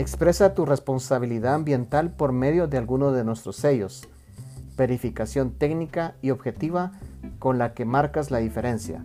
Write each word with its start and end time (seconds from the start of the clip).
Expresa 0.00 0.54
tu 0.54 0.64
responsabilidad 0.64 1.52
ambiental 1.52 2.10
por 2.10 2.32
medio 2.32 2.66
de 2.68 2.78
alguno 2.78 3.12
de 3.12 3.22
nuestros 3.22 3.56
sellos. 3.56 4.08
Verificación 4.74 5.50
técnica 5.50 6.14
y 6.22 6.30
objetiva 6.30 6.92
con 7.38 7.58
la 7.58 7.74
que 7.74 7.84
marcas 7.84 8.30
la 8.30 8.38
diferencia. 8.38 9.04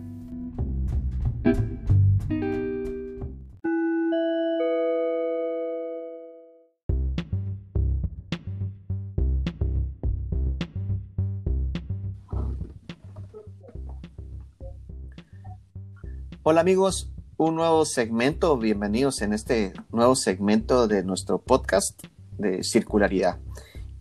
Hola 16.42 16.62
amigos, 16.62 17.12
un 17.38 17.54
nuevo 17.54 17.84
segmento, 17.84 18.56
bienvenidos 18.56 19.20
en 19.20 19.34
este 19.34 19.74
nuevo 19.92 20.16
segmento 20.16 20.88
de 20.88 21.04
nuestro 21.04 21.38
podcast 21.38 22.02
de 22.38 22.64
circularidad. 22.64 23.38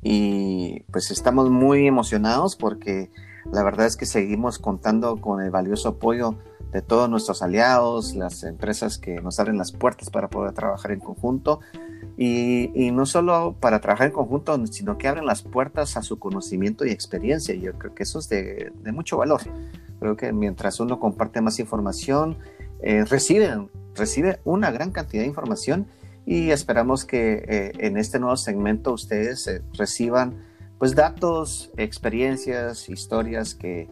Y 0.02 0.84
pues 0.91 1.11
estamos 1.11 1.49
muy 1.49 1.85
emocionados 1.85 2.55
porque 2.55 3.11
la 3.52 3.61
verdad 3.63 3.88
es 3.88 3.98
que 3.98 4.05
seguimos 4.05 4.58
contando 4.58 5.17
con 5.17 5.41
el 5.41 5.52
valioso 5.52 5.89
apoyo 5.89 6.35
de 6.71 6.81
todos 6.81 7.09
nuestros 7.09 7.41
aliados, 7.41 8.16
las 8.16 8.44
empresas 8.44 8.98
que 8.98 9.21
nos 9.21 9.38
abren 9.39 9.58
las 9.58 9.73
puertas 9.73 10.09
para 10.09 10.30
poder 10.30 10.53
trabajar 10.53 10.91
en 10.91 11.02
conjunto. 11.02 11.59
Y, 12.17 12.91
no 12.94 13.05
solo 13.05 13.58
para 13.59 13.81
trabajar 13.81 14.08
en 14.08 14.13
conjunto, 14.13 14.66
sino 14.67 14.97
que 14.97 15.09
abren 15.09 15.25
las 15.25 15.41
puertas 15.41 15.97
a 15.97 16.02
su 16.02 16.17
conocimiento 16.17 16.86
y 16.86 16.91
experiencia. 16.91 17.53
Yo 17.55 17.73
creo 17.73 17.94
que 17.94 18.03
eso 18.03 18.20
es 18.20 18.30
de, 18.30 18.72
de 18.81 18.91
mucho 18.94 19.17
valor. 19.17 19.41
Creo 19.99 20.16
que 20.16 20.31
mientras 20.31 20.80
uno 20.80 20.99
comparte 20.99 21.42
más 21.42 21.59
información, 21.59 22.38
eh, 22.86 23.03
recibe 23.03 24.39
una 24.44 24.69
gran 24.69 24.91
cantidad 24.91 25.23
de 25.23 25.28
información 25.28 25.88
y 26.23 26.52
esperamos 26.52 27.03
que 27.03 27.44
eh, 27.47 27.72
en 27.80 27.97
este 27.97 28.19
nuevo 28.19 28.38
segmento 28.38 28.94
ustedes 28.94 29.47
eh, 29.47 29.64
reciban 29.73 30.36
pues 30.77 30.94
datos, 30.94 31.72
experiencias, 31.77 32.88
historias 32.88 33.55
que, 33.55 33.89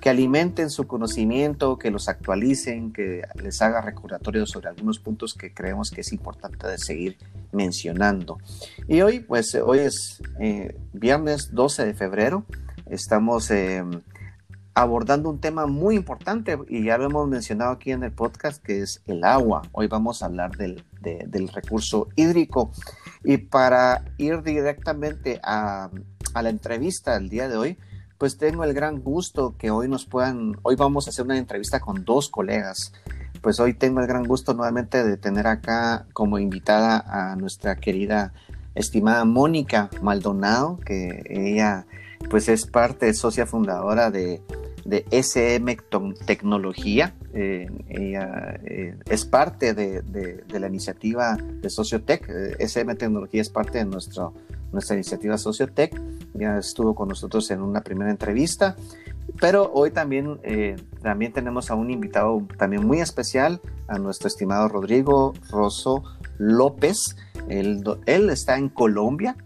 que 0.00 0.10
alimenten 0.10 0.70
su 0.70 0.86
conocimiento, 0.86 1.76
que 1.76 1.90
los 1.90 2.08
actualicen, 2.08 2.92
que 2.92 3.22
les 3.42 3.60
haga 3.62 3.80
recordatorio 3.80 4.46
sobre 4.46 4.68
algunos 4.68 5.00
puntos 5.00 5.34
que 5.34 5.52
creemos 5.52 5.90
que 5.90 6.02
es 6.02 6.12
importante 6.12 6.68
de 6.68 6.78
seguir 6.78 7.18
mencionando. 7.50 8.38
Y 8.86 9.00
hoy, 9.00 9.20
pues 9.20 9.56
hoy 9.56 9.78
es 9.78 10.22
viernes 10.92 11.52
12 11.52 11.84
de 11.84 11.94
febrero, 11.94 12.44
estamos 12.88 13.50
abordando 14.76 15.30
un 15.30 15.40
tema 15.40 15.66
muy 15.66 15.96
importante 15.96 16.58
y 16.68 16.84
ya 16.84 16.98
lo 16.98 17.06
hemos 17.06 17.26
mencionado 17.26 17.72
aquí 17.72 17.92
en 17.92 18.02
el 18.02 18.12
podcast, 18.12 18.62
que 18.62 18.82
es 18.82 19.02
el 19.06 19.24
agua. 19.24 19.62
Hoy 19.72 19.88
vamos 19.88 20.22
a 20.22 20.26
hablar 20.26 20.54
del, 20.58 20.84
del 21.00 21.48
recurso 21.48 22.08
hídrico. 22.14 22.70
Y 23.24 23.38
para 23.38 24.04
ir 24.18 24.42
directamente 24.42 25.40
a, 25.42 25.88
a, 26.34 26.42
la 26.42 26.50
entrevista 26.50 27.16
el 27.16 27.30
día 27.30 27.48
de 27.48 27.56
hoy, 27.56 27.78
pues 28.18 28.36
tengo 28.36 28.64
el 28.64 28.74
gran 28.74 29.00
gusto 29.00 29.56
que 29.56 29.70
hoy 29.70 29.88
nos 29.88 30.04
puedan, 30.04 30.58
hoy 30.62 30.76
vamos 30.76 31.06
a 31.06 31.10
hacer 31.10 31.24
una 31.24 31.38
entrevista 31.38 31.80
con 31.80 32.04
dos 32.04 32.28
colegas. 32.28 32.92
Pues 33.40 33.58
hoy 33.60 33.72
tengo 33.72 34.00
el 34.00 34.06
gran 34.06 34.24
gusto 34.24 34.52
nuevamente 34.52 35.02
de 35.04 35.16
tener 35.16 35.46
acá 35.46 36.06
como 36.12 36.38
invitada 36.38 37.02
a 37.06 37.34
nuestra 37.36 37.76
querida, 37.76 38.34
estimada 38.74 39.24
Mónica 39.24 39.88
Maldonado, 40.02 40.78
que 40.84 41.22
ella 41.30 41.86
pues 42.28 42.48
es 42.48 42.66
parte, 42.66 43.12
socia 43.14 43.46
fundadora 43.46 44.10
de 44.10 44.42
SM 45.10 45.76
Tecnología. 46.26 47.14
Eh, 47.34 47.68
ella 47.88 48.58
eh, 48.64 48.96
es 49.10 49.26
parte 49.26 49.74
de, 49.74 50.42
la 50.48 50.66
iniciativa 50.66 51.36
de 51.36 51.68
Sociotech. 51.68 52.28
Eh, 52.28 52.56
SM 52.58 52.94
Tecnología 52.94 53.42
es 53.42 53.50
parte 53.50 53.78
de 53.78 53.84
nuestro, 53.84 54.32
nuestra 54.72 54.94
iniciativa 54.96 55.36
Sociotech. 55.36 56.00
Ya 56.34 56.58
estuvo 56.58 56.94
con 56.94 57.08
nosotros 57.08 57.50
en 57.50 57.62
una 57.62 57.82
primera 57.82 58.10
entrevista. 58.10 58.76
Pero 59.40 59.70
hoy 59.74 59.90
también, 59.90 60.38
también 61.02 61.32
tenemos 61.32 61.70
a 61.70 61.74
un 61.74 61.90
invitado 61.90 62.46
también 62.56 62.86
muy 62.86 63.00
especial, 63.00 63.60
a 63.88 63.98
nuestro 63.98 64.28
estimado 64.28 64.68
Rodrigo 64.68 65.34
Rosso 65.50 66.04
López. 66.38 67.16
Él, 67.48 67.82
él 68.06 68.30
está 68.30 68.56
en 68.56 68.68
Colombia, 68.70 69.36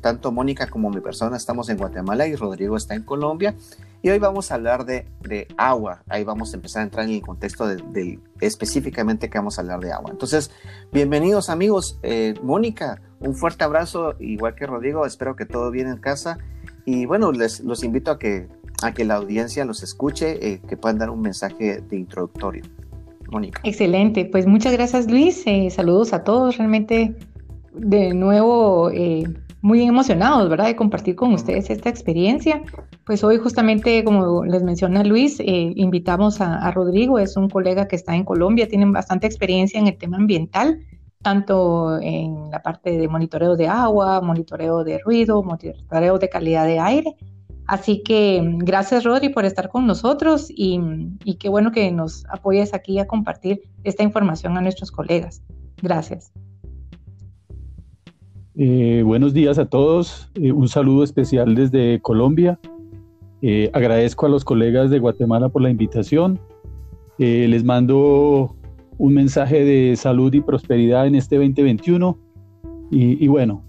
tanto 0.00 0.32
Mónica 0.32 0.66
como 0.66 0.90
mi 0.90 1.00
persona 1.00 1.36
estamos 1.36 1.68
en 1.68 1.76
Guatemala 1.76 2.26
y 2.26 2.34
Rodrigo 2.36 2.76
está 2.76 2.94
en 2.94 3.02
Colombia. 3.02 3.54
Y 4.02 4.10
hoy 4.10 4.18
vamos 4.18 4.50
a 4.50 4.56
hablar 4.56 4.84
de, 4.84 5.06
de 5.20 5.46
agua. 5.56 6.02
Ahí 6.08 6.24
vamos 6.24 6.52
a 6.52 6.56
empezar 6.56 6.80
a 6.80 6.84
entrar 6.84 7.04
en 7.06 7.12
el 7.12 7.22
contexto 7.22 7.66
de, 7.68 8.18
específicamente 8.40 9.30
que 9.30 9.38
vamos 9.38 9.58
a 9.58 9.60
hablar 9.60 9.78
de 9.80 9.92
agua. 9.92 10.10
Entonces, 10.10 10.50
bienvenidos 10.92 11.48
amigos. 11.48 12.00
Eh, 12.02 12.34
Mónica, 12.42 13.00
un 13.20 13.36
fuerte 13.36 13.62
abrazo, 13.62 14.14
igual 14.18 14.56
que 14.56 14.66
Rodrigo. 14.66 15.06
Espero 15.06 15.36
que 15.36 15.46
todo 15.46 15.70
bien 15.70 15.86
en 15.86 15.98
casa. 15.98 16.38
Y 16.84 17.06
bueno, 17.06 17.30
les 17.30 17.60
los 17.60 17.84
invito 17.84 18.10
a 18.10 18.18
que, 18.18 18.48
a 18.82 18.92
que 18.92 19.04
la 19.04 19.14
audiencia 19.14 19.64
los 19.64 19.84
escuche, 19.84 20.48
eh, 20.48 20.60
que 20.68 20.76
puedan 20.76 20.98
dar 20.98 21.10
un 21.10 21.20
mensaje 21.20 21.80
de 21.80 21.96
introductorio. 21.96 22.64
Mónica. 23.30 23.60
Excelente, 23.64 24.26
pues 24.26 24.46
muchas 24.46 24.72
gracias 24.72 25.10
Luis. 25.10 25.42
Eh, 25.46 25.70
saludos 25.70 26.12
a 26.12 26.24
todos. 26.24 26.58
Realmente 26.58 27.16
de 27.72 28.14
nuevo 28.14 28.90
muy 29.62 29.82
emocionados, 29.82 30.48
¿verdad?, 30.50 30.66
de 30.66 30.76
compartir 30.76 31.14
con 31.14 31.32
ustedes 31.32 31.70
esta 31.70 31.88
experiencia. 31.88 32.62
Pues 33.06 33.22
hoy 33.22 33.38
justamente, 33.38 34.02
como 34.04 34.44
les 34.44 34.62
menciona 34.62 35.04
Luis, 35.04 35.38
eh, 35.40 35.72
invitamos 35.76 36.40
a, 36.40 36.70
Rodrigo, 36.72 37.18
es 37.18 37.36
un 37.36 37.48
colega 37.48 37.86
que 37.86 37.96
está 37.96 38.14
en 38.14 38.24
Colombia, 38.24 38.68
tiene 38.68 38.86
bastante 38.86 39.26
experiencia 39.26 39.78
en 39.80 39.86
el 39.86 39.96
tema 39.96 40.16
ambiental, 40.16 40.80
tanto 41.22 41.98
en 42.00 42.50
la 42.50 42.60
parte 42.60 42.98
de 42.98 43.06
monitoreo 43.06 43.56
de 43.56 43.68
agua, 43.68 44.20
monitoreo 44.20 44.82
de 44.82 44.98
ruido, 44.98 45.42
monitoreo 45.44 46.18
de 46.18 46.28
calidad 46.28 46.66
de 46.66 46.80
aire. 46.80 47.16
Así 47.68 48.02
que 48.02 48.42
gracias 48.58 49.04
Rodri 49.04 49.28
por 49.28 49.44
estar 49.44 49.68
con 49.68 49.86
nosotros 49.86 50.48
y, 50.50 50.80
y 51.24 51.36
qué 51.36 51.48
bueno 51.48 51.70
que 51.70 51.92
nos 51.92 52.26
apoyes 52.28 52.74
aquí 52.74 52.98
a 52.98 53.06
compartir 53.06 53.62
esta 53.84 54.02
información 54.02 54.58
a 54.58 54.60
nuestros 54.60 54.90
colegas. 54.90 55.42
Gracias. 55.80 56.32
Eh, 58.54 59.02
buenos 59.04 59.32
días 59.32 59.58
a 59.58 59.66
todos. 59.66 60.30
Eh, 60.34 60.52
un 60.52 60.68
saludo 60.68 61.04
especial 61.04 61.54
desde 61.54 62.00
Colombia. 62.00 62.58
Eh, 63.40 63.70
agradezco 63.72 64.26
a 64.26 64.28
los 64.28 64.44
colegas 64.44 64.90
de 64.90 64.98
Guatemala 64.98 65.48
por 65.48 65.62
la 65.62 65.70
invitación. 65.70 66.38
les 67.18 67.62
mando 67.62 68.56
un 68.98 69.14
mensaje 69.14 69.64
de 69.64 69.96
salud 69.96 70.34
y 70.34 70.40
prosperidad 70.40 71.06
en 71.06 71.14
este 71.14 71.36
2021. 71.36 72.18
Y, 72.90 73.26
bueno, 73.28 73.62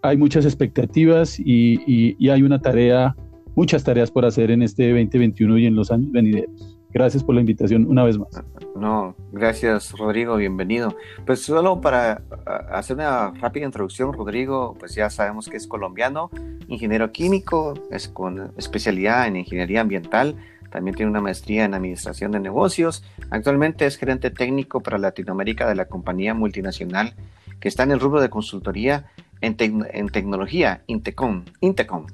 hay 0.00 0.16
muchas 0.16 0.46
expectativas 0.46 1.38
y, 1.38 2.14
y 2.18 2.28
hay 2.30 2.42
una 2.42 2.60
tarea, 2.60 3.14
muchas 3.56 3.84
tareas 3.84 4.10
por 4.10 4.24
hacer 4.24 4.50
en 4.50 4.62
este 4.62 4.88
2021 4.88 5.58
y 5.58 5.66
en 5.66 5.74
los 5.74 5.90
años 5.90 6.10
venideros. 6.12 6.78
Gracias 6.92 7.24
por 7.24 7.34
la 7.34 7.40
invitación 7.40 7.86
una 7.88 8.04
vez 8.04 8.18
más. 8.18 8.42
No, 8.76 9.16
gracias 9.32 9.92
Rodrigo, 9.92 10.36
bienvenido. 10.36 10.96
Pues 11.24 11.42
solo 11.42 11.80
para 11.80 12.22
hacer 12.70 12.96
una 12.96 13.30
rápida 13.30 13.64
introducción, 13.64 14.12
Rodrigo, 14.12 14.76
pues 14.78 14.94
ya 14.94 15.08
sabemos 15.08 15.48
que 15.48 15.56
es 15.56 15.66
colombiano, 15.66 16.30
ingeniero 16.68 17.10
químico, 17.10 17.74
es 17.90 18.08
con 18.08 18.52
especialidad 18.58 19.26
en 19.26 19.36
ingeniería 19.36 19.80
ambiental, 19.80 20.36
también 20.70 20.94
tiene 20.94 21.10
una 21.10 21.20
maestría 21.20 21.64
en 21.64 21.74
administración 21.74 22.32
de 22.32 22.40
negocios, 22.40 23.04
actualmente 23.30 23.86
es 23.86 23.96
gerente 23.96 24.30
técnico 24.30 24.80
para 24.80 24.98
Latinoamérica 24.98 25.66
de 25.68 25.74
la 25.74 25.86
compañía 25.86 26.34
multinacional 26.34 27.14
que 27.60 27.68
está 27.68 27.84
en 27.84 27.92
el 27.92 28.00
rubro 28.00 28.20
de 28.20 28.28
consultoría 28.28 29.06
en, 29.40 29.56
en 29.58 30.08
tecnología, 30.08 30.82
Intecom, 30.88 31.44
Intecom, 31.60 32.06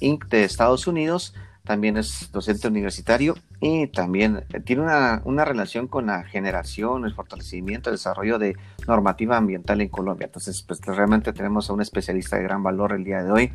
Inc. 0.00 0.26
de 0.28 0.44
Estados 0.44 0.86
Unidos, 0.86 1.34
también 1.64 1.96
es 1.96 2.30
docente 2.30 2.68
universitario 2.68 3.36
y 3.66 3.86
también 3.86 4.44
tiene 4.66 4.82
una, 4.82 5.44
relación 5.46 5.88
con 5.88 6.08
la 6.08 6.24
generación, 6.24 7.06
el 7.06 7.14
fortalecimiento, 7.14 7.88
el 7.88 7.94
desarrollo 7.94 8.38
de 8.38 8.58
normativa 8.86 9.38
ambiental 9.38 9.80
en 9.80 9.88
Colombia. 9.88 10.26
Entonces, 10.26 10.60
pues 10.60 10.82
realmente 10.84 11.32
tenemos 11.32 11.70
a 11.70 11.72
un 11.72 11.80
especialista 11.80 12.36
de 12.36 12.42
gran 12.42 12.62
valor 12.62 12.92
el 12.92 13.04
día 13.04 13.22
de 13.22 13.30
hoy 13.30 13.52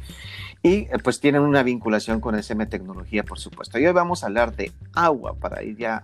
y 0.64 0.88
eh, 0.88 0.90
pues 1.04 1.20
tienen 1.20 1.44
una 1.44 1.62
vinculación 1.62 2.22
con 2.22 2.34
SM 2.34 2.66
Tecnología, 2.66 3.22
por 3.22 3.38
supuesto. 3.38 3.78
Y 3.78 3.86
hoy 3.86 3.94
vamos 3.94 4.24
a 4.24 4.26
hablar 4.26 4.56
de 4.56 4.72
agua 4.96 5.36
para 5.36 5.62
ir 5.62 5.78
ya 5.78 5.98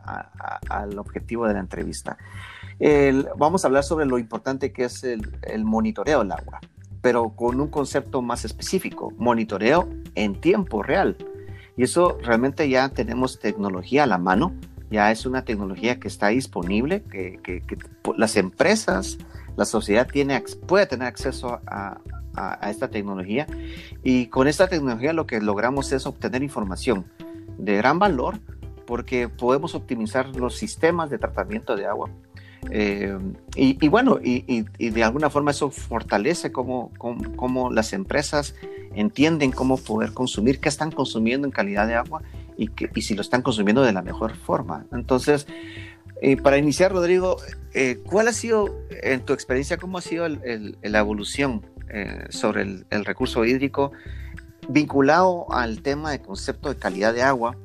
al 0.69 0.99
objetivo 0.99 1.47
de 1.47 1.55
la 1.55 1.61
entrevista. 1.61 2.15
vamos 3.37 3.63
a 3.65 3.69
hablar 3.69 3.83
sobre 3.83 4.05
lo 4.05 4.19
importante 4.19 4.71
que 4.71 4.83
es 4.83 5.03
el 5.03 5.65
monitoreo 5.65 6.19
del 6.19 6.31
agua, 6.31 6.59
pero 7.01 7.29
con 7.29 7.59
un 7.59 7.69
concepto 7.69 8.21
más 8.21 8.45
específico, 8.45 9.11
monitoreo 9.17 9.89
en 10.13 10.39
tiempo 10.39 10.83
real 10.83 11.17
y 11.77 11.83
eso 11.83 12.17
realmente 12.21 12.69
ya 12.69 12.89
tenemos 12.89 13.39
tecnología 13.39 14.03
a 14.03 14.07
la 14.07 14.17
mano, 14.17 14.53
ya 14.89 15.11
es 15.11 15.25
una 15.25 15.43
tecnología 15.43 15.99
que 15.99 16.07
está 16.07 16.27
disponible, 16.27 17.03
que, 17.03 17.61
las 18.17 18.35
empresas, 18.37 19.17
la 19.57 19.65
sociedad 19.65 20.07
tiene, 20.07 20.41
puede 20.67 20.85
tener 20.85 21.07
acceso 21.07 21.59
a, 21.67 21.99
a, 22.35 22.69
esta 22.69 22.89
tecnología. 22.89 23.47
Y 24.03 24.27
con 24.27 24.47
esta 24.47 24.67
tecnología 24.67 25.13
lo 25.13 25.25
que 25.25 25.41
logramos 25.41 25.91
es 25.91 26.05
obtener 26.05 26.43
información 26.43 27.05
de 27.57 27.75
gran 27.77 27.99
valor 27.99 28.39
porque 28.85 29.29
podemos 29.29 29.75
optimizar 29.75 30.35
los 30.35 30.55
sistemas 30.55 31.09
de 31.09 31.17
tratamiento 31.17 31.75
de 31.75 31.87
agua. 31.87 32.09
Eh, 32.71 33.17
y, 33.55 33.87
bueno, 33.87 34.19
y, 34.21 34.65
de 34.77 35.03
alguna 35.03 35.29
forma 35.29 35.51
eso 35.51 35.69
fortalece 35.69 36.51
cómo, 36.51 36.91
cómo, 36.97 37.71
las 37.71 37.93
empresas 37.93 38.55
entienden 38.95 39.51
cómo 39.51 39.77
poder 39.77 40.13
consumir, 40.13 40.59
qué 40.59 40.69
están 40.69 40.91
consumiendo 40.91 41.47
en 41.47 41.51
calidad 41.51 41.87
de 41.87 41.95
agua 41.95 42.21
y, 42.57 42.69
que, 42.69 42.89
y 42.93 43.01
si 43.01 43.13
lo 43.13 43.21
están 43.21 43.41
consumiendo 43.41 43.83
de 43.83 43.93
la 43.93 44.01
mejor 44.01 44.35
forma. 44.35 44.85
Entonces, 44.91 45.47
eh, 46.21 46.37
para 46.37 46.57
iniciar, 46.57 46.91
Rodrigo, 46.91 47.37
eh, 47.73 47.99
¿cuál 48.05 48.27
ha 48.27 48.33
sido, 48.33 48.75
en 48.89 49.21
tu 49.21 49.33
experiencia, 49.33 49.77
cómo 49.77 49.97
ha 49.97 50.01
sido 50.01 50.27
la 50.27 50.99
evolución 50.99 51.65
sobre 52.29 52.63
el, 52.63 52.85
el, 52.89 53.05
recurso 53.05 53.45
hídrico 53.45 53.93
vinculado 54.67 55.45
al 55.51 55.81
tema 55.81 56.11
de 56.11 56.19
concepto 56.21 56.69
de 56.69 56.75
calidad 56.75 57.13
de 57.13 57.21
agua? 57.21 57.55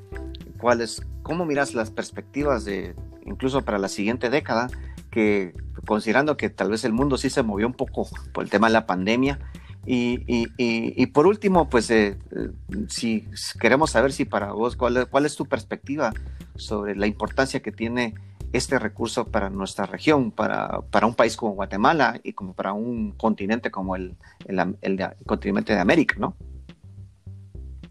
¿Cuál 0.59 0.83
es, 0.83 1.03
¿Cómo 1.23 1.47
miras 1.47 1.75
las 1.75 1.91
perspectivas 1.91 2.65
de, 2.65 2.95
incluso 3.25 3.63
para 3.63 3.79
la 3.79 3.89
siguiente 3.89 4.31
década? 4.31 4.69
Que 5.11 5.55
considerando 5.87 6.37
que 6.37 6.51
tal 6.51 6.71
vez 6.71 6.85
el 6.85 6.93
mundo 6.93 7.17
sí 7.19 7.31
se 7.31 7.43
movió 7.43 7.67
un 7.67 7.75
poco 7.75 8.09
por 8.33 8.45
el 8.45 8.51
tema 8.51 8.69
de 8.69 8.75
la 8.75 8.87
pandemia. 8.87 9.39
Y, 9.87 10.23
y, 10.27 10.49
y, 10.59 11.07
por 11.07 11.27
último, 11.27 11.71
pues 11.71 11.91
eh, 11.91 12.19
eh, 12.33 12.51
si 12.89 13.25
queremos 13.59 13.91
saber 13.91 14.13
si 14.13 14.27
para 14.27 14.53
vos, 14.53 14.77
¿cuál, 14.77 15.09
cuál 15.09 15.25
es 15.25 15.37
tu 15.37 15.47
perspectiva 15.47 16.13
sobre 16.55 16.95
la 16.97 17.07
importancia 17.07 17.61
que 17.61 17.73
tiene 17.73 18.15
este 18.53 18.79
recurso 18.79 19.29
para 19.29 19.49
nuestra 19.49 19.87
región, 19.87 20.33
para, 20.33 20.83
para 20.91 21.07
un 21.07 21.15
país 21.15 21.37
como 21.37 21.55
Guatemala 21.55 22.21
y 22.23 22.33
como 22.33 22.53
para 22.53 22.73
un 22.73 23.13
continente 23.13 23.71
como 23.71 23.97
el, 23.97 24.17
el, 24.47 24.77
el, 24.83 25.01
continente 25.25 25.73
de 25.73 25.81
América, 25.81 26.17
¿no? 26.19 26.37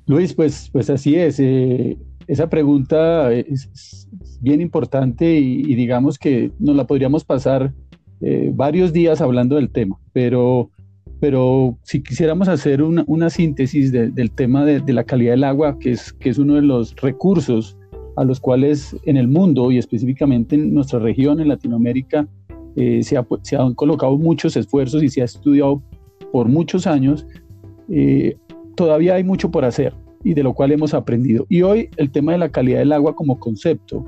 Luis, 0.05 0.33
pues, 0.33 0.69
pues 0.71 0.89
así 0.89 1.15
es. 1.15 1.39
Eh, 1.39 1.97
esa 2.29 2.47
pregunta 2.47 3.33
es, 3.33 4.07
bien 4.39 4.61
importante 4.61 5.39
y, 5.39 5.73
digamos 5.73 6.19
que 6.19 6.51
nos 6.59 6.75
la 6.75 6.85
podríamos 6.85 7.25
pasar 7.25 7.73
eh, 8.21 8.51
varios 8.53 8.93
días 8.93 9.19
hablando 9.19 9.55
del 9.55 9.71
tema, 9.71 9.97
pero, 10.13 10.69
pero 11.19 11.75
si 11.81 12.03
quisiéramos 12.03 12.47
hacer 12.47 12.83
una, 12.83 13.03
una 13.07 13.31
síntesis 13.31 13.91
del 13.91 14.31
tema 14.31 14.63
de, 14.63 14.93
la 14.93 15.03
calidad 15.03 15.31
del 15.31 15.43
agua, 15.43 15.79
que 15.79 15.91
es, 15.91 16.13
que 16.13 16.29
es 16.29 16.37
uno 16.37 16.53
de 16.53 16.61
los 16.61 16.95
recursos 16.97 17.75
a 18.15 18.23
los 18.23 18.39
cuales 18.39 18.95
en 19.05 19.17
el 19.17 19.27
mundo 19.27 19.71
y 19.71 19.79
específicamente 19.79 20.55
en 20.55 20.73
nuestra 20.73 20.99
región, 20.99 21.39
en 21.39 21.47
Latinoamérica, 21.47 22.27
eh, 22.75 23.01
se, 23.01 23.17
se, 23.41 23.55
han 23.55 23.73
colocado 23.73 24.15
muchos 24.17 24.55
esfuerzos 24.55 25.01
y 25.01 25.09
se 25.09 25.23
ha 25.23 25.25
estudiado 25.25 25.81
por 26.31 26.47
muchos 26.47 26.85
años, 26.85 27.25
eh, 27.89 28.37
todavía 28.75 29.15
hay 29.15 29.23
mucho 29.23 29.49
por 29.49 29.65
hacer 29.65 29.93
y 30.23 30.33
de 30.33 30.43
lo 30.43 30.53
cual 30.53 30.71
hemos 30.71 30.93
aprendido. 30.93 31.45
Y 31.49 31.61
hoy 31.61 31.89
el 31.97 32.11
tema 32.11 32.33
de 32.33 32.37
la 32.37 32.49
calidad 32.49 32.79
del 32.79 32.91
agua 32.91 33.15
como 33.15 33.39
concepto 33.39 34.05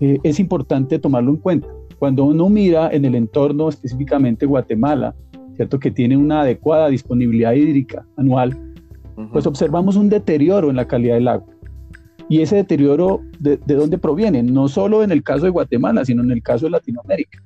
eh, 0.00 0.18
es 0.22 0.40
importante 0.40 0.98
tomarlo 0.98 1.30
en 1.30 1.36
cuenta. 1.36 1.68
Cuando 1.98 2.24
uno 2.24 2.48
mira 2.48 2.90
en 2.90 3.04
el 3.04 3.14
entorno, 3.14 3.68
específicamente 3.68 4.46
Guatemala, 4.46 5.14
¿cierto? 5.56 5.78
que 5.78 5.90
tiene 5.90 6.16
una 6.16 6.42
adecuada 6.42 6.88
disponibilidad 6.88 7.52
hídrica 7.52 8.06
anual, 8.16 8.58
pues 9.32 9.46
observamos 9.46 9.96
un 9.96 10.08
deterioro 10.08 10.70
en 10.70 10.76
la 10.76 10.88
calidad 10.88 11.16
del 11.16 11.28
agua. 11.28 11.52
Y 12.30 12.40
ese 12.40 12.56
deterioro, 12.56 13.20
de, 13.38 13.58
¿de 13.58 13.74
dónde 13.74 13.98
proviene? 13.98 14.42
No 14.42 14.68
solo 14.68 15.02
en 15.02 15.10
el 15.10 15.22
caso 15.22 15.44
de 15.44 15.50
Guatemala, 15.50 16.04
sino 16.04 16.22
en 16.22 16.30
el 16.30 16.42
caso 16.42 16.66
de 16.66 16.70
Latinoamérica. 16.70 17.42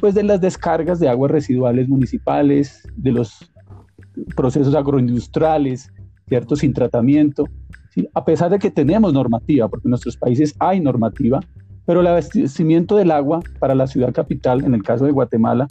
Pues 0.00 0.14
de 0.14 0.22
las 0.22 0.40
descargas 0.40 1.00
de 1.00 1.08
aguas 1.08 1.30
residuales 1.30 1.88
municipales, 1.88 2.88
de 2.96 3.12
los 3.12 3.52
procesos 4.36 4.74
agroindustriales, 4.74 5.92
¿cierto? 6.28 6.56
Sin 6.56 6.72
tratamiento. 6.72 7.48
A 8.14 8.24
pesar 8.24 8.50
de 8.50 8.58
que 8.58 8.70
tenemos 8.70 9.12
normativa, 9.12 9.68
porque 9.68 9.88
en 9.88 9.90
nuestros 9.90 10.16
países 10.16 10.54
hay 10.58 10.80
normativa, 10.80 11.40
pero 11.84 12.00
el 12.00 12.06
abastecimiento 12.06 12.96
del 12.96 13.10
agua 13.10 13.40
para 13.58 13.74
la 13.74 13.86
ciudad 13.86 14.12
capital, 14.12 14.64
en 14.64 14.74
el 14.74 14.82
caso 14.82 15.04
de 15.06 15.10
Guatemala, 15.10 15.66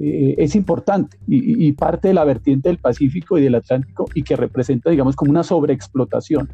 eh, 0.00 0.34
es 0.38 0.54
importante 0.54 1.18
y, 1.26 1.72
parte 1.72 2.08
de 2.08 2.14
la 2.14 2.24
vertiente 2.24 2.68
del 2.68 2.78
Pacífico 2.78 3.36
y 3.36 3.42
del 3.42 3.56
Atlántico 3.56 4.06
y 4.14 4.22
que 4.22 4.36
representa, 4.36 4.90
digamos, 4.90 5.16
como 5.16 5.30
una 5.30 5.42
sobreexplotación 5.42 6.48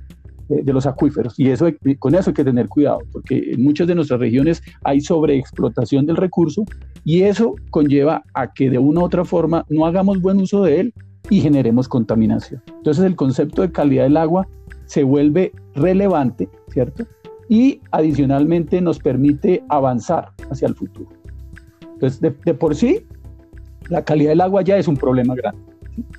de, 0.49 0.73
los 0.73 0.87
acuíferos. 0.87 1.39
Y 1.39 1.51
eso, 1.51 1.67
con 1.99 2.15
eso 2.15 2.31
hay 2.31 2.35
que 2.35 2.45
tener 2.45 2.69
cuidado, 2.69 3.01
porque 3.13 3.53
en 3.53 3.63
muchas 3.63 3.87
de 3.87 3.95
nuestras 3.95 4.21
regiones 4.21 4.63
hay 4.83 5.01
sobreexplotación 5.01 6.07
del 6.07 6.17
recurso 6.17 6.65
y 7.05 7.23
eso 7.23 7.55
conlleva 7.71 8.23
a 8.35 8.53
que 8.53 8.71
de 8.71 8.79
una 8.79 9.01
u 9.01 9.05
otra 9.05 9.25
forma 9.25 9.65
no 9.69 9.87
hagamos 9.87 10.21
buen 10.21 10.41
uso 10.41 10.63
de 10.65 10.81
él 10.81 10.95
y 11.31 11.41
generemos 11.41 11.89
contaminación. 11.89 12.63
Entonces 12.69 13.05
el 13.05 13.17
concepto 13.17 13.63
de 13.63 13.73
calidad 13.73 14.05
del 14.05 14.17
agua 14.17 14.47
se 14.87 15.03
vuelve 15.03 15.53
relevante, 15.75 16.49
¿cierto? 16.69 17.07
Y 17.49 17.81
adicionalmente 17.91 18.81
nos 18.81 18.99
permite 18.99 19.63
avanzar 19.69 20.33
hacia 20.51 20.69
el 20.69 20.75
futuro. 20.75 21.09
Entonces, 21.95 22.21
de, 22.21 22.55
por 22.55 22.75
sí, 22.75 23.07
la 23.89 24.05
calidad 24.05 24.31
del 24.31 24.41
agua 24.41 24.63
ya 24.63 24.77
es 24.77 24.89
un 24.89 24.97
problema 24.97 25.35
grande, 25.35 25.61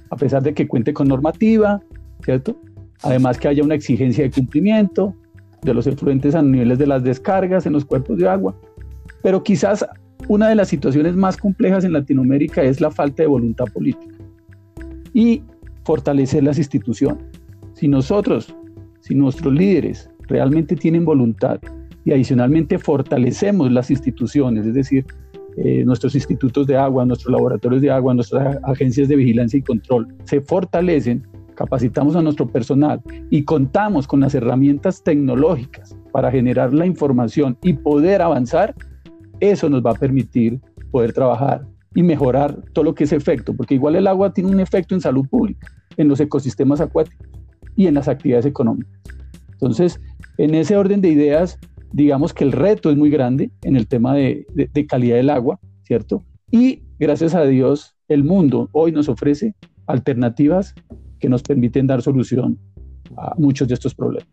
a 0.10 0.16
pesar 0.16 0.42
de 0.42 0.54
que 0.54 0.68
cuente 0.68 0.94
con 0.94 1.08
normativa, 1.08 1.82
¿cierto? 2.24 2.58
Además 3.04 3.38
que 3.38 3.48
haya 3.48 3.64
una 3.64 3.76
exigencia 3.76 4.24
de 4.24 4.32
cumplimiento 4.32 5.14
de 5.62 5.74
los 5.74 5.86
efluentes 5.88 6.34
a 6.36 6.42
niveles 6.42 6.78
de 6.78 6.88
las 6.88 7.04
descargas 7.04 7.66
en 7.66 7.74
los 7.74 7.86
cuerpos 7.86 8.18
de 8.18 8.28
agua. 8.28 8.56
Pero 9.22 9.44
quizás 9.44 9.86
una 10.28 10.48
de 10.48 10.56
las 10.56 10.70
situaciones 10.70 11.16
más 11.16 11.38
complejas 11.38 11.84
en 11.84 11.94
Latinoamérica 11.94 12.64
es 12.64 12.80
la 12.82 12.92
falta 12.92 13.24
de 13.24 13.28
voluntad 13.28 13.66
política 13.66 14.15
y 15.16 15.42
fortalecer 15.86 16.44
las 16.44 16.58
instituciones. 16.58 17.24
Si 17.74 17.88
nosotros, 17.88 18.54
si 19.00 19.16
nuestros 19.16 19.54
líderes 19.54 20.10
realmente 20.28 20.76
tienen 20.76 21.06
voluntad 21.06 21.60
y 22.04 22.12
adicionalmente 22.12 22.78
fortalecemos 22.78 23.72
las 23.72 23.90
instituciones, 23.90 24.66
es 24.66 24.74
decir, 24.74 25.06
eh, 25.58 25.86
nuestros 25.86 26.16
institutos 26.16 26.68
de 26.68 26.76
agua, 26.76 27.06
nuestros 27.06 27.32
laboratorios 27.32 27.82
de 27.82 27.90
agua, 27.90 28.14
nuestras 28.14 28.58
agencias 28.64 29.08
de 29.08 29.16
vigilancia 29.16 29.58
y 29.58 29.62
control, 29.62 30.14
se 30.26 30.42
fortalecen, 30.42 31.26
capacitamos 31.56 32.18
a 32.18 32.22
nuestro 32.22 32.46
personal 32.50 33.02
y 33.30 33.44
contamos 33.44 34.08
con 34.08 34.20
las 34.20 34.36
herramientas 34.36 35.02
tecnológicas 35.02 35.98
para 36.12 36.30
generar 36.30 36.74
la 36.74 36.86
información 36.86 37.58
y 37.64 37.72
poder 37.72 38.22
avanzar, 38.22 38.76
eso 39.40 39.70
nos 39.70 39.82
va 39.82 39.92
a 39.92 39.96
permitir 39.96 40.60
poder 40.92 41.14
trabajar 41.14 41.66
y 41.96 42.04
mejorar 42.04 42.62
todo 42.74 42.86
lo 42.86 42.94
que 42.94 43.06
es 43.06 43.14
efecto, 43.14 43.56
porque 43.56 43.74
igual 43.74 43.96
el 43.96 44.06
agua 44.06 44.34
tiene 44.34 44.52
un 44.52 44.60
efecto 44.60 44.94
en 44.94 45.02
salud 45.02 45.28
pública, 45.28 45.72
en 45.98 46.10
los 46.10 46.20
ecosistemas 46.20 46.82
acuáticos 46.82 47.28
y 47.76 47.88
en 47.88 47.96
las 47.96 48.08
actividades 48.10 48.46
económicas. 48.46 48.94
Entonces, 49.54 50.00
en 50.38 50.54
ese 50.54 50.76
orden 50.76 51.02
de 51.02 51.08
ideas, 51.08 51.58
digamos 51.94 52.34
que 52.34 52.44
el 52.44 52.52
reto 52.52 52.92
es 52.92 52.98
muy 52.98 53.10
grande 53.10 53.52
en 53.64 53.78
el 53.78 53.88
tema 53.88 54.14
de, 54.14 54.46
calidad 54.88 55.16
del 55.16 55.30
agua, 55.30 55.60
¿cierto? 55.84 56.22
Y 56.52 56.84
gracias 57.00 57.34
a 57.34 57.44
Dios, 57.46 57.96
el 58.10 58.26
mundo 58.26 58.70
hoy 58.74 58.92
nos 58.92 59.08
ofrece 59.08 59.56
alternativas 59.88 60.76
que 61.20 61.30
nos 61.30 61.42
permiten 61.42 61.88
dar 61.88 62.02
solución 62.02 62.60
a 63.16 63.34
muchos 63.38 63.70
de 63.70 63.76
estos 63.76 63.96
problemas. 63.96 64.28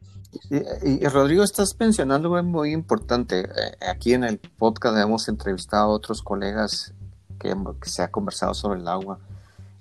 Y, 0.83 1.07
Rodrigo, 1.07 1.45
estás 1.45 1.77
mencionando 1.79 2.35
algo 2.35 2.43
muy 2.49 2.73
importante. 2.73 3.41
Eh, 3.41 3.47
aquí 3.87 4.15
en 4.15 4.25
el 4.25 4.39
podcast 4.39 4.97
hemos 4.99 5.29
entrevistado 5.29 5.85
a 5.85 5.89
otros 5.89 6.23
colegas 6.23 6.95
que, 7.39 7.55
se 7.83 8.03
ha 8.03 8.11
conversado 8.11 8.55
sobre 8.55 8.81
el 8.81 8.89
agua 8.89 9.19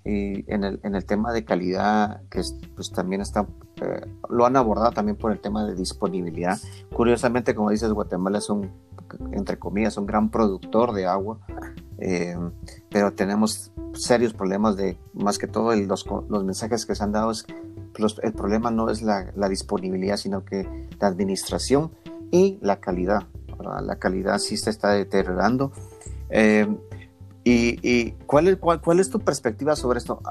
y 0.03 0.51
en 0.51 0.63
el, 0.63 0.79
en 0.84 0.96
el 0.96 1.05
tema 1.05 1.31
de 1.31 1.46
calidad, 1.46 2.22
que 2.29 2.41
pues 2.75 2.91
también 2.91 3.22
está, 3.22 3.46
eh, 3.81 4.05
lo 4.29 4.46
han 4.46 4.55
abordado 4.55 4.91
también 4.91 5.15
por 5.15 5.31
el 5.31 5.39
tema 5.39 5.65
de 5.65 5.75
disponibilidad. 5.75 6.58
Curiosamente, 6.93 7.53
como 7.53 7.70
dices, 7.70 7.91
Guatemala 7.91 8.39
es 8.39 8.50
un, 8.50 8.72
entre 9.31 9.60
comillas, 9.60 9.98
un 9.98 10.08
gran 10.08 10.31
productor 10.31 10.93
de 10.93 11.05
agua, 11.05 11.39
eh, 12.00 12.36
pero 12.89 13.13
tenemos 13.13 13.72
serios 13.93 14.34
problemas 14.34 14.75
de, 14.75 14.98
más 15.13 15.38
que 15.38 15.48
todo, 15.48 15.75
los, 15.75 16.05
los 16.29 16.43
mensajes 16.43 16.86
que 16.86 16.96
se 16.96 17.03
han 17.03 17.12
dado 17.12 17.31
es, 17.31 17.46
el 18.24 18.34
problema 18.34 18.72
no 18.72 18.89
es 18.89 19.01
la, 19.01 19.31
la, 19.36 19.50
disponibilidad, 19.50 20.17
sino 20.17 20.43
que 20.43 20.88
la 21.00 21.08
administración 21.08 21.91
y 22.31 22.58
la 22.62 22.79
calidad. 22.79 23.27
La 23.84 23.98
calidad 23.98 24.39
sí 24.39 24.58
se 24.58 24.72
está 24.72 24.91
deteriorando. 24.93 25.72
Eh, 26.29 26.67
¿Y, 27.43 28.12
cuál, 28.27 28.48
es, 28.48 28.57
cuál, 28.57 29.00
es 29.00 29.10
tu 29.10 29.19
perspectiva 29.19 29.75
sobre 29.75 29.98
esto? 29.98 30.21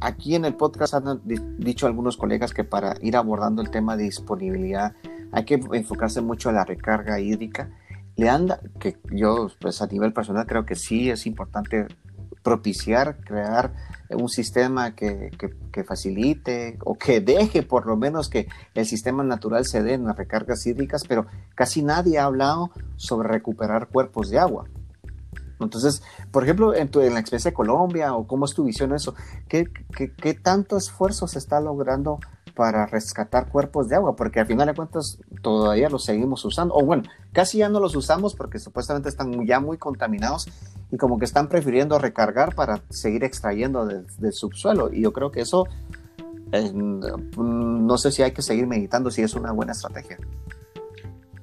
Aquí 0.00 0.34
en 0.34 0.44
el 0.44 0.54
podcast 0.54 0.94
han 0.94 1.20
dicho 1.58 1.86
algunos 1.86 2.16
colegas 2.16 2.52
que 2.52 2.64
para 2.64 2.96
ir 3.00 3.16
abordando 3.16 3.62
el 3.62 3.70
tema 3.70 3.96
de 3.96 4.04
disponibilidad 4.04 4.94
hay 5.32 5.44
que 5.44 5.60
enfocarse 5.72 6.20
mucho 6.20 6.50
a 6.50 6.52
la 6.52 6.64
recarga 6.64 7.20
hídrica. 7.20 7.70
Le 8.16 8.28
anda, 8.28 8.60
que 8.80 8.98
yo 9.10 9.48
pues 9.60 9.80
a 9.80 9.86
nivel 9.86 10.12
personal 10.12 10.46
creo 10.46 10.66
que 10.66 10.74
sí 10.74 11.08
es 11.08 11.26
importante 11.26 11.86
propiciar, 12.42 13.18
crear 13.18 13.72
un 14.10 14.28
sistema 14.28 14.94
que, 14.94 15.30
que, 15.72 15.84
facilite 15.84 16.78
o 16.84 16.96
que 16.96 17.20
deje 17.20 17.62
por 17.62 17.86
lo 17.86 17.96
menos 17.96 18.28
que 18.28 18.48
el 18.74 18.86
sistema 18.86 19.22
natural 19.22 19.64
se 19.66 19.82
dé 19.82 19.94
en 19.94 20.04
las 20.04 20.16
recargas 20.16 20.66
hídricas, 20.66 21.04
pero 21.06 21.26
casi 21.54 21.82
nadie 21.82 22.18
ha 22.18 22.24
hablado 22.24 22.70
sobre 22.96 23.28
recuperar 23.28 23.88
cuerpos 23.88 24.30
de 24.30 24.38
agua. 24.38 24.64
Entonces, 25.60 26.02
por 26.30 26.44
ejemplo, 26.44 26.74
en, 26.74 26.88
tu, 26.88 27.00
la 27.00 27.18
experiencia 27.18 27.50
de 27.50 27.54
Colombia 27.54 28.14
o 28.14 28.26
cómo 28.26 28.44
es 28.44 28.54
tu 28.54 28.64
visión 28.64 28.94
eso, 28.94 29.14
¿qué, 29.48 29.66
qué, 29.96 30.12
qué 30.12 30.34
tanto 30.34 30.76
esfuerzo 30.76 31.26
se 31.26 31.38
está 31.38 31.60
logrando 31.60 32.20
para 32.58 32.86
rescatar 32.86 33.48
cuerpos 33.50 33.88
de 33.88 33.94
agua, 33.94 34.16
porque 34.16 34.40
al 34.40 34.46
final 34.46 34.66
de 34.66 34.74
cuentas 34.74 35.20
todavía 35.42 35.88
los 35.88 36.04
seguimos 36.04 36.44
usando, 36.44 36.74
o 36.74 36.84
bueno, 36.84 37.04
casi 37.32 37.58
ya 37.58 37.68
no 37.68 37.78
los 37.78 37.94
usamos 37.94 38.34
porque 38.34 38.58
supuestamente 38.58 39.08
están 39.08 39.46
ya 39.46 39.60
muy 39.60 39.78
contaminados 39.78 40.48
y 40.90 40.96
como 40.96 41.20
que 41.20 41.24
están 41.24 41.48
prefiriendo 41.48 42.00
recargar 42.00 42.56
para 42.56 42.82
seguir 42.90 43.22
extrayendo 43.22 43.86
del 43.86 44.32
subsuelo. 44.32 44.92
Y 44.92 45.02
yo 45.02 45.12
creo 45.12 45.30
que 45.30 45.42
eso, 45.42 45.66
eh, 46.50 46.72
no 46.74 47.96
sé 47.96 48.10
si 48.10 48.24
hay 48.24 48.32
que 48.32 48.42
seguir 48.42 48.66
meditando 48.66 49.12
si 49.12 49.22
es 49.22 49.34
una 49.34 49.52
buena 49.52 49.70
estrategia. 49.70 50.18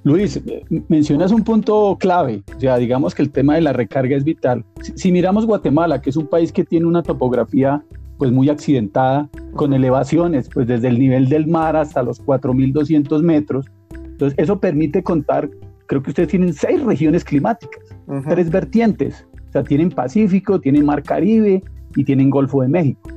Luis, 0.06 0.40
mencionas 0.86 1.32
un 1.32 1.42
punto 1.42 1.96
clave, 1.98 2.44
ya 2.60 2.78
digamos 2.78 3.12
que 3.12 3.22
el 3.22 3.32
tema 3.32 3.56
de 3.56 3.60
la 3.60 3.72
recarga 3.72 4.16
es 4.16 4.22
vital. 4.22 4.64
si 4.94 5.10
miramos 5.10 5.46
Guatemala, 5.46 6.00
que 6.00 6.10
es 6.10 6.16
un 6.16 6.28
país 6.28 6.52
que 6.52 6.64
tiene 6.64 6.86
una 6.86 7.02
topografía 7.02 7.82
pues 8.16 8.30
muy 8.30 8.48
accidentada, 8.48 9.28
con 9.56 9.72
elevaciones 9.72 10.48
pues 10.48 10.68
desde 10.68 10.86
el 10.86 11.00
nivel 11.00 11.28
del 11.28 11.48
mar 11.48 11.74
hasta 11.74 12.04
los 12.04 12.24
4.200 12.24 13.20
metros. 13.24 13.66
Entonces 13.96 14.38
eso 14.38 14.60
permite 14.60 15.02
contar, 15.02 15.50
creo 15.86 16.00
que 16.04 16.10
ustedes 16.10 16.28
tienen 16.28 16.54
seis 16.54 16.80
regiones 16.84 17.24
climáticas, 17.24 17.82
tres 18.28 18.48
vertientes, 18.48 19.26
o 19.48 19.52
sea, 19.52 19.64
tienen 19.64 19.90
Pacífico, 19.90 20.60
tienen 20.60 20.86
Mar 20.86 21.02
Caribe 21.02 21.64
y 21.96 22.04
tienen 22.04 22.30
Golfo 22.30 22.62
de 22.62 22.68
México. 22.68 23.10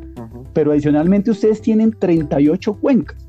Pero 0.53 0.71
adicionalmente 0.71 1.29
ustedes 1.29 1.61
tienen 1.61 1.91
38 1.91 2.73
cuencas. 2.81 3.27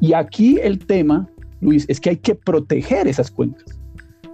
Y 0.00 0.14
aquí 0.14 0.58
el 0.62 0.78
tema, 0.78 1.28
Luis, 1.60 1.84
es 1.88 2.00
que 2.00 2.10
hay 2.10 2.16
que 2.16 2.34
proteger 2.34 3.08
esas 3.08 3.30
cuencas. 3.30 3.78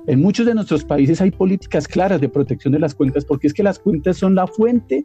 En 0.07 0.21
muchos 0.21 0.47
de 0.47 0.55
nuestros 0.55 0.85
países 0.85 1.21
hay 1.21 1.31
políticas 1.31 1.87
claras 1.87 2.21
de 2.21 2.29
protección 2.29 2.73
de 2.73 2.81
las 2.81 2.95
cuencas 2.95 3.25
porque 3.25 3.47
es 3.47 3.55
que 3.55 3.63
las 3.63 3.79
cuencas 3.79 4.17
son 4.17 4.35
la 4.35 4.49
fuente 4.49 5.05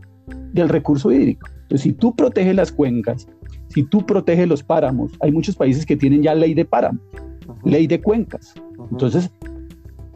del 0.54 0.70
recurso 0.70 1.12
hídrico. 1.12 1.48
Entonces, 1.64 1.82
si 1.82 1.94
tú 1.94 2.16
proteges 2.16 2.56
las 2.56 2.72
cuencas, 2.72 3.28
si 3.68 3.84
tú 3.84 4.06
proteges 4.06 4.48
los 4.48 4.64
páramos, 4.64 5.12
hay 5.20 5.32
muchos 5.32 5.56
países 5.56 5.86
que 5.86 5.96
tienen 5.96 6.24
ya 6.24 6.34
ley 6.34 6.54
de 6.56 6.66
páramos, 6.66 7.02
ley 7.64 7.86
de 7.86 8.02
cuencas. 8.02 8.56
Entonces, 8.90 9.30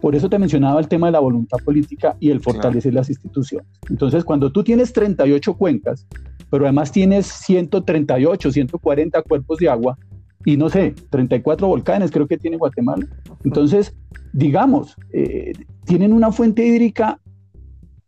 por 0.01 0.15
eso 0.15 0.29
te 0.29 0.39
mencionaba 0.39 0.79
el 0.79 0.87
tema 0.87 1.07
de 1.07 1.11
la 1.11 1.19
voluntad 1.19 1.59
política 1.63 2.17
y 2.19 2.31
el 2.31 2.41
fortalecer 2.41 2.93
las 2.93 3.09
instituciones. 3.09 3.67
Entonces, 3.87 4.23
cuando 4.23 4.51
tú 4.51 4.63
tienes 4.63 4.93
38 4.93 5.53
cuencas, 5.53 6.07
pero 6.49 6.65
además 6.65 6.91
tienes 6.91 7.27
138, 7.27 8.51
140 8.51 9.21
cuerpos 9.21 9.59
de 9.59 9.69
agua 9.69 9.97
y 10.45 10.57
no 10.57 10.69
sé, 10.69 10.95
34 11.09 11.67
volcanes 11.67 12.11
creo 12.11 12.27
que 12.27 12.37
tiene 12.37 12.57
Guatemala. 12.57 13.05
Entonces, 13.43 13.95
digamos, 14.33 14.95
eh, 15.13 15.53
tienen 15.85 16.13
una 16.13 16.31
fuente 16.31 16.65
hídrica, 16.65 17.19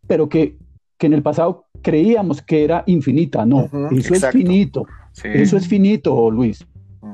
pero 0.08 0.30
que, 0.30 0.58
que, 0.98 1.08
en 1.08 1.14
el 1.14 1.24
pasado 1.24 1.66
creíamos 1.82 2.42
que 2.42 2.64
era 2.64 2.84
infinita. 2.88 3.46
No, 3.46 3.70
eso 3.92 4.14
es 4.14 4.26
finito. 4.28 4.86
Eso 5.24 5.58
es 5.58 5.68
finito, 5.68 6.32
Luis. 6.32 6.66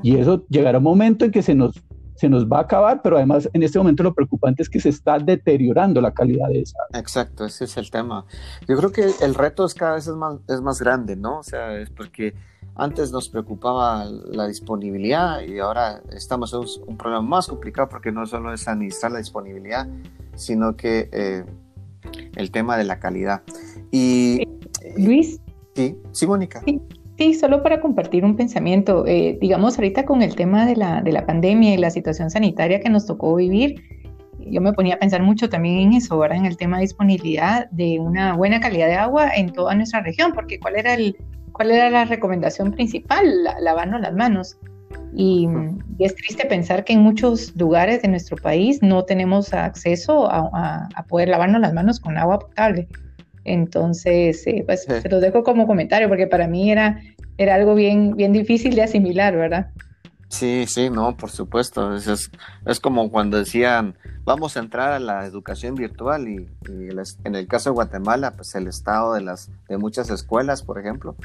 Y 0.02 0.16
eso 0.16 0.46
llegará 0.48 0.78
un 0.78 0.84
momento 0.84 1.24
en 1.24 1.30
que 1.30 1.42
se 1.42 1.54
nos, 1.54 1.74
se 2.14 2.28
nos 2.28 2.46
va 2.46 2.58
a 2.58 2.62
acabar, 2.62 3.02
pero 3.02 3.16
además 3.16 3.48
en 3.52 3.62
este 3.62 3.78
momento 3.78 4.02
lo 4.02 4.14
preocupante 4.14 4.62
es 4.62 4.68
que 4.68 4.80
se 4.80 4.88
está 4.88 5.18
deteriorando 5.18 6.00
la 6.00 6.12
calidad 6.12 6.48
de 6.48 6.60
esa. 6.60 6.78
Exacto, 6.94 7.44
ese 7.44 7.64
es 7.64 7.76
el 7.76 7.90
tema. 7.90 8.24
Yo 8.68 8.76
creo 8.76 8.92
que 8.92 9.10
el 9.22 9.34
reto 9.34 9.64
es 9.64 9.74
cada 9.74 9.94
vez 9.94 10.06
es 10.06 10.14
más, 10.14 10.36
es 10.48 10.60
más 10.60 10.80
grande, 10.80 11.16
¿no? 11.16 11.38
O 11.38 11.42
sea, 11.42 11.76
es 11.76 11.90
porque 11.90 12.34
antes 12.80 13.12
nos 13.12 13.28
preocupaba 13.28 14.06
la 14.30 14.48
disponibilidad 14.48 15.42
y 15.42 15.58
ahora 15.58 16.02
estamos 16.12 16.54
en 16.54 16.60
un 16.86 16.96
problema 16.96 17.20
más 17.20 17.46
complicado 17.46 17.88
porque 17.90 18.10
no 18.10 18.24
solo 18.24 18.54
es 18.54 18.66
administrar 18.66 19.12
la 19.12 19.18
disponibilidad, 19.18 19.86
sino 20.34 20.76
que 20.76 21.10
eh, 21.12 21.44
el 22.36 22.50
tema 22.50 22.78
de 22.78 22.84
la 22.84 22.98
calidad. 22.98 23.42
Y, 23.90 24.48
Luis. 24.96 25.40
Sí, 25.74 25.94
sí, 26.12 26.26
Mónica. 26.26 26.62
Sí, 27.18 27.34
solo 27.34 27.62
para 27.62 27.82
compartir 27.82 28.24
un 28.24 28.34
pensamiento. 28.34 29.04
Eh, 29.06 29.36
digamos, 29.42 29.76
ahorita 29.76 30.06
con 30.06 30.22
el 30.22 30.34
tema 30.34 30.64
de 30.64 30.76
la, 30.76 31.02
de 31.02 31.12
la 31.12 31.26
pandemia 31.26 31.74
y 31.74 31.76
la 31.76 31.90
situación 31.90 32.30
sanitaria 32.30 32.80
que 32.80 32.88
nos 32.88 33.04
tocó 33.04 33.34
vivir, 33.34 33.82
yo 34.38 34.62
me 34.62 34.72
ponía 34.72 34.94
a 34.94 34.98
pensar 34.98 35.22
mucho 35.22 35.50
también 35.50 35.80
en 35.80 35.92
eso, 35.92 36.18
¿verdad? 36.18 36.38
En 36.38 36.46
el 36.46 36.56
tema 36.56 36.78
de 36.78 36.84
disponibilidad 36.84 37.68
de 37.70 38.00
una 38.00 38.34
buena 38.36 38.58
calidad 38.58 38.86
de 38.86 38.94
agua 38.94 39.32
en 39.36 39.52
toda 39.52 39.74
nuestra 39.74 40.00
región, 40.00 40.32
porque 40.32 40.58
¿cuál 40.58 40.76
era 40.76 40.94
el, 40.94 41.14
¿Cuál 41.60 41.72
era 41.72 41.90
la 41.90 42.06
recomendación 42.06 42.72
principal? 42.72 43.44
lavarnos 43.60 44.00
las 44.00 44.14
manos. 44.14 44.56
Y, 45.14 45.46
es 45.98 46.14
triste 46.14 46.46
pensar 46.46 46.84
que 46.84 46.94
en 46.94 47.00
muchos 47.00 47.54
lugares 47.54 48.00
de 48.00 48.08
nuestro 48.08 48.38
país 48.38 48.82
no 48.82 49.04
tenemos 49.04 49.52
acceso 49.52 50.26
a, 50.30 50.88
poder 51.06 51.28
lavarnos 51.28 51.60
las 51.60 51.74
manos 51.74 52.00
con 52.00 52.16
agua 52.16 52.38
potable. 52.38 52.88
Entonces, 53.44 54.46
eh, 54.46 54.62
pues 54.64 54.84
se 54.84 55.06
los 55.10 55.20
dejo 55.20 55.42
como 55.42 55.66
comentario 55.66 56.08
porque 56.08 56.26
para 56.26 56.48
mí 56.48 56.72
era, 56.72 56.98
era 57.36 57.56
algo 57.56 57.74
bien, 57.74 58.16
bien 58.16 58.32
difícil 58.32 58.74
de 58.74 58.84
asimilar, 58.84 59.36
¿verdad? 59.36 59.70
Sí, 60.30 60.64
sí, 60.66 60.88
no, 60.88 61.14
por 61.16 61.30
supuesto. 61.30 61.94
Es, 61.94 62.30
es, 62.64 62.80
como 62.80 63.10
cuando 63.10 63.36
decían, 63.36 63.96
vamos 64.24 64.56
a 64.56 64.60
entrar 64.60 64.92
a 64.92 65.00
la 65.00 65.26
educación 65.26 65.74
virtual 65.74 66.28
y, 66.28 66.48
y, 66.70 66.88
en 67.24 67.34
el 67.34 67.48
caso 67.48 67.70
de 67.70 67.74
Guatemala, 67.74 68.30
pues 68.30 68.54
el 68.54 68.68
estado 68.68 69.14
de, 69.14 69.22
las, 69.22 69.50
de 69.68 69.76
muchas 69.76 70.08
escuelas, 70.08 70.62
por 70.62 70.78
ejemplo, 70.78 71.16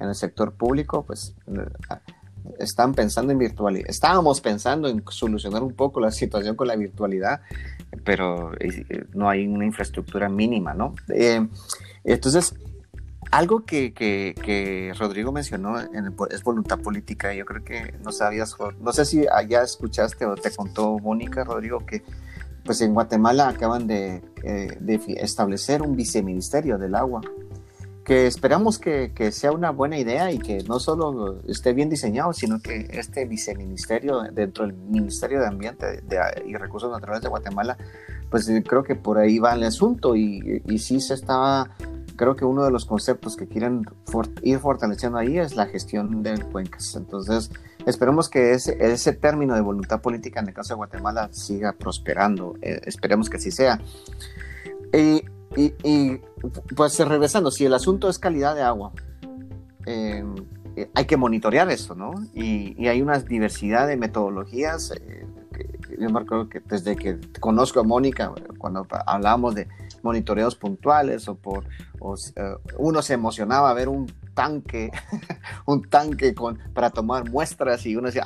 en 0.00 0.08
el 0.08 0.14
sector 0.14 0.54
público, 0.54 1.04
pues 1.04 1.34
están 2.58 2.94
pensando 2.94 3.32
en 3.32 3.38
virtualidad. 3.38 3.88
Estábamos 3.88 4.40
pensando 4.40 4.88
en 4.88 5.02
solucionar 5.08 5.62
un 5.62 5.74
poco 5.74 6.00
la 6.00 6.10
situación 6.10 6.56
con 6.56 6.68
la 6.68 6.76
virtualidad, 6.76 7.40
pero 8.04 8.52
eh, 8.60 9.06
no 9.14 9.28
hay 9.28 9.46
una 9.46 9.64
infraestructura 9.64 10.28
mínima, 10.28 10.74
¿no? 10.74 10.94
Eh, 11.08 11.46
entonces, 12.04 12.54
algo 13.30 13.64
que, 13.64 13.94
que, 13.94 14.92
Rodrigo 14.98 15.32
mencionó 15.32 15.80
en 15.80 16.14
es 16.30 16.42
voluntad 16.42 16.78
política. 16.78 17.32
Yo 17.32 17.44
creo 17.44 17.64
que 17.64 17.94
no 18.04 18.12
sabías, 18.12 18.56
no 18.80 18.92
sé 18.92 19.04
si 19.04 19.26
allá 19.26 19.62
escuchaste 19.62 20.26
o 20.26 20.34
te 20.34 20.54
contó 20.54 20.98
Mónica, 20.98 21.44
Rodrigo, 21.44 21.84
que 21.86 22.02
pues 22.64 22.80
en 22.80 22.94
Guatemala 22.94 23.48
acaban 23.48 23.90
eh, 23.90 24.22
de 24.42 25.00
establecer 25.16 25.82
un 25.82 25.96
viceministerio 25.96 26.78
del 26.78 26.94
agua 26.94 27.22
que 28.04 28.26
esperamos 28.26 28.78
que, 28.78 29.12
que, 29.14 29.30
sea 29.30 29.52
una 29.52 29.70
buena 29.70 29.98
idea 29.98 30.32
y 30.32 30.38
que 30.38 30.64
no 30.64 30.80
solo 30.80 31.40
esté 31.46 31.72
bien 31.72 31.88
diseñado, 31.88 32.32
sino 32.32 32.60
que 32.60 32.88
este 32.90 33.24
viceministerio 33.26 34.22
dentro 34.32 34.66
del 34.66 34.74
Ministerio 34.74 35.40
de 35.40 35.46
Ambiente 35.46 36.02
y 36.44 36.56
Recursos 36.56 36.90
Naturales 36.90 37.22
de 37.22 37.28
Guatemala, 37.28 37.76
pues 38.30 38.48
eh, 38.48 38.62
creo 38.66 38.82
que 38.82 38.96
por 38.96 39.18
ahí 39.18 39.38
va 39.38 39.54
el 39.54 39.62
asunto 39.62 40.16
y, 40.16 40.62
y 40.66 40.78
sí 40.78 41.00
se 41.00 41.14
está, 41.14 41.70
creo 42.16 42.34
que 42.34 42.44
uno 42.44 42.64
de 42.64 42.72
los 42.72 42.86
conceptos 42.86 43.36
que 43.36 43.46
quieren 43.46 43.84
ir 44.42 44.58
fortaleciendo 44.58 45.18
ahí 45.18 45.38
es 45.38 45.54
la 45.54 45.66
gestión 45.66 46.24
de 46.24 46.40
cuencas. 46.50 46.96
Entonces, 46.96 47.50
esperemos 47.86 48.28
que 48.28 48.52
ese, 48.52 48.76
ese 48.80 49.12
término 49.12 49.54
de 49.54 49.60
voluntad 49.60 50.00
política 50.00 50.40
en 50.40 50.48
el 50.48 50.54
caso 50.54 50.74
de 50.74 50.78
Guatemala 50.78 51.28
siga 51.32 51.72
prosperando, 51.72 52.56
eh, 52.62 52.80
esperemos 52.84 53.30
que 53.30 53.36
así 53.36 53.52
sea. 53.52 53.80
Y 54.92 55.22
y, 55.56 56.20
pues 56.74 56.98
regresando, 56.98 57.50
si 57.50 57.64
el 57.64 57.74
asunto 57.74 58.08
es 58.08 58.18
calidad 58.18 58.54
de 58.54 58.62
agua, 58.62 58.92
em, 59.86 60.34
eh, 60.76 60.90
hay 60.94 61.04
que 61.04 61.16
monitorear 61.16 61.70
eso, 61.70 61.94
¿no? 61.94 62.14
Y, 62.34 62.86
hay 62.86 63.02
una 63.02 63.18
diversidad 63.18 63.86
de 63.86 63.96
metodologías. 63.96 64.92
Eh, 64.92 65.26
yo 65.98 66.10
me 66.10 66.20
acuerdo 66.20 66.48
que 66.48 66.60
desde 66.60 66.96
que 66.96 67.18
conozco 67.38 67.80
a 67.80 67.82
Mónica, 67.82 68.32
cuando 68.58 68.86
hablábamos 69.06 69.54
de 69.54 69.68
monitoreos 70.02 70.56
puntuales 70.56 71.28
o 71.28 71.36
por 71.36 71.64
eh, 71.64 72.54
uno 72.78 73.02
se 73.02 73.14
emocionaba 73.14 73.72
ver 73.74 73.88
un 73.88 74.10
tanque, 74.34 74.90
un 75.66 75.88
tanque 75.88 76.34
con, 76.34 76.58
para 76.74 76.90
tomar 76.90 77.30
muestras 77.30 77.84
y 77.86 77.94
uno 77.94 78.06
decía, 78.06 78.24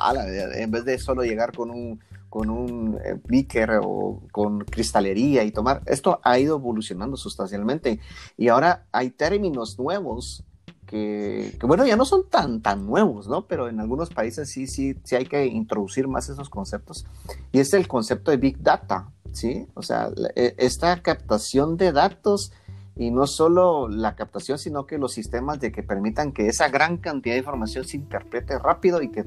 en 0.55 0.71
vez 0.71 0.85
de 0.85 0.99
solo 0.99 1.23
llegar 1.23 1.53
con 1.53 1.71
un, 1.71 2.01
con 2.37 2.51
un 2.51 2.99
eh, 3.03 3.19
beaker 3.25 3.81
o 3.83 4.21
con 4.31 4.59
cristalería 4.59 5.43
y 5.43 5.53
tomar, 5.53 5.81
esto 5.87 6.21
ha 6.23 6.39
ido 6.39 6.59
evolucionando 6.59 7.17
sustancialmente 7.17 7.99
y 8.37 8.49
ahora 8.49 8.85
hay 8.93 9.09
términos 9.09 9.79
nuevos 9.79 10.45
que, 10.87 11.57
bueno, 11.63 11.87
ya 11.87 11.97
no 11.97 12.05
son 12.05 12.29
tan, 12.29 12.61
tan 12.61 12.85
nuevos, 12.85 13.27
¿no? 13.27 13.47
Pero 13.47 13.71
en 13.71 13.81
algunos 13.81 14.11
países 14.11 14.51
sí, 14.51 14.67
sí, 14.67 15.01
sí 15.03 15.17
hay 15.17 15.25
que 15.25 15.47
introducir 15.47 16.09
más 16.09 16.29
esos 16.29 16.51
conceptos. 16.51 17.07
Y 17.53 17.61
es 17.61 17.73
el 17.73 17.89
concepto 17.89 18.31
de 18.31 18.37
Big 18.37 18.63
Data, 18.63 19.11
¿sí? 19.33 19.67
O 19.73 19.81
sea, 19.81 20.11
e, 20.35 20.55
esta 20.59 21.01
captación 21.01 21.79
de 21.79 21.93
datos 21.93 22.53
y 22.97 23.11
no 23.13 23.27
solo 23.27 23.89
la 23.89 24.15
captación, 24.15 24.59
sino 24.59 24.85
que 24.85 24.99
los 24.99 25.15
sistemas 25.15 25.59
de 25.59 25.73
que 25.73 25.83
permitan 25.83 26.33
que 26.33 26.49
esa 26.49 26.69
gran 26.69 26.99
cantidad 26.99 27.35
de 27.35 27.41
información 27.41 27.87
se 27.87 27.97
interprete 27.97 28.59
rápido 28.59 29.01
y 29.01 29.11
que 29.11 29.25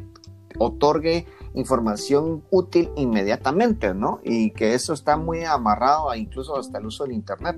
otorgue 0.58 1.26
información 1.54 2.44
útil 2.50 2.92
inmediatamente, 2.96 3.94
¿no? 3.94 4.20
Y 4.24 4.52
que 4.52 4.74
eso 4.74 4.94
está 4.94 5.18
muy 5.18 5.44
amarrado 5.44 6.10
a 6.10 6.18
incluso 6.18 6.58
hasta 6.58 6.80
el 6.80 6.86
uso 6.86 7.04
del 7.04 7.14
Internet. 7.14 7.58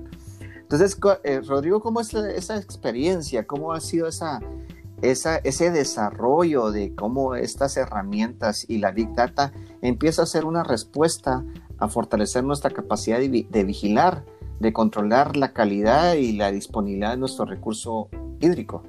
Entonces, 0.72 0.98
eh, 1.24 1.40
Rodrigo, 1.46 1.80
¿cómo 1.80 2.00
es 2.00 2.14
esa 2.14 2.56
experiencia? 2.56 3.46
¿Cómo 3.46 3.72
ha 3.72 3.80
sido 3.80 4.06
esa, 4.06 4.40
ese 5.02 5.70
desarrollo 5.70 6.70
de 6.70 6.94
cómo 6.94 7.34
estas 7.34 7.76
herramientas 7.76 8.64
y 8.68 8.78
la 8.78 8.90
Big 8.90 9.14
Data 9.14 9.52
empieza 9.82 10.22
a 10.22 10.26
ser 10.26 10.44
una 10.44 10.62
respuesta 10.62 11.44
a 11.78 11.88
fortalecer 11.88 12.44
nuestra 12.44 12.70
capacidad 12.70 13.18
de 13.18 13.64
vigilar, 13.64 14.24
de 14.60 14.72
controlar 14.72 15.36
la 15.36 15.52
calidad 15.52 16.14
y 16.14 16.32
la 16.32 16.50
disponibilidad 16.50 17.10
de 17.10 17.16
nuestro 17.18 17.44
recurso 17.44 18.08
hídrico? 18.40 18.82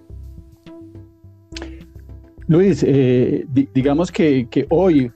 Luis, 2.54 2.86
eh, 2.88 3.46
digamos 3.74 4.12
que, 4.12 4.48
que, 4.48 4.68
hoy 4.70 5.12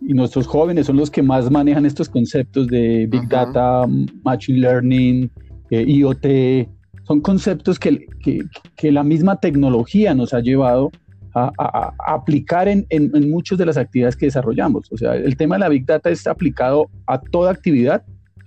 y 0.00 0.14
nuestros 0.14 0.46
jóvenes 0.46 0.86
son 0.86 0.96
los 0.96 1.10
que 1.10 1.22
más 1.22 1.50
manejan 1.50 1.84
estos 1.84 2.08
conceptos 2.08 2.68
de 2.68 3.06
Big 3.06 3.28
Data, 3.28 3.84
Machine 4.24 4.60
Learning, 4.60 5.30
eh, 5.70 5.84
IoT. 5.86 6.68
Son 7.06 7.20
conceptos 7.20 7.78
que, 7.78 8.06
que, 8.22 8.40
que, 8.76 8.90
la 8.90 9.04
misma 9.04 9.38
tecnología 9.38 10.14
nos 10.14 10.32
ha 10.32 10.40
llevado 10.40 10.90
a, 11.34 11.52
a, 11.58 12.14
aplicar 12.14 12.66
en, 12.66 12.86
en, 12.88 13.14
en, 13.14 13.30
muchas 13.30 13.58
de 13.58 13.66
las 13.66 13.76
actividades 13.76 14.16
que 14.16 14.26
desarrollamos. 14.26 14.90
O 14.90 14.96
sea, 14.96 15.16
el 15.16 15.36
tema 15.36 15.56
de 15.56 15.60
la 15.60 15.68
Big 15.68 15.84
Data 15.84 16.08
está 16.08 16.30
aplicado 16.30 16.88
a 17.06 17.20
toda 17.20 17.50
actividad. 17.50 18.02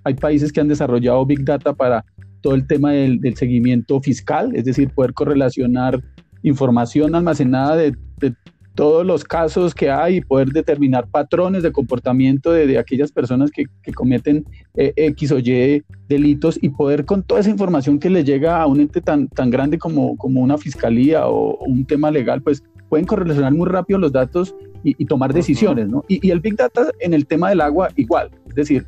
Hay 0.06 0.16
países 0.16 0.52
que 0.52 0.60
han 0.60 0.70
desarrollado 0.70 1.24
Big 1.24 1.46
Data 1.46 1.72
para 1.74 2.04
todo 2.42 2.56
el 2.56 2.66
tema 2.66 2.94
del, 2.94 3.22
del 3.22 3.36
seguimiento 3.36 4.02
fiscal, 4.02 4.56
es 4.56 4.66
decir, 4.66 4.90
poder 4.90 5.14
correlacionar 5.14 6.02
información 6.44 7.16
almacenada 7.16 7.76
de, 7.76 7.96
de 8.20 8.36
todos 8.76 9.06
los 9.06 9.24
casos 9.24 9.76
que 9.76 9.90
hay 9.90 10.18
y 10.18 10.22
poder 10.22 10.50
determinar 10.50 11.08
patrones 11.08 11.64
de 11.64 11.72
comportamiento 11.72 12.52
de, 12.52 12.66
de 12.66 12.78
aquellas 12.78 13.12
personas 13.12 13.52
que, 13.52 13.66
que 13.84 13.94
cometen 13.94 14.46
eh, 14.76 14.94
X 14.96 15.32
o 15.32 15.40
Y 15.40 15.84
delitos 16.08 16.58
y 16.62 16.70
poder 16.70 17.06
con 17.06 17.24
toda 17.24 17.42
esa 17.42 17.50
información 17.50 18.00
que 18.00 18.10
le 18.10 18.24
llega 18.24 18.62
a 18.62 18.66
un 18.66 18.82
ente 18.82 19.02
tan, 19.02 19.28
tan 19.28 19.50
grande 19.50 19.78
como, 19.78 20.18
como 20.18 20.42
una 20.42 20.58
fiscalía 20.58 21.28
o, 21.28 21.52
o 21.52 21.66
un 21.66 21.86
tema 21.86 22.10
legal, 22.10 22.42
pues 22.42 22.64
pueden 22.90 23.06
correlacionar 23.06 23.54
muy 23.54 23.68
rápido 23.68 24.00
los 24.00 24.12
datos 24.12 24.56
y, 24.84 24.96
y 25.02 25.06
tomar 25.06 25.34
decisiones, 25.34 25.88
¿no? 25.88 26.04
Y, 26.08 26.28
y, 26.28 26.32
el 26.32 26.40
Big 26.40 26.56
Data 26.56 26.88
en 27.00 27.14
el 27.14 27.26
tema 27.26 27.50
del 27.50 27.62
agua 27.62 27.90
igual, 27.96 28.30
es 28.50 28.56
decir, 28.56 28.86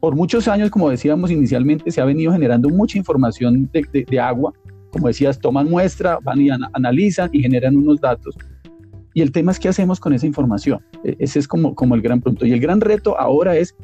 por 0.00 0.16
muchos 0.16 0.48
años, 0.48 0.70
como 0.70 0.90
decíamos 0.90 1.30
inicialmente, 1.30 1.90
se 1.90 2.00
ha 2.00 2.04
venido 2.06 2.32
generando 2.32 2.70
mucha 2.70 2.98
información 2.98 3.68
de, 3.72 3.86
de, 3.92 4.04
de 4.04 4.20
agua, 4.20 4.52
como 4.90 5.08
decías, 5.08 5.38
toman 5.38 5.68
muestra, 5.68 6.18
van 6.22 6.40
y 6.40 6.50
an 6.50 6.62
analizan 6.72 7.30
y 7.32 7.42
generan 7.42 7.76
unos 7.76 8.00
datos 8.00 8.36
y 9.14 9.22
el 9.22 9.32
tema 9.32 9.52
es 9.52 9.58
qué 9.58 9.68
hacemos 9.68 10.00
con 10.00 10.12
esa 10.12 10.26
información. 10.26 10.80
E, 11.04 11.16
ese 11.18 11.38
es 11.38 11.48
como, 11.48 11.74
como 11.74 11.94
el 11.94 12.02
gran 12.02 12.20
punto. 12.20 12.46
Y 12.46 12.52
el 12.52 12.60
gran 12.60 12.80
reto 12.80 13.18
ahora 13.18 13.56
es, 13.56 13.74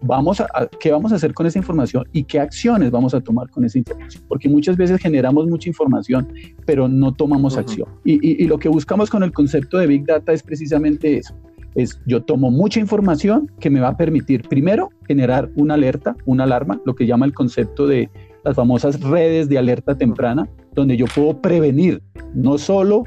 vamos 0.00 0.40
a, 0.40 0.46
a, 0.54 0.66
¿qué 0.66 0.90
vamos 0.90 1.12
a 1.12 1.16
hacer 1.16 1.34
con 1.34 1.46
esa 1.46 1.58
información 1.58 2.06
y 2.12 2.24
qué 2.24 2.40
acciones 2.40 2.90
vamos 2.90 3.14
a 3.14 3.20
tomar 3.20 3.50
con 3.50 3.64
esa 3.64 3.78
información? 3.78 4.22
Porque 4.28 4.48
muchas 4.48 4.76
veces 4.76 5.00
generamos 5.00 5.46
mucha 5.46 5.68
información, 5.68 6.28
pero 6.66 6.88
no 6.88 7.12
tomamos 7.12 7.54
uh 7.54 7.56
-huh. 7.56 7.60
acción. 7.60 7.88
Y, 8.04 8.14
y, 8.14 8.42
y 8.42 8.46
lo 8.46 8.58
que 8.58 8.68
buscamos 8.68 9.10
con 9.10 9.22
el 9.22 9.32
concepto 9.32 9.78
de 9.78 9.86
Big 9.86 10.06
Data 10.06 10.32
es 10.32 10.42
precisamente 10.42 11.18
eso. 11.18 11.34
Es 11.74 11.98
yo 12.06 12.22
tomo 12.22 12.50
mucha 12.50 12.80
información 12.80 13.50
que 13.58 13.70
me 13.70 13.80
va 13.80 13.88
a 13.88 13.96
permitir, 13.96 14.42
primero, 14.46 14.90
generar 15.06 15.50
una 15.56 15.74
alerta, 15.74 16.16
una 16.26 16.44
alarma, 16.44 16.80
lo 16.84 16.94
que 16.94 17.06
llama 17.06 17.24
el 17.24 17.32
concepto 17.32 17.86
de 17.86 18.10
las 18.44 18.56
famosas 18.56 19.00
redes 19.00 19.48
de 19.48 19.58
alerta 19.58 19.96
temprana, 19.96 20.48
donde 20.74 20.96
yo 20.96 21.06
puedo 21.14 21.40
prevenir 21.40 22.02
no 22.34 22.58
solo 22.58 23.04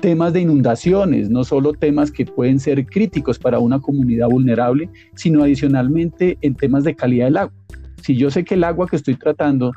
temas 0.00 0.32
de 0.32 0.40
inundaciones, 0.40 1.30
no 1.30 1.44
solo 1.44 1.72
temas 1.72 2.10
que 2.10 2.26
pueden 2.26 2.58
ser 2.58 2.84
críticos 2.86 3.38
para 3.38 3.60
una 3.60 3.80
comunidad 3.80 4.28
vulnerable, 4.28 4.90
sino 5.14 5.44
adicionalmente 5.44 6.38
en 6.40 6.54
temas 6.56 6.84
de 6.84 6.96
calidad 6.96 7.26
del 7.26 7.36
agua. 7.36 7.54
Si 8.02 8.16
yo 8.16 8.30
sé 8.30 8.44
que 8.44 8.54
el 8.54 8.64
agua 8.64 8.88
que 8.88 8.96
estoy 8.96 9.14
tratando 9.14 9.72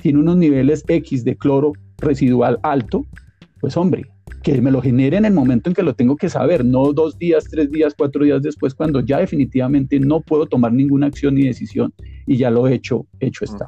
tiene 0.00 0.20
unos 0.20 0.36
niveles 0.36 0.84
X 0.86 1.24
de 1.24 1.36
cloro 1.36 1.72
residual 1.98 2.60
alto, 2.62 3.04
pues 3.60 3.76
hombre, 3.76 4.06
que 4.44 4.60
me 4.60 4.70
lo 4.70 4.80
genere 4.80 5.16
en 5.16 5.24
el 5.24 5.32
momento 5.32 5.70
en 5.70 5.74
que 5.74 5.82
lo 5.82 5.94
tengo 5.94 6.16
que 6.16 6.28
saber, 6.28 6.64
no 6.64 6.92
dos 6.92 7.18
días, 7.18 7.44
tres 7.50 7.70
días, 7.70 7.94
cuatro 7.96 8.24
días 8.24 8.42
después, 8.42 8.74
cuando 8.74 9.00
ya 9.00 9.18
definitivamente 9.18 9.98
no 9.98 10.20
puedo 10.20 10.46
tomar 10.46 10.72
ninguna 10.72 11.06
acción 11.06 11.34
ni 11.34 11.46
decisión 11.46 11.92
y 12.26 12.36
ya 12.36 12.50
lo 12.50 12.68
he 12.68 12.74
hecho, 12.74 13.06
hecho 13.18 13.44
está. 13.44 13.66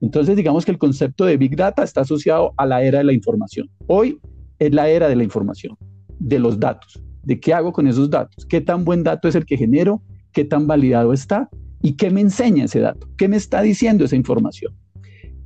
Entonces, 0.00 0.36
digamos 0.36 0.64
que 0.64 0.72
el 0.72 0.78
concepto 0.78 1.24
de 1.24 1.36
Big 1.36 1.56
Data 1.56 1.82
está 1.82 2.02
asociado 2.02 2.52
a 2.56 2.66
la 2.66 2.82
era 2.82 2.98
de 2.98 3.04
la 3.04 3.12
información. 3.12 3.70
Hoy 3.86 4.20
es 4.58 4.72
la 4.74 4.88
era 4.88 5.08
de 5.08 5.16
la 5.16 5.24
información, 5.24 5.76
de 6.18 6.38
los 6.38 6.60
datos, 6.60 7.02
de 7.22 7.40
qué 7.40 7.54
hago 7.54 7.72
con 7.72 7.86
esos 7.86 8.10
datos, 8.10 8.44
qué 8.46 8.60
tan 8.60 8.84
buen 8.84 9.02
dato 9.02 9.28
es 9.28 9.34
el 9.34 9.46
que 9.46 9.56
genero, 9.56 10.02
qué 10.32 10.44
tan 10.44 10.66
validado 10.66 11.12
está 11.12 11.48
y 11.82 11.92
qué 11.92 12.10
me 12.10 12.20
enseña 12.20 12.64
ese 12.64 12.80
dato, 12.80 13.08
qué 13.16 13.28
me 13.28 13.36
está 13.36 13.62
diciendo 13.62 14.04
esa 14.04 14.16
información. 14.16 14.74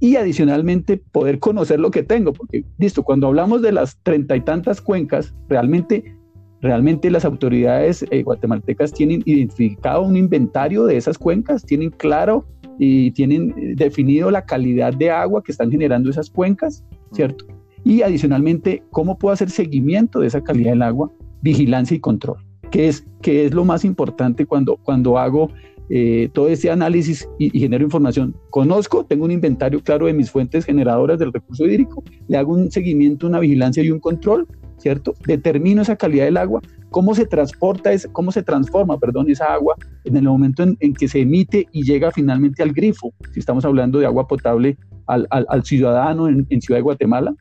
Y 0.00 0.16
adicionalmente 0.16 0.96
poder 0.96 1.38
conocer 1.38 1.78
lo 1.78 1.90
que 1.90 2.02
tengo, 2.02 2.32
porque 2.32 2.64
listo, 2.78 3.02
cuando 3.02 3.26
hablamos 3.26 3.62
de 3.62 3.72
las 3.72 3.98
treinta 4.02 4.34
y 4.34 4.40
tantas 4.40 4.80
cuencas, 4.80 5.34
realmente, 5.48 6.16
realmente 6.62 7.10
las 7.10 7.24
autoridades 7.24 8.04
eh, 8.10 8.22
guatemaltecas 8.22 8.92
tienen 8.92 9.22
identificado 9.26 10.02
un 10.02 10.16
inventario 10.16 10.86
de 10.86 10.96
esas 10.96 11.18
cuencas, 11.18 11.64
tienen 11.64 11.90
claro 11.90 12.46
y 12.82 13.10
tienen 13.10 13.54
eh, 13.58 13.74
definido 13.76 14.30
la 14.30 14.46
calidad 14.46 14.94
de 14.94 15.10
agua 15.10 15.42
que 15.44 15.52
están 15.52 15.70
generando 15.70 16.08
esas 16.08 16.30
cuencas, 16.30 16.82
¿cierto? 17.12 17.44
Y 17.84 18.00
adicionalmente, 18.00 18.82
¿cómo 18.90 19.18
puedo 19.18 19.34
hacer 19.34 19.50
seguimiento 19.50 20.20
de 20.20 20.28
esa 20.28 20.40
calidad 20.42 20.70
del 20.70 20.80
agua? 20.80 21.12
Vigilancia 21.42 21.94
y 21.94 22.00
control, 22.00 22.38
que 22.70 22.88
es, 22.88 23.06
que 23.20 23.44
es 23.44 23.52
lo 23.52 23.66
más 23.66 23.84
importante 23.84 24.46
cuando, 24.46 24.78
cuando 24.78 25.18
hago 25.18 25.50
eh, 25.90 26.30
todo 26.32 26.48
ese 26.48 26.70
análisis 26.70 27.28
y, 27.38 27.54
y, 27.54 27.60
genero 27.60 27.84
información. 27.84 28.34
Conozco, 28.48 29.04
tengo 29.04 29.26
un 29.26 29.32
inventario 29.32 29.82
claro 29.82 30.06
de 30.06 30.14
mis 30.14 30.30
fuentes 30.30 30.64
generadoras 30.64 31.18
del 31.18 31.34
recurso 31.34 31.66
hídrico, 31.66 32.02
le 32.28 32.38
hago 32.38 32.54
un 32.54 32.70
seguimiento, 32.70 33.26
una 33.26 33.40
vigilancia 33.40 33.82
y 33.82 33.90
un 33.90 34.00
control, 34.00 34.48
¿cierto? 34.80 35.14
Determino 35.26 35.82
esa 35.82 35.96
calidad 35.96 36.24
del 36.24 36.36
agua, 36.36 36.60
cómo 36.90 37.14
se 37.14 37.26
transporta, 37.26 37.92
ese, 37.92 38.10
cómo 38.10 38.32
se 38.32 38.42
transforma, 38.42 38.98
perdón, 38.98 39.30
esa 39.30 39.52
agua 39.52 39.76
en 40.04 40.16
el 40.16 40.24
momento 40.24 40.62
en, 40.62 40.94
que 40.94 41.08
se 41.08 41.20
emite 41.20 41.68
y 41.72 41.84
llega 41.84 42.10
finalmente 42.10 42.62
al 42.62 42.72
grifo, 42.72 43.12
si 43.32 43.40
estamos 43.40 43.64
hablando 43.64 43.98
de 43.98 44.06
agua 44.06 44.26
potable 44.26 44.76
al, 45.06 45.26
al, 45.30 45.64
ciudadano 45.64 46.28
en, 46.28 46.46
en 46.50 46.60
Ciudad 46.60 46.78
de 46.78 46.82
Guatemala, 46.82 47.34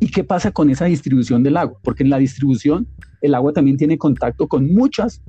¿Y 0.00 0.10
qué 0.10 0.22
pasa 0.22 0.52
con 0.52 0.70
esa 0.70 0.84
distribución 0.84 1.42
del 1.42 1.56
agua? 1.56 1.78
Porque 1.82 2.04
en 2.04 2.10
la 2.10 2.18
distribución 2.18 2.86
el 3.20 3.34
agua 3.34 3.52
también 3.52 3.76
tiene 3.76 3.98
contacto 3.98 4.46
con 4.46 4.72
muchas, 4.72 5.22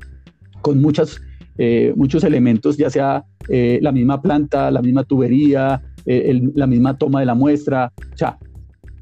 con 0.62 0.80
muchas, 0.80 1.20
eh, 1.58 1.92
muchos 1.96 2.24
elementos, 2.24 2.78
ya 2.78 2.90
sea 2.90 3.26
eh, 3.48 3.80
la 3.82 3.92
misma 3.92 4.22
planta, 4.22 4.70
la 4.70 4.82
misma 4.82 5.04
tubería, 5.04 5.82
eh, 6.06 6.40
la 6.54 6.68
misma 6.68 6.98
toma 6.98 7.20
de 7.22 7.26
la 7.26 7.34
muestra. 7.34 7.92
O 8.14 8.18
sea, 8.18 8.38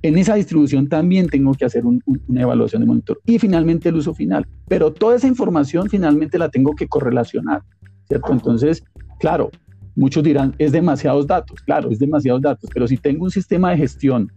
en 0.07 0.17
esa 0.17 0.35
distribución 0.35 0.87
también 0.87 1.27
tengo 1.27 1.53
que 1.53 1.65
hacer 1.65 1.85
un, 1.85 2.01
un, 2.05 2.21
una 2.27 2.41
evaluación 2.41 2.81
de 2.81 2.85
monitor. 2.85 3.19
Y 3.25 3.39
finalmente 3.39 3.89
el 3.89 3.95
uso 3.95 4.13
final. 4.13 4.47
Pero 4.67 4.93
toda 4.93 5.17
esa 5.17 5.27
información 5.27 5.89
finalmente 5.89 6.37
la 6.37 6.49
tengo 6.49 6.75
que 6.75 6.87
correlacionar, 6.87 7.61
¿cierto? 8.07 8.31
Entonces, 8.31 8.83
claro, 9.19 9.51
muchos 9.95 10.23
dirán, 10.23 10.55
es 10.59 10.71
demasiados 10.71 11.27
datos. 11.27 11.59
Claro, 11.61 11.91
es 11.91 11.99
demasiados 11.99 12.41
datos. 12.41 12.69
Pero 12.73 12.87
si 12.87 12.95
tengo 12.95 13.25
un 13.25 13.31
sistema 13.31 13.71
de 13.71 13.77
gestión 13.77 14.31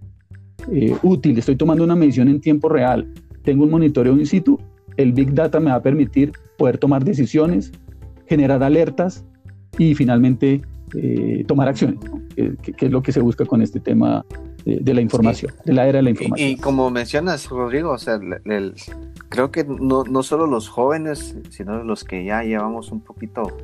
eh, 0.73 0.97
útil, 1.03 1.39
estoy 1.39 1.55
tomando 1.55 1.85
una 1.85 1.95
medición 1.95 2.27
en 2.29 2.41
tiempo 2.41 2.69
real, 2.69 3.07
tengo 3.45 3.63
un 3.63 3.71
monitoreo 3.71 4.19
in 4.19 4.27
situ, 4.27 4.59
el 4.97 5.13
Big 5.13 5.33
Data 5.33 5.61
me 5.61 5.71
va 5.71 5.77
a 5.77 5.83
permitir 5.83 6.33
poder 6.59 6.79
tomar 6.79 7.05
decisiones, 7.05 7.71
generar 8.27 8.63
alertas 8.63 9.25
y 9.79 9.95
finalmente 9.95 10.63
eh, 10.95 11.45
tomar 11.47 11.69
acciones, 11.69 12.01
¿no? 12.05 12.21
que, 12.35 12.73
que, 12.73 12.87
es 12.87 12.93
lo 12.93 13.03
que 13.03 13.13
se 13.13 13.21
busca 13.21 13.45
con 13.47 13.63
este 13.63 13.79
tema 13.79 14.27
de, 14.65 14.79
de 14.81 14.95
la 14.95 15.01
información, 15.01 15.53
sí. 15.53 15.63
de 15.65 15.73
la 15.73 15.87
era 15.87 15.99
de 15.99 16.03
la 16.03 16.11
información. 16.11 16.49
Y, 16.49 16.53
y 16.53 16.57
como 16.57 16.91
mencionas, 16.91 17.49
Rodrigo, 17.49 17.91
o 17.91 17.99
sea, 17.99 18.15
el, 18.15 18.41
el, 18.51 18.75
creo 19.29 19.51
que 19.51 19.65
no, 19.65 20.05
no 20.05 20.23
solo 20.23 20.47
los 20.47 20.69
jóvenes, 20.69 21.37
sino 21.51 21.83
los 21.85 22.05
que 22.05 22.25
ya 22.25 22.43
llevamos 22.43 22.91
un 22.91 23.01
poquito 23.01 23.57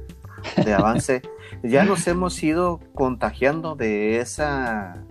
de 0.65 0.75
avance, 0.75 1.23
ya 1.63 1.85
nos 1.85 2.07
hemos 2.07 2.43
ido 2.43 2.81
contagiando 2.95 3.75
de 3.75 4.21
esa 4.21 5.03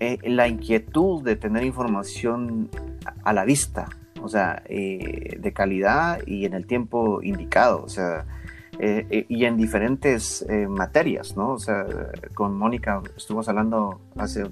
eh, 0.00 0.18
la 0.24 0.48
inquietud 0.48 1.22
de 1.22 1.36
tener 1.36 1.64
información 1.64 2.68
a 3.22 3.32
la 3.32 3.44
vista, 3.44 3.88
o 4.20 4.28
sea, 4.28 4.62
eh, 4.66 5.36
de 5.38 5.52
calidad 5.52 6.20
y 6.26 6.46
en 6.46 6.54
el 6.54 6.66
tiempo 6.66 7.22
indicado, 7.22 7.82
o 7.82 7.88
sea, 7.88 8.26
eh, 8.78 9.06
eh 9.10 9.26
y 9.28 9.44
en 9.44 9.56
diferentes 9.56 10.42
eh, 10.48 10.66
materias, 10.66 11.36
¿no? 11.36 11.52
O 11.52 11.58
sea, 11.58 11.86
con 12.34 12.56
Mónica 12.56 13.00
estuvimos 13.16 13.48
hablando 13.48 14.00
hace, 14.16 14.46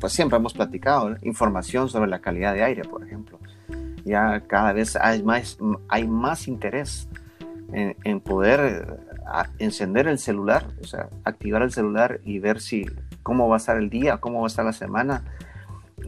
pues 0.00 0.12
siempre 0.12 0.38
hemos 0.38 0.54
platicado, 0.54 1.16
información 1.22 1.88
sobre 1.88 2.10
la 2.10 2.20
calidad 2.20 2.54
de 2.54 2.62
aire, 2.62 2.82
por 2.84 3.04
ejemplo. 3.04 3.38
Ya 4.04 4.40
cada 4.46 4.72
vez 4.72 4.96
hay 4.96 5.22
más, 5.22 5.58
hay 5.88 6.08
más 6.08 6.48
interés 6.48 7.08
en, 7.72 7.96
en 8.04 8.20
poder 8.20 8.98
encender 9.58 10.08
el 10.08 10.18
celular, 10.18 10.66
o 10.80 10.86
sea, 10.86 11.08
activar 11.24 11.62
el 11.62 11.70
celular 11.70 12.20
y 12.24 12.38
ver 12.38 12.60
si 12.60 12.86
cómo 13.22 13.48
va 13.48 13.56
a 13.56 13.58
estar 13.58 13.76
el 13.76 13.90
día, 13.90 14.16
cómo 14.16 14.40
va 14.40 14.46
a 14.46 14.48
estar 14.48 14.64
la 14.64 14.72
semana, 14.72 15.22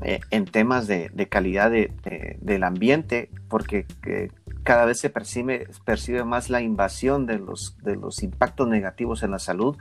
eh, 0.00 0.20
en 0.30 0.46
temas 0.46 0.86
de, 0.86 1.10
de 1.12 1.28
calidad 1.28 1.70
de, 1.70 1.92
de, 2.02 2.36
del 2.40 2.64
ambiente, 2.64 3.28
porque 3.48 3.86
eh, 4.06 4.30
cada 4.62 4.84
vez 4.84 5.00
se 5.00 5.10
percibe, 5.10 5.68
percibe 5.84 6.24
más 6.24 6.50
la 6.50 6.60
invasión 6.60 7.26
de 7.26 7.38
los, 7.38 7.76
de 7.82 7.96
los 7.96 8.22
impactos 8.22 8.68
negativos 8.68 9.22
en 9.22 9.32
la 9.32 9.38
salud 9.38 9.76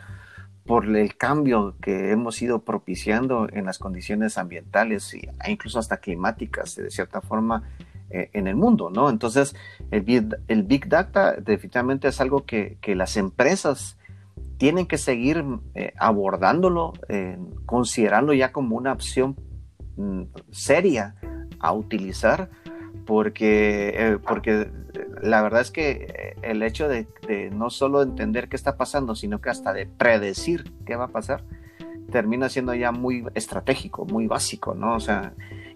por 0.66 0.86
el 0.86 1.18
cambio 1.18 1.76
que 1.82 2.12
hemos 2.12 2.42
ido 2.42 2.64
propiciando 2.64 3.48
en 3.52 3.66
las 3.66 3.80
condiciones 3.80 4.38
ambientales 4.38 5.14
e 5.14 5.52
incluso 5.52 5.80
hasta 5.80 5.98
climáticas, 5.98 6.76
de 6.76 6.92
cierta 6.92 7.22
forma, 7.22 7.64
eh, 8.14 8.30
en 8.34 8.48
el 8.48 8.56
mundo, 8.56 8.90
¿no? 8.90 9.10
Entonces, 9.10 9.56
el 9.90 10.02
Big, 10.02 10.36
el 10.50 10.64
big 10.64 10.90
Data 10.90 11.34
definitivamente 11.34 12.10
es 12.10 12.20
algo 12.20 12.46
que, 12.46 12.78
que 12.82 12.94
las 12.94 13.16
empresas 13.16 13.98
tienen 14.58 14.86
que 14.86 14.98
seguir 14.98 15.44
eh, 15.76 15.94
abordándolo, 15.98 16.92
eh, 17.08 17.40
considerando 17.66 18.34
ya 18.34 18.52
como 18.52 18.76
una 18.76 18.92
opción 18.92 19.38
mm, 19.96 20.24
seria 20.52 21.16
a 21.60 21.72
utilizar 21.72 22.50
porque, 23.06 23.94
eh, 23.96 24.18
porque 24.26 24.70
la 25.22 25.42
verdad 25.42 25.62
es 25.62 25.72
que 25.72 26.36
el 26.42 26.64
hecho 26.64 26.88
de, 26.88 27.08
de, 27.28 27.50
no 27.52 27.70
solo 27.70 28.02
entender 28.02 28.50
qué 28.50 28.56
está 28.56 28.78
pasando, 28.78 29.16
sino 29.16 29.42
que 29.42 29.50
hasta 29.50 29.74
de 29.74 29.86
predecir 29.86 30.72
qué 30.86 30.96
va 30.96 31.06
a 31.06 31.10
pasar, 31.10 31.44
termina 32.12 32.50
siendo 32.50 32.74
ya 32.74 32.92
muy 32.92 33.26
estratégico, 33.34 34.06
muy 34.06 34.28
básico, 34.28 34.76
¿no? 34.76 34.96
O 34.96 35.00
sea, 35.00 35.34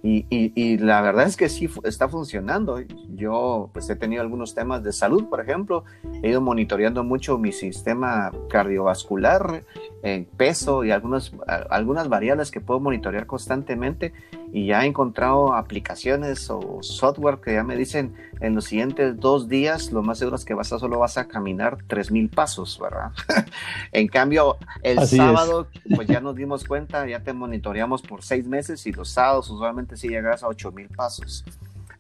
y, 0.08 0.78
la 0.78 1.02
verdad 1.02 1.26
es 1.26 1.36
que 1.36 1.50
sí 1.50 1.68
está 1.84 2.08
funcionando. 2.08 2.80
Yo 3.10 3.72
pues 3.74 3.90
he 3.90 3.96
tenido 3.96 4.22
algunos 4.22 4.54
temas 4.54 4.84
de 4.84 4.94
salud, 4.94 5.26
por 5.30 5.42
ejemplo. 5.42 5.84
He 6.22 6.30
ido 6.30 6.42
monitoreando 6.42 7.04
mucho 7.04 7.40
mi 7.40 7.52
sistema 7.52 8.32
cardiovascular, 8.48 9.64
en 10.06 10.26
peso 10.26 10.84
y 10.84 10.92
algunas, 10.92 11.32
algunas 11.48 12.10
variables 12.10 12.52
que 12.52 12.62
puedo 12.62 12.80
monitorear 12.80 13.26
constantemente. 13.26 14.14
Y 14.54 14.68
ya 14.68 14.84
he 14.84 14.88
encontrado 14.88 15.54
aplicaciones 15.56 16.48
o 16.52 16.78
software 16.82 17.40
que 17.42 17.54
ya 17.54 17.64
me 17.64 17.76
dicen 17.76 18.16
en 18.40 18.54
los 18.54 18.66
siguientes 18.66 19.20
dos 19.20 19.50
días, 19.50 19.92
lo 19.92 20.04
más 20.04 20.20
seguro 20.20 20.36
es 20.36 20.46
que 20.46 20.54
vas 20.54 20.72
a, 20.72 20.78
solo 20.78 21.00
vas 21.00 21.18
a 21.18 21.28
caminar 21.28 21.80
3.000 21.88 22.30
pasos, 22.30 22.80
¿verdad? 22.80 23.12
en 23.92 24.08
cambio, 24.08 24.58
el 24.84 25.08
sábado, 25.08 25.68
pues 25.96 26.08
ya 26.08 26.22
nos 26.22 26.36
dimos 26.36 26.66
cuenta, 26.66 27.08
ya 27.08 27.22
te 27.22 27.34
monitoreamos 27.34 28.04
por 28.04 28.22
seis 28.22 28.48
meses 28.48 28.86
y 28.86 28.92
los 28.92 29.10
sábados 29.10 29.50
usualmente 29.50 29.98
si 29.98 30.10
llegas 30.10 30.44
a 30.44 30.48
8000 30.48 30.88
pasos. 30.90 31.44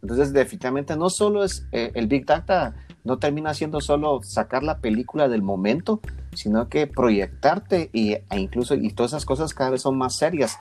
Entonces, 0.03 0.31
definitivamente 0.31 0.95
no 0.95 1.09
solo 1.09 1.43
es 1.43 1.65
eh, 1.71 1.91
el 1.95 2.05
Big 2.05 2.27
Data, 2.27 2.75
no 3.05 3.17
termina 3.19 3.53
siendo 3.53 3.79
solo 3.79 4.19
sacar 4.23 4.63
la 4.63 4.79
película 4.79 5.29
del 5.29 5.43
momento, 5.43 6.01
sino 6.33 6.67
que 6.67 6.87
proyectarte 6.87 7.89
y, 7.93 8.13
e 8.13 8.25
incluso 8.35 8.73
y 8.75 8.89
todas 8.89 9.11
esas 9.11 9.25
cosas 9.25 9.53
cada 9.53 9.69
vez 9.69 9.83
son 9.83 9.97
más 9.97 10.17
serias. 10.17 10.57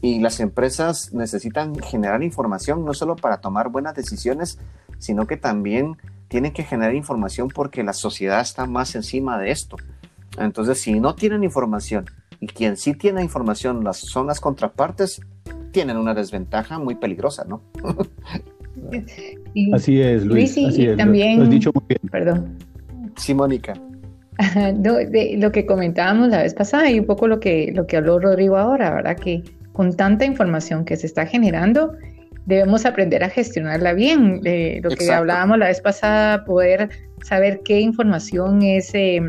Y 0.00 0.20
las 0.20 0.40
empresas 0.40 1.12
necesitan 1.12 1.74
generar 1.78 2.22
información 2.22 2.84
no 2.84 2.94
solo 2.94 3.16
para 3.16 3.40
tomar 3.42 3.68
buenas 3.68 3.94
decisiones, 3.94 4.58
sino 4.98 5.26
que 5.26 5.36
también 5.36 5.98
tienen 6.28 6.52
que 6.52 6.62
generar 6.62 6.94
información 6.94 7.48
porque 7.48 7.82
la 7.82 7.92
sociedad 7.92 8.40
está 8.40 8.66
más 8.66 8.94
encima 8.94 9.38
de 9.38 9.50
esto. 9.50 9.76
Entonces, 10.38 10.80
si 10.80 11.00
no 11.00 11.16
tienen 11.16 11.42
información 11.42 12.06
y 12.38 12.46
quien 12.46 12.76
sí 12.76 12.94
tiene 12.94 13.22
información 13.22 13.82
las, 13.82 13.98
son 13.98 14.28
las 14.28 14.40
contrapartes, 14.40 15.20
tienen 15.72 15.96
una 15.96 16.14
desventaja 16.14 16.78
muy 16.78 16.94
peligrosa, 16.94 17.44
¿no? 17.44 17.62
así 19.72 20.00
es, 20.00 20.24
Luis. 20.24 20.50
así 20.50 20.86
es, 20.86 20.96
también, 20.96 21.38
lo, 21.38 21.44
has 21.44 21.50
dicho 21.50 21.70
muy 21.74 21.84
bien. 21.88 22.00
Perdón. 22.10 22.56
Sí, 23.16 23.34
Mónica. 23.34 23.74
de, 24.74 25.36
lo 25.38 25.52
que 25.52 25.66
comentábamos 25.66 26.28
la 26.28 26.42
vez 26.42 26.54
pasada 26.54 26.90
y 26.90 26.98
un 26.98 27.06
poco 27.06 27.28
lo 27.28 27.40
que, 27.40 27.72
lo 27.74 27.86
que 27.86 27.96
habló 27.96 28.18
Rodrigo 28.18 28.56
ahora, 28.56 28.94
¿verdad? 28.94 29.16
Que 29.16 29.42
con 29.72 29.96
tanta 29.96 30.24
información 30.24 30.84
que 30.84 30.96
se 30.96 31.06
está 31.06 31.26
generando, 31.26 31.92
debemos 32.50 32.84
aprender 32.84 33.24
a 33.24 33.30
gestionarla 33.30 33.94
bien. 33.94 34.40
lo 34.82 34.90
que 34.90 35.10
hablábamos 35.10 35.58
la 35.58 35.68
vez 35.68 35.80
pasada, 35.80 36.44
poder 36.44 36.90
saber 37.22 37.60
qué 37.64 37.80
información 37.80 38.62
es 38.62 38.94
eh, 38.94 39.20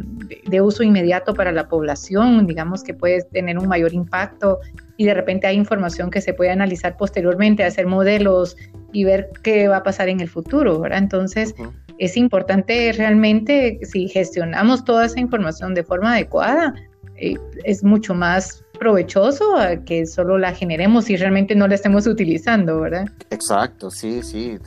de 0.47 0.61
uso 0.61 0.83
inmediato 0.83 1.33
para 1.33 1.51
la 1.51 1.67
población, 1.67 2.47
digamos 2.47 2.83
que 2.83 2.93
puede 2.93 3.21
tener 3.21 3.57
un 3.57 3.67
mayor 3.67 3.93
impacto 3.93 4.59
y 4.97 5.05
de 5.05 5.13
repente 5.13 5.47
hay 5.47 5.55
información 5.55 6.09
que 6.09 6.21
se 6.21 6.33
puede 6.33 6.51
analizar 6.51 6.97
posteriormente, 6.97 7.63
hacer 7.63 7.85
modelos 7.87 8.57
y 8.91 9.03
ver 9.03 9.29
qué 9.43 9.67
va 9.67 9.77
a 9.77 9.83
pasar 9.83 10.09
en 10.09 10.19
el 10.19 10.27
futuro, 10.27 10.79
¿verdad? 10.79 10.99
Entonces, 10.99 11.53
es 11.97 12.17
importante 12.17 12.91
realmente, 12.97 13.79
si 13.83 14.07
gestionamos 14.07 14.83
toda 14.83 15.05
esa 15.05 15.19
información 15.19 15.73
de 15.73 15.83
forma 15.83 16.13
adecuada, 16.13 16.73
eh, 17.17 17.35
es 17.63 17.83
mucho 17.83 18.13
más 18.13 18.63
provechoso 18.81 19.43
que 19.85 20.07
solo 20.07 20.39
la 20.39 20.55
generemos 20.55 21.07
y 21.11 21.15
realmente 21.15 21.53
no 21.53 21.67
la 21.67 21.75
estemos 21.75 22.07
utilizando, 22.07 22.81
¿verdad? 22.81 23.05
Exacto, 23.29 23.91
sí, 23.91 24.23
sí. 24.23 24.57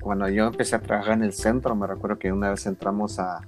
Cuando 0.00 0.28
yo 0.28 0.46
empecé 0.46 0.76
a 0.76 0.78
trabajar 0.80 1.14
en 1.14 1.24
el 1.24 1.32
centro, 1.32 1.74
me 1.74 1.88
recuerdo 1.88 2.16
que 2.16 2.30
una 2.30 2.50
vez 2.50 2.66
entramos 2.66 3.18
a, 3.18 3.40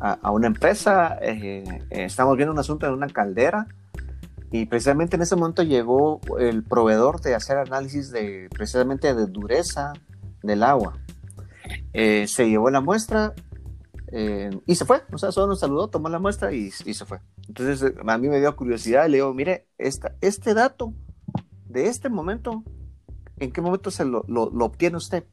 a, 0.00 0.30
una 0.30 0.46
empresa, 0.46 1.18
eh, 1.20 1.62
eh, 1.90 2.04
estamos 2.04 2.38
viendo 2.38 2.54
un 2.54 2.58
asunto 2.58 2.86
en 2.86 2.94
una 2.94 3.06
caldera 3.08 3.66
y 4.50 4.64
precisamente 4.64 5.16
en 5.16 5.22
ese 5.22 5.36
momento 5.36 5.62
llegó 5.62 6.22
el 6.40 6.62
proveedor 6.62 7.20
de 7.20 7.34
hacer 7.34 7.58
análisis 7.58 8.10
de 8.10 8.48
precisamente 8.48 9.12
de 9.12 9.26
dureza 9.26 9.92
del 10.42 10.62
agua. 10.62 10.96
Eh, 11.92 12.24
se 12.28 12.48
llevó 12.48 12.70
la 12.70 12.80
muestra 12.80 13.34
eh, 14.16 14.48
y 14.64 14.76
se 14.76 14.84
fue, 14.84 15.02
o 15.12 15.18
sea, 15.18 15.32
solo 15.32 15.48
nos 15.48 15.58
saludó, 15.58 15.88
tomó 15.88 16.08
la 16.08 16.20
muestra 16.20 16.52
y, 16.52 16.70
se 16.70 17.04
fue. 17.04 17.18
Entonces 17.48 17.82
eh, 17.82 17.94
a 18.06 18.16
mí 18.16 18.28
me 18.28 18.38
dio 18.38 18.54
curiosidad, 18.54 19.08
le 19.08 19.16
digo, 19.16 19.34
mire, 19.34 19.66
esta, 19.76 20.14
este 20.20 20.54
dato 20.54 20.94
de 21.66 21.88
este 21.88 22.08
momento, 22.08 22.62
¿en 23.40 23.50
qué 23.50 23.60
momento 23.60 23.90
se 23.90 24.04
lo, 24.04 24.24
lo, 24.28 24.64
obtiene 24.64 24.98
usted? 24.98 25.24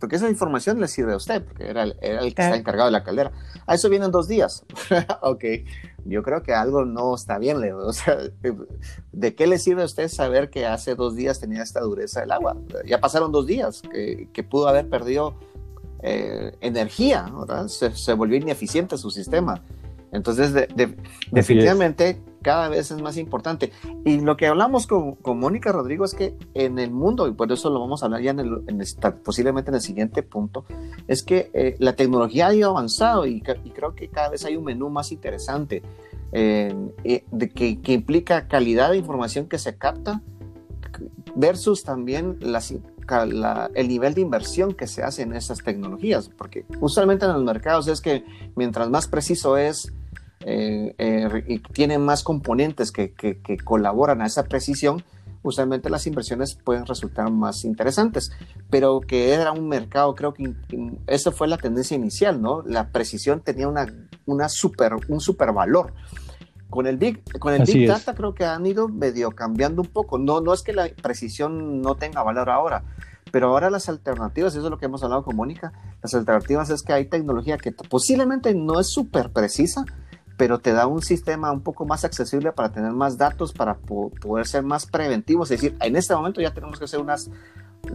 Porque 0.00 0.16
esa 0.16 0.30
información 0.30 0.80
le 0.80 0.88
sirve 0.88 1.12
a 1.12 1.16
usted, 1.16 1.44
porque 1.44 1.68
era, 1.68 1.84
era 2.00 2.22
el 2.22 2.34
que 2.34 2.42
está 2.42 2.56
encargado 2.56 2.86
de 2.86 2.92
la 2.92 3.04
caldera. 3.04 3.32
A 3.66 3.74
eso 3.74 3.90
vienen 3.90 4.10
dos 4.10 4.28
días. 4.28 4.64
ok, 5.20 5.44
yo 6.06 6.22
creo 6.22 6.42
que 6.42 6.54
algo 6.54 6.86
no 6.86 7.14
está 7.14 7.36
bien, 7.36 7.60
Leo. 7.60 7.86
O 7.86 7.92
sea, 7.92 8.16
¿de 9.12 9.34
qué 9.34 9.46
le 9.46 9.58
sirve 9.58 9.82
a 9.82 9.84
usted 9.84 10.08
saber 10.08 10.48
que 10.48 10.64
hace 10.64 10.94
dos 10.94 11.14
días 11.14 11.38
tenía 11.38 11.62
esta 11.62 11.80
dureza 11.80 12.20
del 12.20 12.32
agua? 12.32 12.56
Ya 12.86 12.98
pasaron 12.98 13.30
dos 13.30 13.46
días 13.46 13.82
que, 13.82 14.42
pudo 14.42 14.68
haber 14.68 14.88
perdido 14.88 15.34
eh, 16.02 16.56
energía, 16.60 17.30
¿verdad? 17.32 17.68
Se, 17.68 18.12
volvió 18.14 18.36
ineficiente 18.36 18.98
su 18.98 19.10
sistema. 19.10 19.62
Entonces, 20.10 20.52
definitivamente 21.30 22.20
cada 22.42 22.68
vez 22.68 22.90
es 22.90 23.00
más 23.00 23.16
importante. 23.16 23.72
Y 24.04 24.20
lo 24.20 24.36
que 24.36 24.46
hablamos 24.46 24.86
con, 24.86 25.14
con 25.14 25.38
Mónica 25.38 25.72
Rodrigo 25.72 26.04
es 26.04 26.14
que 26.14 26.36
en 26.54 26.78
el 26.78 26.90
mundo, 26.90 27.26
y 27.28 27.32
por 27.32 27.50
eso 27.50 27.70
lo 27.70 27.80
vamos 27.80 28.02
a 28.02 28.06
hablar 28.06 28.20
ya 28.20 28.32
en 28.32 28.40
el, 28.40 28.64
posiblemente 29.24 29.70
en 29.70 29.76
el 29.76 29.80
siguiente 29.80 30.22
punto, 30.22 30.66
es 31.08 31.22
que 31.22 31.50
eh, 31.54 31.76
la 31.78 31.94
tecnología 31.94 32.48
ha 32.48 32.54
ido 32.54 32.70
avanzado 32.70 33.26
y, 33.26 33.40
creo 33.40 33.94
que 33.94 34.08
cada 34.08 34.28
vez 34.28 34.44
hay 34.44 34.56
un 34.56 34.64
menú 34.64 34.90
más 34.90 35.12
interesante 35.12 35.82
eh, 36.32 36.74
de 37.30 37.48
que, 37.48 37.80
que, 37.80 37.92
implica 37.92 38.48
calidad 38.48 38.90
de 38.90 38.98
información 38.98 39.46
que 39.46 39.58
se 39.58 39.76
capta 39.76 40.22
versus 41.34 41.84
también 41.84 42.38
el 43.12 43.88
nivel 43.88 44.14
de 44.14 44.20
inversión 44.20 44.74
que 44.74 44.86
se 44.86 45.02
hace 45.02 45.22
en 45.22 45.34
esas 45.34 45.58
tecnologías, 45.58 46.28
porque 46.28 46.64
usualmente 46.80 47.26
en 47.26 47.32
los 47.32 47.44
mercados 47.44 47.88
es 47.88 48.00
que 48.00 48.24
mientras 48.56 48.88
más 48.88 49.08
preciso 49.08 49.56
es, 49.56 49.92
eh, 50.44 50.94
eh, 50.98 51.44
y 51.46 51.58
tiene 51.58 51.98
más 51.98 52.22
componentes 52.22 52.90
que, 52.90 53.12
que, 53.12 53.56
colaboran 53.58 54.22
a 54.22 54.26
esa 54.26 54.44
precisión, 54.44 55.04
usualmente 55.42 55.90
las 55.90 56.06
inversiones 56.06 56.54
pueden 56.54 56.86
resultar 56.86 57.30
más 57.30 57.64
interesantes, 57.64 58.32
pero 58.70 59.00
que 59.00 59.32
era 59.32 59.52
un 59.52 59.68
mercado, 59.68 60.14
creo 60.14 60.34
que 60.34 60.54
esa 61.06 61.32
fue 61.32 61.48
la 61.48 61.58
tendencia 61.58 61.96
inicial, 61.96 62.40
¿no? 62.40 62.62
La 62.62 62.88
precisión 62.88 63.40
tenía 63.40 63.68
una, 63.68 63.86
una 64.26 64.48
super, 64.48 64.94
un 65.08 65.20
super 65.20 65.52
valor. 65.52 65.92
Con 66.70 66.86
el 66.86 66.96
Big, 66.96 67.22
con 67.38 67.52
el 67.52 67.64
big 67.64 67.86
Data 67.86 68.14
creo 68.14 68.34
que 68.34 68.46
han 68.46 68.64
ido 68.64 68.88
medio 68.88 69.30
cambiando 69.32 69.82
un 69.82 69.88
poco. 69.88 70.16
No, 70.16 70.40
no 70.40 70.54
es 70.54 70.62
que 70.62 70.72
la 70.72 70.88
precisión 70.88 71.82
no 71.82 71.96
tenga 71.96 72.22
valor 72.22 72.48
ahora, 72.48 72.82
pero 73.30 73.48
ahora 73.48 73.70
las 73.70 73.88
alternativas, 73.88 74.54
eso 74.54 74.64
es 74.64 74.70
lo 74.70 74.78
que 74.78 74.86
hemos 74.86 75.02
hablado 75.02 75.24
con 75.24 75.36
Mónica, 75.36 75.72
las 76.02 76.14
alternativas 76.14 76.70
es 76.70 76.82
que 76.82 76.92
hay 76.92 77.06
tecnología 77.06 77.56
que 77.56 77.72
posiblemente 77.72 78.54
no 78.54 78.80
es 78.80 78.90
súper 78.90 79.30
precisa, 79.30 79.84
pero 80.36 80.58
te 80.58 80.72
da 80.72 80.86
un 80.86 81.02
sistema 81.02 81.52
un 81.52 81.60
poco 81.60 81.86
más 81.86 82.04
accesible 82.04 82.52
para 82.52 82.72
tener 82.72 82.92
más 82.92 83.16
datos, 83.16 83.52
para 83.52 83.74
poder 83.74 84.46
ser 84.46 84.64
más 84.64 84.86
preventivos. 84.86 85.50
Es 85.50 85.60
decir, 85.60 85.76
en 85.80 85.96
este 85.96 86.14
momento 86.14 86.40
ya 86.40 86.52
tenemos 86.52 86.78
que 86.78 86.86
hacer 86.86 87.00
unas, 87.00 87.30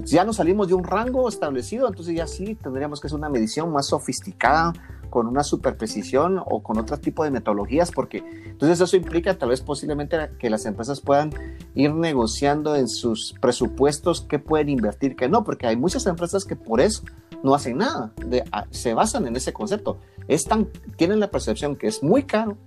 ya 0.04 0.24
nos 0.24 0.38
salimos 0.38 0.68
de 0.68 0.74
un 0.74 0.84
rango 0.84 1.28
establecido, 1.28 1.88
entonces 1.88 2.16
ya 2.16 2.28
sí 2.28 2.56
tendríamos 2.56 3.00
que 3.00 3.08
hacer 3.08 3.18
una 3.18 3.30
medición 3.30 3.72
más 3.72 3.88
sofisticada, 3.88 4.74
con 5.10 5.26
una 5.26 5.42
super 5.42 5.78
precisión 5.78 6.42
o 6.46 6.62
con 6.62 6.78
otro 6.78 6.98
tipo 7.00 7.24
de 7.24 7.32
metodologías, 7.32 7.92
porque 7.92 8.24
entonces 8.46 8.82
eso 8.82 8.98
implica 8.98 9.38
tal 9.38 9.50
vez 9.50 9.62
posiblemente 9.62 10.18
que 10.38 10.50
las 10.50 10.66
empresas 10.66 11.00
puedan 11.00 11.32
ir 11.76 11.94
negociando 11.94 12.76
en 12.76 12.90
sus 12.90 13.34
presupuestos 13.40 14.20
qué 14.20 14.38
pueden 14.38 14.68
invertir, 14.68 15.16
qué 15.16 15.30
no, 15.30 15.46
porque 15.46 15.66
hay 15.66 15.78
muchas 15.78 16.06
empresas 16.08 16.44
que 16.44 16.58
por 16.58 16.82
eso 16.82 17.04
no 17.42 17.56
hacen 17.56 17.78
nada, 17.78 18.12
de, 18.18 18.44
se 18.72 18.94
basan 18.94 19.28
en 19.28 19.38
ese 19.38 19.54
concepto 19.54 19.98
es 20.28 20.46
tan, 20.46 20.68
tienen 20.98 21.20
la 21.20 21.30
percepción 21.32 21.76
que 21.76 21.88
es 21.88 22.04
muy 22.04 22.24
caro 22.24 22.58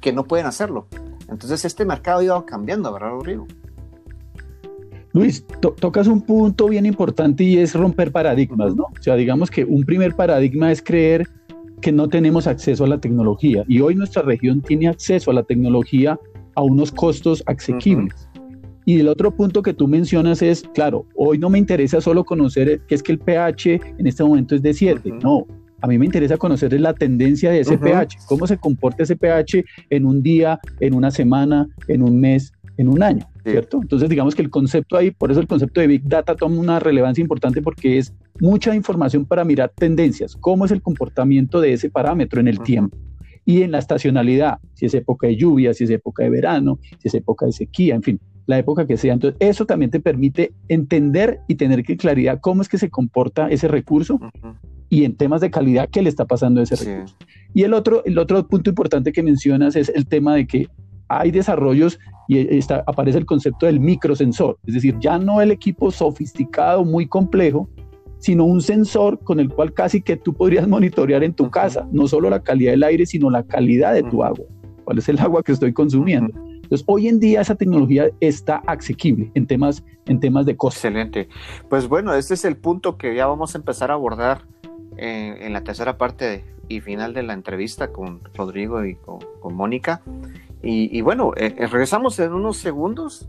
que 0.00 0.12
no 0.12 0.24
pueden 0.24 0.46
hacerlo. 0.46 0.86
Entonces 1.28 1.64
este 1.64 1.84
mercado 1.84 2.20
ha 2.20 2.24
ido 2.24 2.46
cambiando, 2.46 2.92
¿verdad, 2.92 3.10
Rodrigo? 3.10 3.46
Luis, 5.16 5.46
tocas 5.80 6.08
un 6.08 6.20
punto 6.20 6.68
bien 6.68 6.84
importante 6.84 7.42
y 7.42 7.56
es 7.56 7.74
romper 7.74 8.12
paradigmas, 8.12 8.76
¿no? 8.76 8.82
O 8.82 9.02
sea, 9.02 9.16
digamos 9.16 9.50
que 9.50 9.64
un 9.64 9.82
primer 9.82 10.14
paradigma 10.14 10.70
es 10.70 10.82
creer 10.82 11.26
que 11.80 11.90
no 11.90 12.06
tenemos 12.06 12.46
acceso 12.46 12.84
a 12.84 12.86
la 12.86 13.00
tecnología 13.00 13.64
y 13.66 13.80
hoy 13.80 13.94
nuestra 13.94 14.20
región 14.20 14.60
tiene 14.60 14.88
acceso 14.88 15.30
a 15.30 15.34
la 15.34 15.42
tecnología 15.42 16.20
a 16.54 16.62
unos 16.62 16.92
costos 16.92 17.42
asequibles. 17.46 18.28
Y 18.84 19.00
el 19.00 19.08
otro 19.08 19.34
punto 19.34 19.62
que 19.62 19.72
tú 19.72 19.88
mencionas 19.88 20.42
es, 20.42 20.64
claro, 20.74 21.06
hoy 21.14 21.38
no 21.38 21.48
me 21.48 21.58
interesa 21.58 22.02
solo 22.02 22.22
conocer 22.22 22.82
que 22.86 22.94
es 22.94 23.02
que 23.02 23.12
el 23.12 23.18
pH 23.18 23.80
en 23.96 24.06
este 24.06 24.22
momento 24.22 24.54
es 24.54 24.60
de 24.60 24.74
7, 24.74 25.14
no, 25.22 25.46
a 25.80 25.86
mí 25.86 25.96
me 25.96 26.04
interesa 26.04 26.36
conocer 26.36 26.78
la 26.78 26.92
tendencia 26.92 27.50
de 27.50 27.60
ese 27.60 27.78
pH, 27.78 28.18
cómo 28.26 28.46
se 28.46 28.58
comporta 28.58 29.04
ese 29.04 29.16
pH 29.16 29.64
en 29.88 30.04
un 30.04 30.22
día, 30.22 30.60
en 30.80 30.92
una 30.92 31.10
semana, 31.10 31.66
en 31.88 32.02
un 32.02 32.20
mes, 32.20 32.52
en 32.76 32.90
un 32.90 33.02
año. 33.02 33.26
¿Cierto? 33.50 33.78
Entonces, 33.80 34.08
digamos 34.08 34.34
que 34.34 34.42
el 34.42 34.50
concepto 34.50 34.96
ahí, 34.96 35.10
por 35.10 35.30
eso 35.30 35.40
el 35.40 35.46
concepto 35.46 35.80
de 35.80 35.86
Big 35.86 36.02
Data 36.04 36.34
toma 36.34 36.58
una 36.58 36.80
relevancia 36.80 37.22
importante 37.22 37.62
porque 37.62 37.98
es 37.98 38.12
mucha 38.40 38.74
información 38.74 39.24
para 39.24 39.44
mirar 39.44 39.72
tendencias, 39.74 40.36
cómo 40.36 40.64
es 40.64 40.70
el 40.72 40.82
comportamiento 40.82 41.60
de 41.60 41.72
ese 41.72 41.90
parámetro 41.90 42.40
en 42.40 42.48
el 42.48 42.60
tiempo 42.60 42.96
y 43.44 43.62
en 43.62 43.70
la 43.70 43.78
estacionalidad, 43.78 44.58
si 44.74 44.86
es 44.86 44.94
época 44.94 45.28
de 45.28 45.36
lluvia, 45.36 45.72
si 45.72 45.84
es 45.84 45.90
época 45.90 46.24
de 46.24 46.30
verano, 46.30 46.78
si 46.98 47.08
es 47.08 47.14
época 47.14 47.46
de 47.46 47.52
sequía, 47.52 47.94
en 47.94 48.02
fin, 48.02 48.20
la 48.46 48.58
época 48.58 48.86
que 48.86 48.96
sea. 48.96 49.14
Entonces, 49.14 49.36
eso 49.40 49.66
también 49.66 49.90
te 49.90 50.00
permite 50.00 50.52
entender 50.68 51.40
y 51.46 51.54
tener 51.54 51.84
claridad 51.84 52.40
cómo 52.40 52.62
es 52.62 52.68
que 52.68 52.76
se 52.76 52.90
comporta 52.90 53.48
ese 53.48 53.68
recurso 53.68 54.18
y 54.88 55.04
en 55.04 55.16
temas 55.16 55.40
de 55.40 55.50
calidad 55.50 55.88
qué 55.90 56.02
le 56.02 56.08
está 56.08 56.24
pasando 56.24 56.60
a 56.60 56.64
ese 56.64 56.76
recurso. 56.76 57.16
Y 57.54 57.62
el 57.62 57.72
otro, 57.72 58.04
el 58.04 58.18
otro 58.18 58.46
punto 58.46 58.70
importante 58.70 59.12
que 59.12 59.22
mencionas 59.22 59.76
es 59.76 59.88
el 59.88 60.06
tema 60.06 60.34
de 60.34 60.46
que 60.46 60.68
hay 61.08 61.30
desarrollos 61.30 61.98
y 62.28 62.56
está, 62.56 62.82
aparece 62.86 63.18
el 63.18 63.26
concepto 63.26 63.66
del 63.66 63.80
microsensor, 63.80 64.58
es 64.66 64.74
decir, 64.74 64.96
ya 65.00 65.18
no 65.18 65.40
el 65.40 65.50
equipo 65.50 65.90
sofisticado, 65.90 66.84
muy 66.84 67.06
complejo, 67.06 67.68
sino 68.18 68.44
un 68.44 68.60
sensor 68.60 69.20
con 69.20 69.38
el 69.38 69.48
cual 69.48 69.72
casi 69.72 70.02
que 70.02 70.16
tú 70.16 70.34
podrías 70.34 70.66
monitorear 70.66 71.22
en 71.22 71.34
tu 71.34 71.50
casa, 71.50 71.86
no 71.92 72.08
solo 72.08 72.30
la 72.30 72.42
calidad 72.42 72.72
del 72.72 72.82
aire, 72.82 73.06
sino 73.06 73.30
la 73.30 73.44
calidad 73.44 73.94
de 73.94 74.02
tu 74.02 74.24
agua, 74.24 74.46
cuál 74.84 74.98
es 74.98 75.08
el 75.08 75.18
agua 75.20 75.42
que 75.42 75.52
estoy 75.52 75.72
consumiendo. 75.72 76.32
Entonces, 76.66 76.84
hoy 76.88 77.06
en 77.06 77.20
día 77.20 77.40
esa 77.42 77.54
tecnología 77.54 78.08
está 78.18 78.56
asequible 78.66 79.30
en 79.34 79.46
temas, 79.46 79.84
en 80.06 80.18
temas 80.18 80.46
de 80.46 80.56
costo. 80.56 80.78
Excelente. 80.78 81.28
Pues 81.70 81.86
bueno, 81.86 82.12
este 82.14 82.34
es 82.34 82.44
el 82.44 82.56
punto 82.56 82.98
que 82.98 83.14
ya 83.14 83.28
vamos 83.28 83.54
a 83.54 83.58
empezar 83.58 83.92
a 83.92 83.94
abordar 83.94 84.42
eh, 84.96 85.36
en 85.42 85.52
la 85.52 85.62
tercera 85.62 85.96
parte 85.96 86.44
y 86.68 86.80
final 86.80 87.14
de 87.14 87.22
la 87.22 87.34
entrevista 87.34 87.92
con 87.92 88.20
Rodrigo 88.34 88.84
y 88.84 88.96
con, 88.96 89.20
Mónica. 89.54 90.02
Y, 90.68 91.00
bueno, 91.00 91.30
eh, 91.36 91.54
eh, 91.58 91.66
regresamos 91.68 92.18
en 92.18 92.32
unos 92.32 92.56
segundos, 92.56 93.28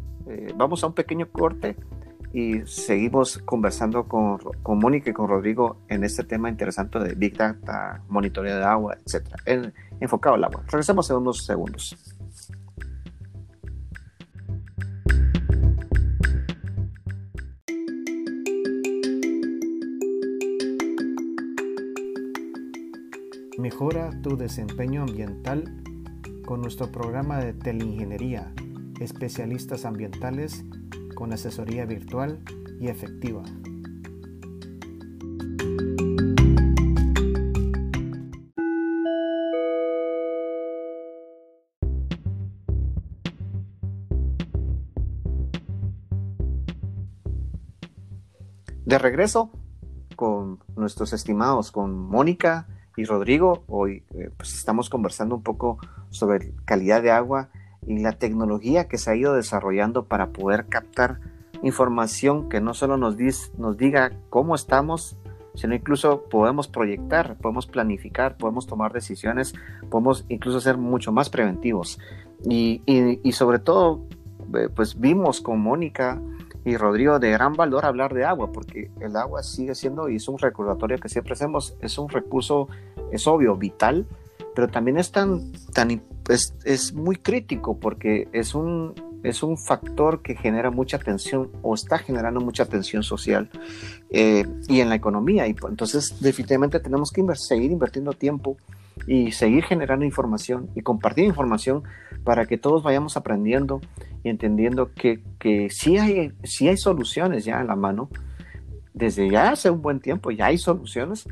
vamos 0.56 0.84
a 0.84 0.88
un 0.88 0.94
pequeño 0.94 1.30
corte 1.32 1.76
y 2.34 2.62
seguimos 2.66 3.38
conversando 3.38 4.08
con, 4.08 4.40
con 4.64 4.80
Mónica 4.80 5.12
y 5.12 5.14
con 5.14 5.30
Rodrigo 5.30 5.78
en 5.88 6.04
este 6.04 6.24
tema 6.24 6.50
interesante 6.50 6.98
de 6.98 7.14
Big 7.14 7.38
Data, 7.38 8.02
monitoreo 8.10 8.58
de 8.58 8.64
agua, 8.64 8.98
etcétera, 9.06 9.72
enfocado 10.00 10.34
al 10.34 10.46
agua. 10.46 10.64
Regresamos 10.66 11.12
en 11.12 11.18
unos 11.18 11.46
segundos. 11.46 11.96
Mejora 23.60 24.10
tu 24.24 24.36
desempeño 24.36 25.04
ambiental 25.04 25.84
con 26.48 26.62
nuestro 26.62 26.90
programa 26.90 27.40
de 27.40 27.52
teleingeniería, 27.52 28.54
especialistas 29.02 29.84
ambientales 29.84 30.64
con 31.14 31.34
asesoría 31.34 31.86
virtual 31.86 32.42
y 32.80 32.88
efectiva. 32.88 33.44
De 48.86 48.98
regreso 48.98 49.52
con 50.16 50.64
nuestros 50.78 51.12
estimados, 51.12 51.74
con 51.74 51.94
Mónica 52.00 52.70
y 52.96 53.04
Rodrigo. 53.04 53.66
Hoy 53.68 54.06
eh, 54.12 54.32
pues 54.38 54.54
estamos 54.54 54.90
conversando 54.90 55.36
un 55.36 55.44
poco 55.44 55.78
sobre 56.18 56.54
calidad 56.66 57.02
de 57.02 57.12
agua 57.12 57.50
y 57.86 58.00
la 58.00 58.14
tecnología 58.14 58.88
que 58.88 58.98
se 58.98 59.12
ha 59.12 59.16
ido 59.16 59.34
desarrollando 59.34 60.06
para 60.06 60.28
poder 60.28 60.68
captar 60.68 61.20
información 61.64 62.50
que 62.50 62.62
no 62.62 62.74
solo 62.74 62.98
nos, 62.98 63.16
nos 63.58 63.78
diga 63.78 64.12
cómo 64.30 64.56
estamos, 64.56 65.18
sino 65.56 65.74
incluso 65.74 66.24
podemos 66.30 66.68
proyectar, 66.68 67.38
podemos 67.38 67.66
planificar, 67.66 68.38
podemos 68.38 68.68
tomar 68.68 68.94
decisiones, 68.94 69.54
podemos 69.90 70.26
incluso 70.30 70.60
ser 70.60 70.78
mucho 70.78 71.12
más 71.12 71.30
preventivos. 71.30 72.00
Y, 72.48 72.84
y 72.86 73.32
sobre 73.32 73.60
todo, 73.60 74.06
eh, 74.56 74.70
pues 74.74 75.00
vimos 75.00 75.42
con 75.42 75.60
Mónica 75.60 76.22
y 76.64 76.78
Rodrigo, 76.78 77.18
de 77.18 77.32
gran 77.32 77.54
valor 77.54 77.86
hablar 77.86 78.14
de 78.14 78.26
agua, 78.26 78.52
porque 78.52 78.92
el 79.00 79.16
agua 79.16 79.42
sigue 79.42 79.74
siendo, 79.74 80.10
y 80.10 80.18
es 80.18 80.28
un 80.28 80.38
recordatorio 80.38 80.98
que 80.98 81.10
siempre 81.10 81.34
hacemos, 81.34 81.76
es 81.82 81.98
un 81.98 82.10
recurso, 82.10 82.68
es 83.12 83.26
obvio, 83.26 83.56
vital, 83.56 84.06
pero 84.58 84.70
también 84.70 84.98
es 84.98 85.12
tan, 85.12 85.52
tan 85.72 86.02
es, 86.30 86.56
es 86.66 86.92
muy 86.92 87.18
crítico 87.18 87.80
porque 87.80 88.28
es 88.34 88.56
un, 88.56 88.96
es 89.22 89.44
un 89.44 89.56
factor 89.56 90.24
que 90.24 90.36
genera 90.36 90.72
mucha 90.72 90.98
tensión 90.98 91.52
o 91.62 91.76
está 91.76 92.00
generando 92.00 92.42
mucha 92.42 92.66
tensión 92.66 93.04
social 93.04 93.52
eh, 94.10 94.48
y 94.68 94.80
en 94.80 94.90
la 94.90 94.96
economía. 94.96 95.46
Y 95.46 95.54
pues, 95.54 95.70
entonces 95.70 96.20
definitivamente 96.22 96.80
tenemos 96.80 97.12
que 97.12 97.24
seguir 97.36 97.70
invirtiendo 97.70 98.14
tiempo 98.14 98.58
y 99.06 99.32
seguir 99.32 99.64
generando 99.64 100.04
información 100.04 100.72
y 100.74 100.82
compartir 100.82 101.26
información 101.26 101.84
para 102.24 102.48
que 102.48 102.58
todos 102.58 102.82
vayamos 102.82 103.16
aprendiendo 103.16 103.80
y 104.24 104.30
entendiendo 104.30 104.92
que, 104.92 105.22
que 105.38 105.70
sí, 105.70 106.00
hay, 106.00 106.34
sí 106.44 106.68
hay 106.68 106.78
soluciones 106.78 107.46
ya 107.46 107.62
en 107.62 107.68
la 107.68 107.76
mano. 107.76 108.10
Desde 108.96 109.30
ya 109.30 109.52
hace 109.52 109.70
un 109.70 109.84
buen 109.84 110.00
tiempo 110.00 110.32
ya 110.32 110.48
hay 110.48 110.58
soluciones, 110.58 111.28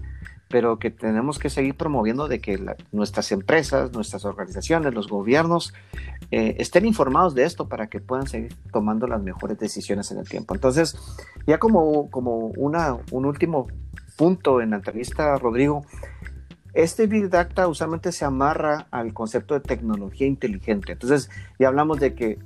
pero 0.47 0.77
que 0.77 0.91
tenemos 0.91 1.39
que 1.39 1.49
seguir 1.49 1.75
promoviendo 1.75 2.27
de 2.27 2.39
que 2.39 2.63
nuestras 2.91 3.31
empresas, 3.31 3.91
nuestras 3.93 4.25
organizaciones, 4.25 4.93
los 4.93 5.07
gobiernos 5.07 5.73
eh, 6.31 6.55
estén 6.59 6.85
informados 6.85 7.35
de 7.35 7.43
esto 7.43 7.67
para 7.67 7.87
que 7.87 7.99
puedan 7.99 8.27
seguir 8.27 8.55
tomando 8.71 9.07
las 9.07 9.21
mejores 9.21 9.57
decisiones 9.57 10.11
en 10.11 10.19
el 10.19 10.29
tiempo. 10.29 10.53
Entonces, 10.53 10.97
ya 11.47 11.57
como, 11.57 12.09
como 12.09 12.47
una, 12.57 12.97
un 13.11 13.25
último 13.25 13.67
punto 14.17 14.61
en 14.61 14.71
la 14.71 14.77
entrevista, 14.77 15.37
Rodrigo, 15.37 15.83
este 16.75 17.07
Big 17.07 17.29
Data 17.29 17.67
usualmente 17.69 18.11
se 18.11 18.25
amarra 18.25 18.87
al 18.91 19.13
concepto 19.13 19.53
de 19.53 19.61
tecnología 19.61 20.27
inteligente. 20.27 20.91
Entonces, 20.91 21.29
ya 21.57 21.69
hablamos 21.69 21.99
de 22.01 22.13
que 22.13 22.37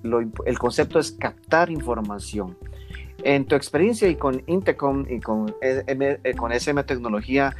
el 0.45 0.59
concepto 0.59 0.99
es 0.99 1.11
captar 1.11 1.71
información. 1.71 2.55
En 3.23 3.45
tu 3.45 3.55
experiencia 3.55 4.07
y 4.07 4.15
con 4.15 4.43
Intercom 4.47 5.05
y 5.09 5.19
con, 5.19 5.53
M, 5.61 6.19
eh, 6.23 6.33
con 6.35 6.51
SM 6.51 6.83
Tecnología, 6.83 7.55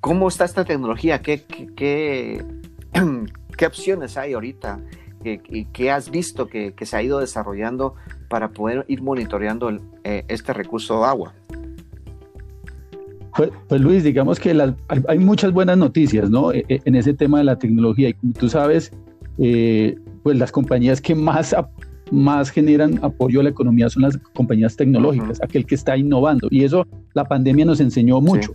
¿cómo 0.00 0.28
está 0.28 0.44
esta 0.44 0.64
tecnología? 0.64 1.20
¿Qué, 1.20 2.44
opciones 3.66 4.16
hay 4.16 4.32
ahorita? 4.32 4.80
¿Y 5.24 5.64
qué 5.66 5.90
has 5.90 6.10
visto 6.10 6.48
que, 6.48 6.74
se 6.82 6.96
ha 6.96 7.02
ido 7.02 7.20
desarrollando 7.20 7.94
para 8.28 8.50
poder 8.50 8.84
ir 8.88 9.02
monitoreando 9.02 9.70
eh, 10.04 10.24
este 10.28 10.52
recurso 10.52 11.04
agua? 11.04 11.34
Pues, 13.36 13.50
pues, 13.68 13.80
Luis, 13.80 14.04
digamos 14.04 14.38
que 14.38 14.56
hay 15.08 15.18
muchas 15.18 15.52
buenas 15.52 15.76
noticias 15.76 16.30
¿no? 16.30 16.52
E, 16.52 16.64
e, 16.68 16.80
en 16.84 16.94
ese 16.94 17.14
tema 17.14 17.38
de 17.38 17.44
la 17.44 17.58
tecnología 17.58 18.10
y 18.10 18.14
como 18.14 18.32
tú 18.32 18.48
sabes, 18.48 18.92
eh, 19.38 19.98
pues 20.22 20.38
las 20.38 20.52
compañías 20.52 21.00
que 21.00 21.14
más, 21.14 21.54
más 22.10 22.50
generan 22.50 22.98
apoyo 23.02 23.40
a 23.40 23.44
la 23.44 23.50
economía 23.50 23.88
son 23.88 24.02
las 24.02 24.16
compañías 24.34 24.76
tecnológicas, 24.76 25.42
aquel 25.42 25.66
que 25.66 25.74
está 25.74 25.96
innovando. 25.96 26.48
Y 26.50 26.64
eso 26.64 26.86
la 27.14 27.24
pandemia 27.24 27.64
nos 27.64 27.80
enseñó 27.80 28.20
mucho. 28.20 28.54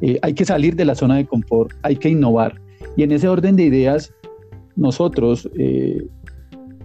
Eh, 0.00 0.18
hay 0.22 0.34
que 0.34 0.44
salir 0.44 0.76
de 0.76 0.84
la 0.84 0.94
zona 0.94 1.16
de 1.16 1.26
confort, 1.26 1.72
hay 1.82 1.96
que 1.96 2.08
innovar. 2.08 2.60
Y 2.96 3.02
en 3.02 3.12
ese 3.12 3.28
orden 3.28 3.56
de 3.56 3.64
ideas 3.64 4.12
nosotros 4.76 5.48
eh, 5.58 6.06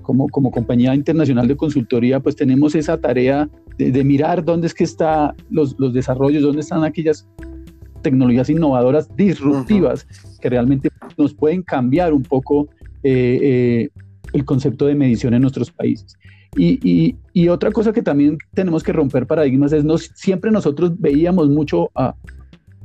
como, 0.01 0.27
como 0.29 0.51
compañía 0.51 0.95
internacional 0.95 1.47
de 1.47 1.56
consultoría 1.56 2.19
pues 2.19 2.36
tenemos 2.36 2.75
esa 2.75 2.99
tarea 2.99 3.49
de, 3.77 4.03
mirar 4.03 4.43
dónde 4.43 4.67
es 4.67 4.73
que 4.73 4.84
están 4.84 5.34
los, 5.49 5.75
los, 5.79 5.93
desarrollos, 5.93 6.43
dónde 6.43 6.62
están 6.62 6.84
aquellas 6.84 7.27
tecnologías 8.03 8.49
innovadoras, 8.49 9.10
disruptivas, 9.15 10.06
que 10.39 10.49
realmente 10.49 10.89
nos 11.17 11.34
pueden 11.34 11.63
cambiar 11.63 12.13
un 12.13 12.21
poco 12.21 12.67
eh, 13.01 13.39
eh, 13.41 13.89
el 14.34 14.46
concepto 14.46 14.86
de 14.86 14.96
medición 14.96 15.34
en 15.34 15.41
nuestros 15.41 15.72
países. 15.72 16.17
Y, 16.56 17.15
otra 17.50 17.72
cosa 17.72 17.93
que 17.93 18.02
también 18.02 18.38
tenemos 18.54 18.84
que 18.84 18.93
romper 18.93 19.26
paradigmas 19.26 19.74
es, 19.74 19.84
no, 19.84 19.98
siempre 19.98 20.52
nosotros 20.52 21.00
veíamos 21.00 21.50
mucho 21.50 21.89
a 21.96 22.15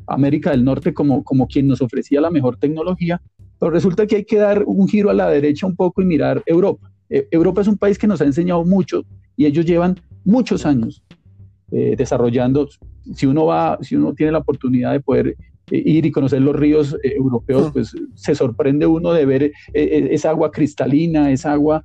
América 0.06 0.50
del 0.50 0.64
Norte 0.64 0.94
como, 0.94 1.22
como 1.22 1.46
quien 1.46 1.66
nos 1.66 1.82
ofrecía 1.82 2.20
la 2.20 2.30
mejor 2.30 2.56
tecnología, 2.56 3.20
pero 3.58 3.70
resulta 3.70 4.06
que 4.06 4.16
hay 4.16 4.24
que 4.24 4.38
dar 4.38 4.62
un 4.64 4.88
giro 4.88 5.10
a 5.10 5.14
la 5.14 5.28
derecha 5.28 5.66
un 5.66 5.76
poco 5.76 6.00
y 6.00 6.06
mirar 6.06 6.42
Europa. 6.46 6.90
Eh, 7.10 7.26
Europa 7.30 7.60
es 7.60 7.68
un 7.68 7.76
país 7.76 7.98
que 7.98 8.06
nos 8.06 8.20
ha 8.20 8.24
enseñado 8.24 8.64
mucho 8.64 9.04
y 9.36 9.46
ellos 9.46 9.66
llevan 9.66 9.96
muchos 10.24 10.64
años 10.64 11.02
eh, 11.70 11.94
desarrollando. 11.96 12.68
Si 13.14 13.26
uno 13.26 13.46
va, 13.46 13.78
si 13.82 13.96
uno 13.96 14.14
tiene 14.14 14.32
la 14.32 14.38
oportunidad 14.38 14.92
de 14.92 15.00
poder 15.00 15.36
ir 15.70 16.06
y 16.06 16.10
conocer 16.10 16.42
los 16.42 16.56
ríos 16.56 16.96
eh, 17.02 17.14
europeos, 17.16 17.70
pues 17.72 17.94
se 18.14 18.34
sorprende 18.34 18.86
uno 18.86 19.12
de 19.12 19.26
ver 19.26 19.52
esa 19.72 20.30
agua 20.30 20.50
cristalina, 20.50 21.30
esa 21.30 21.52
agua, 21.52 21.84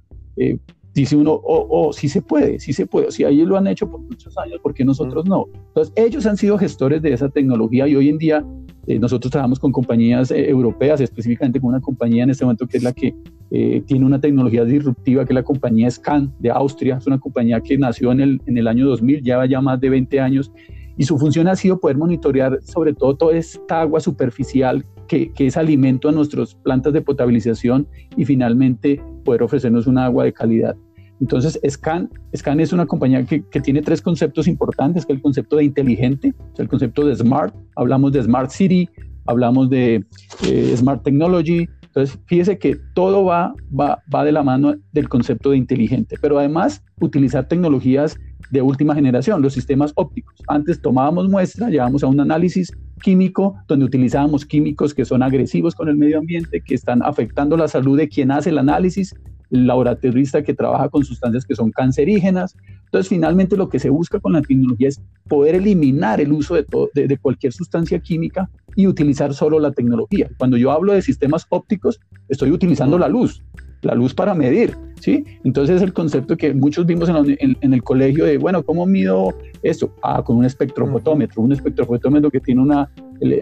dice 0.93 1.15
uno, 1.15 1.33
oh, 1.33 1.67
oh, 1.69 1.93
sí 1.93 2.07
se 2.07 2.21
puede, 2.21 2.59
sí 2.59 2.73
se 2.73 2.85
puede. 2.85 3.11
Si 3.11 3.23
ellos 3.23 3.47
lo 3.47 3.57
han 3.57 3.67
hecho 3.67 3.89
por 3.89 3.99
muchos 4.01 4.37
años, 4.37 4.59
¿por 4.61 4.73
qué 4.73 4.85
nosotros 4.85 5.25
no? 5.25 5.47
Entonces, 5.67 5.93
ellos 5.95 6.25
han 6.25 6.37
sido 6.37 6.57
gestores 6.57 7.01
de 7.01 7.13
esa 7.13 7.29
tecnología 7.29 7.87
y 7.87 7.95
hoy 7.95 8.09
en 8.09 8.17
día 8.17 8.45
nosotros 8.87 9.31
trabajamos 9.31 9.59
con 9.59 9.71
compañías 9.71 10.29
europeas, 10.31 10.99
específicamente 10.99 11.59
con 11.59 11.69
una 11.69 11.79
compañía 11.79 12.23
en 12.23 12.31
este 12.31 12.43
momento 12.43 12.67
que 12.67 12.77
es 12.77 12.83
la 12.83 12.91
que 12.91 13.15
eh, 13.51 13.81
tiene 13.85 14.05
una 14.05 14.19
tecnología 14.19 14.65
disruptiva 14.65 15.25
que 15.25 15.31
es 15.31 15.35
la 15.35 15.43
compañía 15.43 15.89
Scan 15.89 16.33
de 16.39 16.49
Austria, 16.49 16.97
es 16.97 17.07
una 17.07 17.19
compañía 17.19 17.61
que 17.61 17.77
nació 17.77 18.11
en 18.11 18.19
el, 18.19 18.41
en 18.45 18.57
el 18.57 18.67
año 18.67 18.87
2000, 18.87 19.21
lleva 19.21 19.45
ya 19.45 19.61
más 19.61 19.79
de 19.79 19.89
20 19.89 20.19
años 20.19 20.51
y 20.97 21.05
su 21.05 21.17
función 21.17 21.47
ha 21.47 21.55
sido 21.55 21.79
poder 21.79 21.97
monitorear 21.97 22.59
sobre 22.63 22.93
todo 22.93 23.15
toda 23.15 23.35
esta 23.35 23.81
agua 23.81 23.99
superficial 23.99 24.85
que, 25.07 25.31
es 25.37 25.57
alimento 25.57 26.09
a 26.09 26.11
nuestras 26.11 26.55
plantas 26.55 26.93
de 26.93 27.01
potabilización 27.01 27.87
y 28.15 28.25
finalmente 28.25 29.01
poder 29.23 29.43
ofrecernos 29.43 29.87
un 29.87 29.97
agua 29.97 30.23
de 30.23 30.33
calidad. 30.33 30.75
Entonces, 31.19 31.59
Scan, 31.69 32.09
Scan 32.35 32.59
es 32.59 32.73
una 32.73 32.85
compañía 32.85 33.23
que, 33.25 33.43
que, 33.47 33.61
tiene 33.61 33.81
tres 33.81 34.01
conceptos 34.01 34.47
importantes, 34.47 35.05
que 35.05 35.13
es 35.13 35.17
el 35.17 35.21
concepto 35.21 35.57
de 35.57 35.63
inteligente, 35.63 36.33
el 36.57 36.67
concepto 36.67 37.05
de 37.05 37.15
smart, 37.15 37.55
hablamos 37.75 38.11
de 38.11 38.23
smart 38.23 38.49
city, 38.49 38.89
hablamos 39.25 39.69
de 39.69 40.03
eh, 40.45 40.73
smart 40.75 41.03
technology. 41.03 41.67
Entonces, 41.83 42.19
fíjese 42.25 42.57
que 42.57 42.77
todo 42.95 43.23
va, 43.23 43.53
va, 43.79 44.01
va 44.13 44.23
de 44.25 44.31
la 44.31 44.41
mano 44.41 44.75
del 44.91 45.07
concepto 45.07 45.51
de 45.51 45.57
inteligente, 45.57 46.17
pero 46.19 46.39
además 46.39 46.83
utilizar 46.99 47.47
tecnologías 47.47 48.17
de 48.51 48.61
última 48.61 48.95
generación, 48.95 49.41
los 49.41 49.53
sistemas 49.53 49.91
ópticos. 49.95 50.35
Antes 50.47 50.81
tomábamos 50.81 51.29
muestra, 51.29 51.69
llevábamos 51.69 52.03
a 52.03 52.07
un 52.07 52.19
análisis 52.19 52.71
químico 53.01 53.55
donde 53.67 53.85
utilizábamos 53.85 54.45
químicos 54.45 54.93
que 54.93 55.05
son 55.05 55.23
agresivos 55.23 55.75
con 55.75 55.89
el 55.89 55.97
medio 55.97 56.19
ambiente, 56.19 56.61
que 56.61 56.75
están 56.75 57.03
afectando 57.03 57.57
la 57.57 57.67
salud 57.67 57.97
de 57.97 58.07
quien 58.07 58.31
hace 58.31 58.49
el 58.49 58.57
análisis, 58.57 59.15
el 59.51 59.67
laboratorista 59.67 60.41
que 60.41 60.53
trabaja 60.53 60.89
con 60.89 61.03
sustancias 61.03 61.45
que 61.45 61.55
son 61.55 61.71
cancerígenas. 61.71 62.55
Entonces, 62.85 63.09
finalmente 63.09 63.57
lo 63.57 63.69
que 63.69 63.79
se 63.79 63.89
busca 63.89 64.19
con 64.19 64.33
la 64.33 64.41
tecnología 64.41 64.87
es 64.87 65.01
poder 65.27 65.55
eliminar 65.55 66.21
el 66.21 66.31
uso 66.31 66.55
de, 66.55 66.65
de, 66.93 67.07
de 67.07 67.17
cualquier 67.17 67.53
sustancia 67.53 67.99
química 67.99 68.49
y 68.75 68.87
utilizar 68.87 69.33
solo 69.33 69.59
la 69.59 69.71
tecnología. 69.71 70.29
Cuando 70.37 70.57
yo 70.57 70.71
hablo 70.71 70.93
de 70.93 71.01
sistemas 71.01 71.45
ópticos, 71.49 71.99
estoy 72.29 72.51
utilizando 72.51 72.97
la 72.97 73.07
luz, 73.07 73.43
la 73.83 73.95
luz 73.95 74.13
para 74.13 74.33
medir, 74.33 74.75
¿sí? 74.99 75.23
Entonces 75.43 75.81
el 75.81 75.93
concepto 75.93 76.35
que 76.37 76.53
muchos 76.53 76.85
vimos 76.85 77.09
en, 77.09 77.15
en, 77.39 77.57
en, 77.59 77.73
el 77.73 77.83
colegio 77.83 78.25
de, 78.25 78.37
bueno, 78.37 78.63
¿cómo 78.63 78.85
mido 78.85 79.33
esto? 79.61 79.93
Ah, 80.01 80.23
con 80.23 80.37
un 80.37 80.45
espectrofotómetro, 80.45 81.41
un 81.41 81.51
espectrofotómetro 81.51 82.31
que 82.31 82.39
tiene 82.39 82.61
una, 82.61 82.89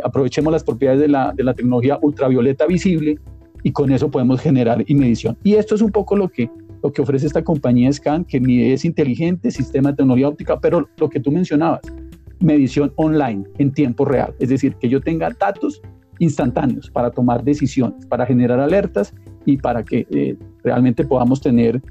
aprovechemos 0.04 0.51
las 0.51 0.63
propiedades 0.63 1.01
de 1.01 1.08
la, 1.08 1.34
de 1.34 1.43
la 1.43 1.54
tecnología 1.54 1.97
ultravioleta 2.01 2.65
visible 2.65 3.19
y 3.63 3.71
con 3.71 3.91
eso 3.91 4.10
podemos 4.10 4.41
generar 4.41 4.84
y 4.86 4.95
medición. 4.95 5.38
Y 5.43 5.54
esto 5.54 5.75
es 5.75 5.82
un 5.82 5.91
poco 5.91 6.15
lo 6.15 6.30
que, 6.30 6.49
lo 6.82 6.91
que 6.91 7.01
ofrece 7.01 7.27
esta 7.27 7.43
compañía 7.43 7.91
Scan, 7.93 8.25
que 8.25 8.73
es 8.73 8.86
inteligente, 8.86 9.51
sistema 9.51 9.91
de 9.91 9.97
tecnología 9.97 10.30
óptica, 10.30 10.60
pero 10.60 10.89
lo 10.97 11.10
que 11.10 11.19
tú 11.19 11.32
mencionabas, 11.32 11.82
medición 12.39 12.91
online 12.95 13.43
en 13.60 13.71
tiempo 13.71 14.04
real, 14.04 14.34
es 14.39 14.49
decir, 14.49 14.75
que 14.75 14.89
yo 14.89 14.99
tenga 14.99 15.30
datos 15.39 15.82
instantáneos 16.22 16.90
para 16.92 17.10
tomar 17.10 17.44
decisiones, 17.44 18.06
para 18.06 18.28
generar 18.28 18.60
alertas 18.60 19.14
y 19.44 19.58
para 19.58 19.84
que 19.84 20.06
eh, 20.12 20.38
realmente 20.64 21.04
podamos 21.04 21.42
tener, 21.42 21.82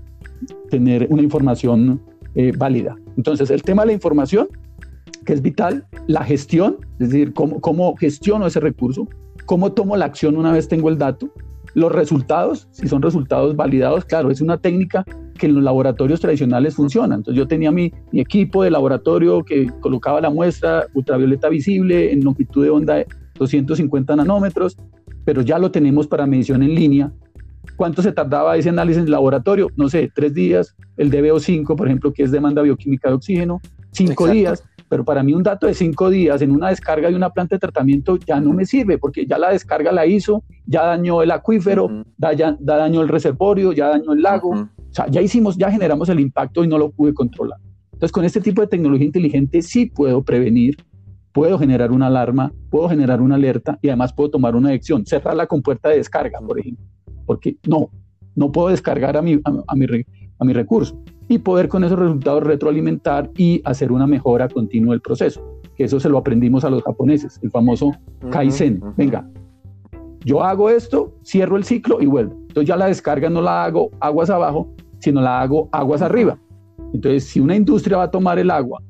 tener 0.71 1.09
una 1.11 1.21
información 1.21 2.01
eh, 2.37 2.53
válida. 2.57 2.95
Entonces, 3.17 3.51
el 3.51 3.63
tema 3.63 3.83
de 3.83 3.89
la 3.89 3.93
información, 3.95 4.49
que 5.27 5.33
es 5.33 5.43
vital, 5.43 5.85
la 6.07 6.23
gestión, 6.23 6.77
es 7.01 7.11
decir, 7.11 7.35
cómo, 7.35 7.61
cómo 7.61 7.97
gestiono 7.97 8.47
ese 8.47 8.61
recurso, 8.61 9.09
cómo 9.47 9.73
tomo 9.73 9.97
la 9.97 10.05
acción 10.05 10.37
una 10.37 10.53
vez 10.53 10.69
tengo 10.69 10.89
el 10.89 10.97
dato, 10.97 11.29
los 11.75 11.91
resultados, 11.91 12.69
si 12.71 12.87
son 12.87 13.03
resultados 13.03 13.57
validados, 13.57 14.05
claro, 14.05 14.31
es 14.31 14.41
una 14.41 14.59
técnica 14.59 15.05
que 15.39 15.47
en 15.47 15.55
los 15.55 15.65
laboratorios 15.65 16.21
tradicionales 16.21 16.77
funciona. 16.77 17.17
Entonces 17.17 17.37
yo 17.37 17.49
tenía 17.49 17.73
mi, 17.73 17.93
mi, 18.13 18.21
equipo 18.21 18.63
de 18.63 18.71
laboratorio 18.71 19.43
que 19.45 19.69
colocaba 19.81 20.21
la 20.21 20.31
muestra 20.31 20.87
ultravioleta 20.95 21.49
visible 21.49 22.13
en 22.13 22.23
longitud 22.23 22.63
de 22.63 22.71
onda 22.71 23.05
250 23.41 24.15
nanómetros, 24.15 24.77
pero 25.25 25.43
ya 25.43 25.59
lo 25.59 25.73
tenemos 25.73 26.07
para 26.07 26.27
medición 26.27 26.63
en 26.63 26.75
línea 26.75 27.13
¿Cuánto 27.77 28.03
se 28.03 28.13
tardaba 28.13 28.57
ese 28.57 28.69
análisis 28.69 29.03
en 29.03 29.11
laboratorio? 29.11 29.69
No 29.77 29.89
sé, 29.89 30.11
tres 30.15 30.35
días. 30.35 30.75
El 30.97 31.11
DBO5, 31.11 31.77
por 31.77 31.87
ejemplo, 31.87 32.13
que 32.13 32.23
es 32.23 32.31
demanda 32.31 32.63
bioquímica 32.63 33.09
de 33.09 33.15
oxígeno, 33.15 33.61
cinco 33.91 34.25
Exacto. 34.25 34.33
días. 34.33 34.65
Pero 34.89 35.05
para 35.05 35.23
mí 35.23 35.35
un 35.35 35.43
dato 35.43 35.67
de 35.67 35.75
cinco 35.75 36.11
días 36.11 36.43
en 36.43 36.51
una 36.51 36.69
descarga 36.69 37.09
de 37.09 37.15
una 37.15 37.31
planta 37.31 37.55
de 37.55 37.61
tratamiento 37.61 38.17
ya 38.17 38.41
no 38.41 38.53
me 38.53 38.67
sirve, 38.67 38.99
porque 38.99 39.25
ya 39.25 39.39
la 39.39 39.51
descarga 39.51 39.93
la 39.93 40.05
hizo, 40.05 40.43
ya 40.67 40.85
dañó 40.85 41.23
el 41.23 41.31
acuífero, 41.31 41.85
uh 41.85 41.91
-huh. 41.91 42.05
da, 42.19 42.33
ya, 42.33 42.57
da 42.59 42.77
daño 42.77 43.01
el 43.01 43.09
reservorio, 43.09 43.73
ya 43.73 43.89
dañó 43.89 44.13
el 44.13 44.23
lago. 44.23 44.49
Uh 44.49 44.55
-huh. 44.57 44.69
O 44.91 44.93
sea, 44.95 45.07
ya 45.09 45.23
hicimos, 45.23 45.57
ya 45.57 45.71
generamos 45.71 46.09
el 46.09 46.19
impacto 46.19 46.65
y 46.65 46.69
no 46.69 46.77
lo 46.77 46.91
pude 46.91 47.15
controlar. 47.15 47.61
Entonces, 47.93 48.13
con 48.13 48.25
este 48.25 48.41
tipo 48.41 48.63
de 48.63 48.67
tecnología 48.67 49.07
inteligente 49.07 49.63
sí 49.63 49.87
puedo 49.87 50.23
prevenir, 50.23 50.77
puedo 51.33 51.59
generar 51.59 51.93
una 51.93 52.07
alarma, 52.07 52.53
puedo 52.71 52.89
generar 52.89 53.21
una 53.21 53.37
alerta 53.37 53.79
y 53.83 53.89
además 53.89 54.13
puedo 54.13 54.31
tomar 54.31 54.57
una 54.57 54.71
acción, 54.71 55.07
cerrar 55.07 55.37
la 55.37 55.47
compuerta 55.47 55.89
de 55.89 55.97
descarga, 55.97 56.41
por 56.41 56.59
ejemplo 56.59 56.85
porque 57.31 57.57
no, 57.69 57.91
no 58.35 58.51
puedo 58.51 58.71
descargar 58.71 59.17
a 59.17 59.23
mi, 59.23 59.35
a, 59.35 59.53
a, 59.69 59.77
mi, 59.77 59.87
a 60.41 60.45
mi 60.45 60.53
recurso 60.53 61.01
y 61.29 61.39
poder 61.39 61.69
con 61.69 61.85
esos 61.85 61.97
resultados 61.97 62.43
retroalimentar 62.43 63.31
y 63.37 63.63
hacer 63.65 63.93
una 63.93 64.05
mejora 64.05 64.49
continua 64.49 64.95
del 64.95 65.01
proceso. 65.01 65.61
Que 65.77 65.85
eso 65.85 66.01
se 66.01 66.09
lo 66.09 66.19
aprendimos 66.19 66.65
a 66.65 66.71
los 66.71 66.83
japoneses, 66.83 67.39
el 67.45 67.53
famoso 67.53 67.93
Kaizen. 68.33 68.81
Uh 68.83 68.87
-huh. 68.87 68.95
Venga, 68.97 69.31
yo 70.25 70.43
hago 70.43 70.71
esto, 70.71 71.15
cierro 71.25 71.57
el 71.57 71.63
ciclo 71.63 71.99
y 72.01 72.07
vuelvo. 72.07 72.35
Entonces 72.49 72.67
ya 72.67 72.77
la 72.77 72.87
descarga 72.87 73.31
no 73.31 73.41
la 73.41 73.63
hago 73.63 73.91
aguas 74.01 74.29
abajo, 74.29 74.75
sino 74.99 75.21
la 75.21 75.41
hago 75.41 75.69
aguas 75.71 76.03
arriba. 76.03 76.37
Entonces, 76.93 77.27
si 77.27 77.39
una 77.39 77.55
industria 77.55 77.99
va 77.99 78.03
a 78.03 78.11
tomar 78.11 78.41
el 78.41 78.51
agua, 78.51 78.83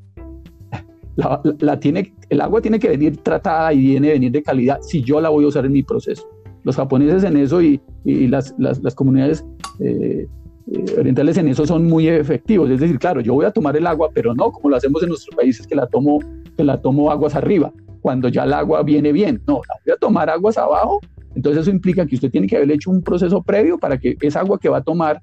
la, 1.16 1.40
la, 1.44 1.54
la 1.58 1.80
tiene, 1.80 2.14
el 2.28 2.40
agua 2.40 2.60
tiene 2.60 2.78
que 2.78 2.88
venir 2.88 3.16
tratada 3.18 3.72
y 3.72 3.80
tiene 3.80 4.08
que 4.08 4.12
venir 4.14 4.32
de 4.32 4.42
calidad 4.42 4.78
si 4.82 5.02
yo 5.02 5.20
la 5.20 5.28
voy 5.28 5.44
a 5.44 5.48
usar 5.48 5.66
en 5.66 5.72
mi 5.72 5.82
proceso 5.82 6.28
los 6.64 6.76
japoneses 6.76 7.24
en 7.24 7.36
eso 7.36 7.62
y, 7.62 7.80
y 8.04 8.26
las, 8.26 8.54
las, 8.58 8.82
las, 8.82 8.94
comunidades 8.94 9.44
eh, 9.78 10.26
eh, 10.72 10.84
orientales 10.98 11.36
en 11.38 11.48
eso 11.48 11.66
son 11.66 11.86
muy 11.86 12.08
efectivos. 12.08 12.70
Es 12.70 12.80
decir, 12.80 12.98
claro, 12.98 13.20
yo 13.20 13.34
voy 13.34 13.46
a 13.46 13.50
tomar 13.50 13.76
el 13.76 13.86
agua, 13.86 14.10
pero 14.12 14.34
no 14.34 14.50
como 14.52 14.70
lo 14.70 14.76
hacemos 14.76 15.02
en 15.02 15.10
nuestros 15.10 15.34
países, 15.34 15.66
que 15.66 15.74
la 15.74 15.86
tomo, 15.86 16.18
que 16.56 16.64
la 16.64 16.80
tomo 16.80 17.10
aguas 17.10 17.34
arriba, 17.34 17.72
cuando 18.00 18.28
ya 18.28 18.44
el 18.44 18.52
agua 18.52 18.82
viene 18.82 19.12
bien. 19.12 19.42
No, 19.46 19.60
la 19.68 19.74
voy 19.84 19.94
a 19.94 19.96
tomar 19.96 20.30
aguas 20.30 20.58
abajo. 20.58 21.00
Entonces 21.34 21.62
eso 21.62 21.70
implica 21.70 22.06
que 22.06 22.16
usted 22.16 22.30
tiene 22.30 22.46
que 22.46 22.56
haber 22.56 22.70
hecho 22.72 22.90
un 22.90 23.02
proceso 23.02 23.42
previo 23.42 23.78
para 23.78 23.96
que 23.98 24.16
esa 24.20 24.40
agua 24.40 24.58
que 24.58 24.68
va 24.68 24.78
a 24.78 24.82
tomar 24.82 25.22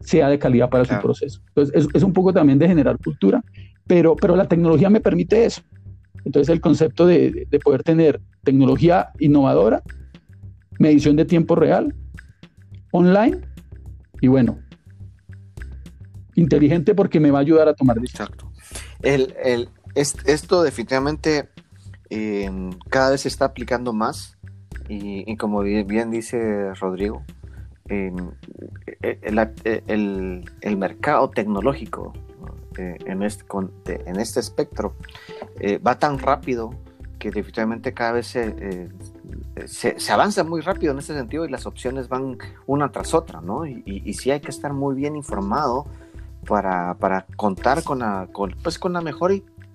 sea 0.00 0.28
de 0.28 0.38
calidad 0.38 0.68
para 0.68 0.84
claro. 0.84 1.00
su 1.00 1.06
proceso. 1.06 1.40
Entonces 1.48 1.74
es, 1.74 1.88
es, 1.94 2.02
un 2.02 2.12
poco 2.12 2.32
también 2.32 2.58
de 2.58 2.68
generar 2.68 2.98
cultura, 3.02 3.42
pero, 3.86 4.16
pero 4.16 4.36
la 4.36 4.48
tecnología 4.48 4.90
me 4.90 5.00
permite 5.00 5.44
eso. 5.44 5.62
Entonces 6.24 6.52
el 6.52 6.60
concepto 6.60 7.06
de, 7.06 7.46
de 7.48 7.58
poder 7.60 7.82
tener 7.82 8.20
tecnología 8.42 9.10
innovadora 9.18 9.82
medición 10.78 11.16
de 11.16 11.24
tiempo 11.24 11.54
real, 11.54 11.94
online 12.92 13.40
y 14.20 14.28
bueno, 14.28 14.58
inteligente 16.34 16.94
porque 16.94 17.20
me 17.20 17.30
va 17.30 17.38
a 17.38 17.42
ayudar 17.42 17.68
a 17.68 17.74
tomar 17.74 17.98
decisiones. 17.98 18.30
Exacto. 18.30 18.52
El, 19.02 19.34
el, 19.42 19.68
es, 19.94 20.16
esto 20.26 20.62
definitivamente 20.62 21.48
eh, 22.10 22.50
cada 22.88 23.10
vez 23.10 23.22
se 23.22 23.28
está 23.28 23.46
aplicando 23.46 23.92
más 23.92 24.36
y, 24.88 25.30
y 25.30 25.36
como 25.36 25.62
bien, 25.62 26.10
dice 26.10 26.72
Rodrigo, 26.74 27.22
eh, 27.88 28.12
el, 29.02 29.50
el, 29.86 30.44
el, 30.60 30.76
mercado 30.76 31.30
tecnológico 31.30 32.12
eh, 32.78 32.96
en, 33.06 33.22
este, 33.22 33.44
en 34.06 34.20
este 34.20 34.40
espectro 34.40 34.94
eh, 35.60 35.78
va 35.78 35.98
tan 35.98 36.18
rápido 36.18 36.74
que 37.18 37.30
definitivamente 37.30 37.94
cada 37.94 38.12
vez 38.12 38.26
se, 38.26 38.54
eh, 38.58 38.88
se, 39.66 39.98
se, 39.98 40.12
avanza 40.12 40.44
muy 40.44 40.60
rápido 40.60 40.92
en 40.92 40.98
ese 40.98 41.14
sentido 41.14 41.44
y 41.44 41.48
las 41.48 41.66
opciones 41.66 42.08
van 42.08 42.36
una 42.66 42.92
tras 42.92 43.14
otra, 43.14 43.40
¿no? 43.40 43.66
Y, 43.66 43.82
y, 43.86 44.12
sí 44.14 44.30
hay 44.30 44.40
que 44.40 44.50
estar 44.50 44.72
muy 44.72 44.94
bien 44.94 45.16
informado 45.16 45.86
para, 46.46 46.94
para 46.94 47.26
contar 47.36 47.82
con 47.82 48.00
la, 48.00 48.28
pues 48.62 48.78
con 48.78 48.92
la 48.92 49.00
mejor 49.00 49.32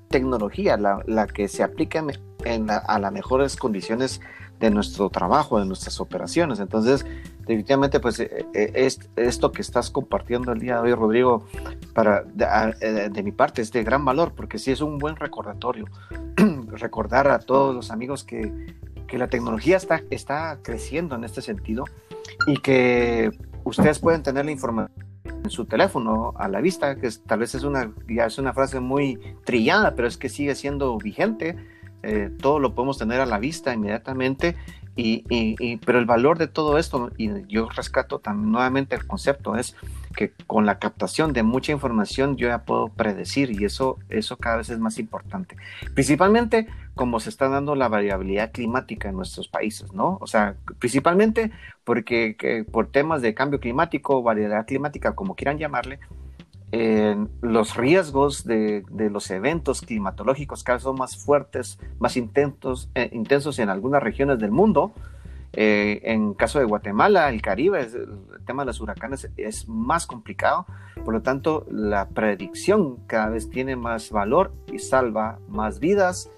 tecnología, 0.09 0.77
la, 0.77 1.03
la 1.07 1.25
que 1.25 1.47
se 1.47 1.63
aplique 1.63 1.99
en, 2.45 2.69
a 2.69 2.99
las 2.99 3.11
mejores 3.11 3.55
condiciones 3.55 4.21
de 4.59 4.69
nuestro 4.69 5.09
trabajo, 5.09 5.59
de 5.59 5.65
nuestras 5.65 5.99
operaciones. 5.99 6.59
Entonces, 6.59 7.05
definitivamente, 7.41 7.99
pues 7.99 8.19
eh, 8.19 8.45
eh, 8.53 8.71
es, 8.73 9.09
esto 9.15 9.51
que 9.51 9.61
estás 9.61 9.89
compartiendo 9.89 10.51
el 10.51 10.59
día 10.59 10.75
de 10.75 10.81
hoy, 10.81 10.93
Rodrigo, 10.93 11.45
para, 11.93 12.23
de, 12.23 12.45
eh, 12.81 13.09
de, 13.11 13.23
mi 13.23 13.31
parte 13.31 13.61
es 13.61 13.71
de 13.71 13.83
gran 13.83 14.05
valor, 14.05 14.33
porque 14.35 14.57
sí 14.57 14.71
es 14.71 14.81
un 14.81 14.97
buen 14.97 15.15
recordatorio. 15.15 15.85
Recordar 16.67 17.27
a 17.27 17.39
todos 17.39 17.75
los 17.75 17.91
amigos 17.91 18.23
que, 18.23 18.75
que 19.07 19.17
la 19.17 19.27
tecnología 19.27 19.77
está, 19.77 20.01
está 20.09 20.59
creciendo 20.61 21.15
en 21.15 21.23
este 21.23 21.41
sentido 21.41 21.85
y 22.47 22.57
que 22.57 23.31
ustedes 23.63 23.99
pueden 23.99 24.23
tener 24.23 24.45
la 24.45 24.51
información 24.51 24.91
en 25.25 25.49
su 25.49 25.65
teléfono 25.65 26.33
a 26.37 26.47
la 26.47 26.61
vista, 26.61 26.95
que 26.95 27.07
es, 27.07 27.23
tal 27.23 27.39
vez 27.39 27.55
es 27.55 27.63
una, 27.63 27.91
es 28.07 28.37
una 28.37 28.53
frase 28.53 28.79
muy 28.79 29.19
trillada, 29.43 29.95
pero 29.95 30.07
es 30.07 30.17
que 30.17 30.29
sigue 30.29 30.55
siendo 30.55 30.97
vigente. 30.97 31.57
Todo 32.39 32.57
lo 32.57 32.73
podemos 32.73 32.97
tener 32.97 33.21
a 33.21 33.27
la 33.27 33.37
vista 33.37 33.75
inmediatamente, 33.75 34.55
y, 34.95 35.23
y, 35.29 35.55
y, 35.59 35.77
pero 35.77 35.99
el 35.99 36.05
valor 36.05 36.37
de 36.37 36.47
todo 36.47 36.77
esto, 36.77 37.11
y 37.17 37.29
yo 37.47 37.69
rescato 37.69 38.19
también 38.19 38.51
nuevamente 38.51 38.95
el 38.95 39.07
concepto, 39.07 39.55
es 39.55 39.75
que 40.15 40.33
con 40.47 40.65
la 40.65 40.79
captación 40.79 41.31
de 41.33 41.43
mucha 41.43 41.71
información 41.71 42.35
yo 42.35 42.49
ya 42.49 42.65
puedo 42.65 42.89
predecir 42.89 43.51
y 43.51 43.63
eso, 43.63 43.97
eso 44.09 44.37
cada 44.37 44.57
vez 44.57 44.69
es 44.69 44.79
más 44.79 44.99
importante. 44.99 45.55
Principalmente 45.93 46.67
como 46.95 47.19
se 47.19 47.29
está 47.29 47.47
dando 47.47 47.75
la 47.75 47.87
variabilidad 47.87 48.51
climática 48.51 49.09
en 49.09 49.15
nuestros 49.15 49.47
países, 49.47 49.93
¿no? 49.93 50.17
O 50.19 50.27
sea, 50.27 50.55
principalmente 50.79 51.51
porque 51.85 52.65
por 52.69 52.87
temas 52.91 53.21
de 53.21 53.33
cambio 53.33 53.59
climático, 53.59 54.21
variedad 54.21 54.65
climática, 54.65 55.15
como 55.15 55.35
quieran 55.35 55.57
llamarle, 55.57 55.99
los 56.71 57.75
riesgos 57.75 58.45
de, 58.45 58.83
los 59.11 59.29
eventos 59.29 59.81
climatológicos 59.81 60.63
cada 60.63 60.77
vez 60.77 60.83
son 60.83 60.97
más 60.97 61.17
fuertes, 61.17 61.77
más 61.99 62.15
intensos, 62.15 62.89
eh, 62.95 63.09
intensos 63.11 63.59
en 63.59 63.69
algunas 63.69 64.01
regiones 64.01 64.39
del 64.39 64.51
mundo. 64.51 64.93
Eh, 65.53 65.99
en 66.05 66.33
caso 66.33 66.59
de 66.59 66.65
Guatemala, 66.65 67.27
el 67.27 67.41
Caribe, 67.41 67.81
el 67.81 68.45
tema 68.45 68.63
de 68.63 68.67
los 68.67 68.79
huracanes 68.79 69.29
es 69.35 69.67
más 69.67 70.07
complicado, 70.07 70.65
por 71.03 71.13
lo 71.13 71.21
tanto 71.21 71.65
la 71.69 72.07
predicción 72.07 72.97
cada 73.05 73.27
vez 73.27 73.49
tiene 73.49 73.75
más 73.75 74.11
valor 74.11 74.53
y 74.71 74.79
salva 74.79 75.39
más 75.49 75.79
vidas 75.79 76.31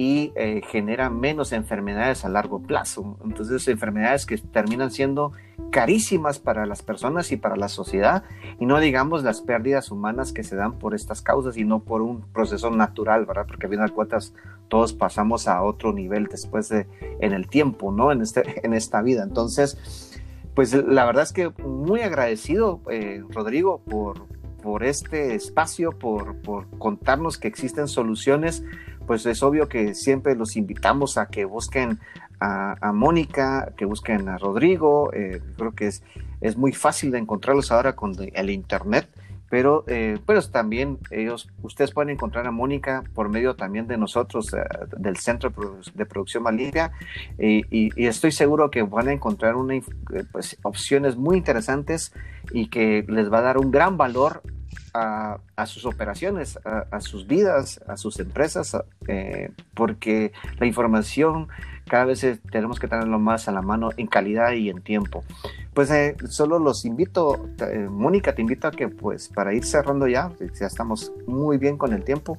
y 0.00 0.32
eh, 0.34 0.62
genera 0.66 1.10
menos 1.10 1.52
enfermedades 1.52 2.24
a 2.24 2.30
largo 2.30 2.62
plazo. 2.62 3.18
Entonces, 3.22 3.68
enfermedades 3.68 4.24
que 4.24 4.38
terminan 4.38 4.90
siendo 4.90 5.32
carísimas 5.70 6.38
para 6.38 6.64
las 6.64 6.80
personas 6.80 7.30
y 7.32 7.36
para 7.36 7.54
la 7.54 7.68
sociedad, 7.68 8.24
y 8.58 8.64
no 8.64 8.80
digamos 8.80 9.24
las 9.24 9.42
pérdidas 9.42 9.90
humanas 9.90 10.32
que 10.32 10.42
se 10.42 10.56
dan 10.56 10.78
por 10.78 10.94
estas 10.94 11.20
causas 11.20 11.58
y 11.58 11.64
no 11.64 11.80
por 11.80 12.00
un 12.00 12.22
proceso 12.32 12.70
natural, 12.70 13.26
¿verdad? 13.26 13.44
Porque 13.46 13.66
a 13.66 13.68
fin 13.68 13.78
de 13.78 13.90
cuentas 13.90 14.32
todos 14.68 14.94
pasamos 14.94 15.46
a 15.46 15.62
otro 15.62 15.92
nivel 15.92 16.28
después 16.28 16.70
de, 16.70 16.86
en 17.20 17.34
el 17.34 17.46
tiempo, 17.46 17.92
¿no? 17.92 18.10
En, 18.10 18.22
este, 18.22 18.42
en 18.66 18.72
esta 18.72 19.02
vida. 19.02 19.22
Entonces, 19.22 20.18
pues 20.54 20.72
la 20.72 21.04
verdad 21.04 21.24
es 21.24 21.34
que 21.34 21.50
muy 21.62 22.00
agradecido, 22.00 22.80
eh, 22.90 23.22
Rodrigo, 23.28 23.82
por, 23.82 24.26
por 24.62 24.82
este 24.82 25.34
espacio, 25.34 25.92
por, 25.92 26.36
por 26.36 26.70
contarnos 26.78 27.36
que 27.36 27.48
existen 27.48 27.86
soluciones 27.86 28.64
pues 29.10 29.26
es 29.26 29.42
obvio 29.42 29.68
que 29.68 29.96
siempre 29.96 30.36
los 30.36 30.54
invitamos 30.54 31.18
a 31.18 31.26
que 31.26 31.44
busquen 31.44 31.98
a, 32.38 32.92
Mónica, 32.94 33.72
que 33.76 33.84
busquen 33.84 34.28
a 34.28 34.38
Rodrigo. 34.38 35.12
Eh, 35.12 35.42
creo 35.56 35.72
que 35.72 35.88
es, 35.88 36.04
es 36.40 36.56
muy 36.56 36.70
fácil 36.70 37.10
de 37.10 37.18
encontrarlos 37.18 37.72
ahora 37.72 37.96
con 37.96 38.14
el 38.20 38.50
Internet. 38.50 39.08
Pero, 39.48 39.82
eh, 39.88 40.16
pues 40.24 40.52
también 40.52 40.98
ellos, 41.10 41.48
ustedes 41.60 41.90
pueden 41.90 42.10
encontrar 42.10 42.46
a 42.46 42.52
Mónica 42.52 43.02
por 43.12 43.28
medio 43.28 43.56
también 43.56 43.88
de 43.88 43.98
nosotros, 43.98 44.54
eh, 44.54 44.58
del 44.96 45.16
Centro 45.16 45.52
de 45.92 46.06
Producción 46.06 46.44
Malimpia, 46.44 46.92
y, 47.36 47.90
estoy 48.06 48.30
seguro 48.30 48.70
que 48.70 48.82
van 48.82 49.08
a 49.08 49.12
encontrar 49.12 49.56
una, 49.56 49.74
pues, 50.30 50.56
opciones 50.62 51.16
muy 51.16 51.36
interesantes 51.36 52.12
y 52.52 52.68
que 52.68 53.04
les 53.08 53.28
va 53.28 53.38
a 53.38 53.42
dar 53.42 53.58
un 53.58 53.72
gran 53.72 53.96
valor 53.96 54.40
a, 54.92 55.38
sus 55.66 55.84
operaciones, 55.84 56.58
a, 56.64 57.00
sus 57.00 57.26
vidas, 57.26 57.80
a 57.86 57.96
sus 57.96 58.18
empresas, 58.18 58.76
eh, 59.08 59.50
porque 59.74 60.32
la 60.58 60.66
información 60.66 61.48
cada 61.88 62.04
vez 62.04 62.24
tenemos 62.50 62.78
que 62.78 62.86
tenerlo 62.86 63.18
más 63.18 63.48
a 63.48 63.52
la 63.52 63.62
mano 63.62 63.90
en 63.96 64.06
calidad 64.06 64.52
y 64.52 64.70
en 64.70 64.80
tiempo. 64.80 65.24
Pues 65.74 65.90
eh, 65.90 66.16
solo 66.28 66.58
los 66.58 66.84
invito, 66.84 67.48
eh, 67.60 67.88
Mónica, 67.90 68.34
te 68.34 68.42
invito 68.42 68.68
a 68.68 68.70
que 68.70 68.88
pues 68.88 69.28
para 69.28 69.54
ir 69.54 69.64
cerrando 69.64 70.06
ya, 70.06 70.30
ya 70.58 70.66
estamos 70.66 71.12
muy 71.26 71.58
bien 71.58 71.76
con 71.76 71.92
el 71.92 72.04
tiempo, 72.04 72.38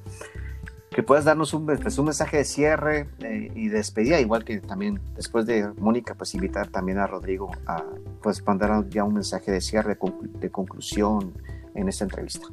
que 0.90 1.02
puedas 1.02 1.24
darnos 1.24 1.54
un, 1.54 1.64
pues, 1.64 1.98
un 1.98 2.04
mensaje 2.04 2.38
de 2.38 2.44
cierre 2.44 3.08
y 3.54 3.68
despedida, 3.68 4.20
igual 4.20 4.44
que 4.44 4.60
también 4.60 5.00
después 5.14 5.46
de 5.46 5.68
Mónica, 5.78 6.14
pues 6.14 6.34
invitar 6.34 6.68
también 6.68 6.98
a 6.98 7.06
Rodrigo 7.06 7.50
a 7.66 7.82
pues 8.22 8.46
mandar 8.46 8.88
ya 8.90 9.04
un 9.04 9.14
mensaje 9.14 9.50
de 9.50 9.60
cierre, 9.60 9.96
de 10.40 10.50
conclusión, 10.50 11.32
en 11.74 11.88
esta 11.88 12.04
entrevista. 12.04 12.46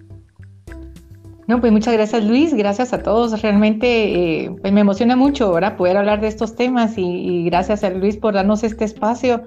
No, 1.50 1.60
pues 1.60 1.72
muchas 1.72 1.96
gracias 1.96 2.24
Luis, 2.24 2.54
gracias 2.54 2.94
a 2.94 3.02
todos. 3.02 3.42
Realmente 3.42 4.44
eh, 4.44 4.52
pues 4.62 4.72
me 4.72 4.82
emociona 4.82 5.16
mucho 5.16 5.46
ahora 5.46 5.78
poder 5.78 5.98
hablar 5.98 6.22
de 6.22 6.28
estos 6.28 6.56
temas 6.56 6.94
y, 6.96 7.44
gracias 7.46 7.84
a 7.84 7.90
Luis 7.90 8.18
por 8.18 8.36
darnos 8.36 8.64
este 8.64 8.86
espacio. 8.86 9.46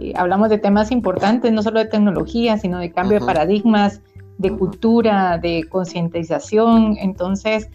Eh, 0.00 0.14
hablamos 0.16 0.48
de 0.48 0.58
temas 0.58 0.90
importantes, 0.90 1.52
no 1.52 1.62
solo 1.62 1.78
de 1.78 1.86
tecnología, 1.86 2.58
sino 2.58 2.80
de 2.80 2.90
cambio 2.90 3.20
de 3.20 3.26
paradigmas, 3.26 4.00
de 4.38 4.50
cultura, 4.50 5.38
de 5.38 5.64
concientización. 5.68 6.96
Entonces, 6.98 7.68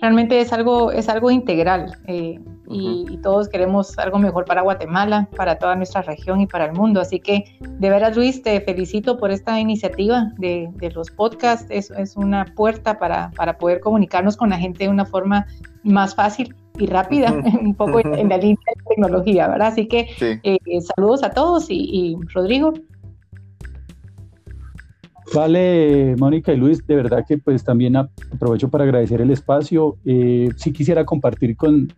realmente 0.00 0.40
es 0.40 0.52
algo, 0.52 0.92
es 0.92 1.08
algo 1.08 1.30
integral 1.30 1.92
eh, 2.06 2.40
y, 2.70 3.18
todos 3.22 3.48
queremos 3.48 3.98
algo 3.98 4.18
mejor 4.18 4.44
para 4.44 4.62
Guatemala, 4.62 5.28
para 5.36 5.58
toda 5.58 5.74
nuestra 5.74 6.02
región 6.02 6.40
y 6.40 6.46
para 6.46 6.66
el 6.66 6.72
mundo. 6.72 7.00
Así 7.00 7.18
que 7.18 7.44
de 7.60 7.90
veras 7.90 8.16
Luis, 8.16 8.42
te 8.42 8.60
felicito 8.60 9.18
por 9.18 9.30
esta 9.30 9.58
iniciativa 9.58 10.32
de, 10.38 10.70
los 10.94 11.10
podcasts. 11.10 11.66
Es, 11.70 11.90
es 11.90 12.16
una 12.16 12.44
puerta 12.54 12.98
para, 12.98 13.30
para, 13.32 13.58
poder 13.58 13.80
comunicarnos 13.80 14.36
con 14.36 14.50
la 14.50 14.58
gente 14.58 14.84
de 14.84 14.90
una 14.90 15.04
forma 15.04 15.46
más 15.82 16.14
fácil 16.14 16.54
y 16.78 16.86
rápida, 16.86 17.32
un 17.60 17.74
poco 17.74 18.00
en, 18.00 18.28
la 18.28 18.36
línea 18.36 18.58
de 18.76 18.82
tecnología, 18.88 19.48
¿verdad? 19.48 19.68
Así 19.68 19.88
que 19.88 20.08
eh, 20.20 20.58
saludos 20.94 21.22
a 21.24 21.30
todos 21.30 21.66
y 21.70 22.16
Rodrigo, 22.34 22.72
Vale, 25.34 26.16
Mónica 26.18 26.54
y 26.54 26.56
Luis, 26.56 26.86
de 26.86 26.96
verdad 26.96 27.24
que 27.26 27.36
pues 27.36 27.62
también 27.62 27.96
aprovecho 27.96 28.70
para 28.70 28.84
agradecer 28.84 29.20
el 29.20 29.30
espacio. 29.30 29.96
Eh, 30.06 30.48
sí 30.56 30.72
quisiera 30.72 31.04
compartir 31.04 31.54
con, 31.54 31.92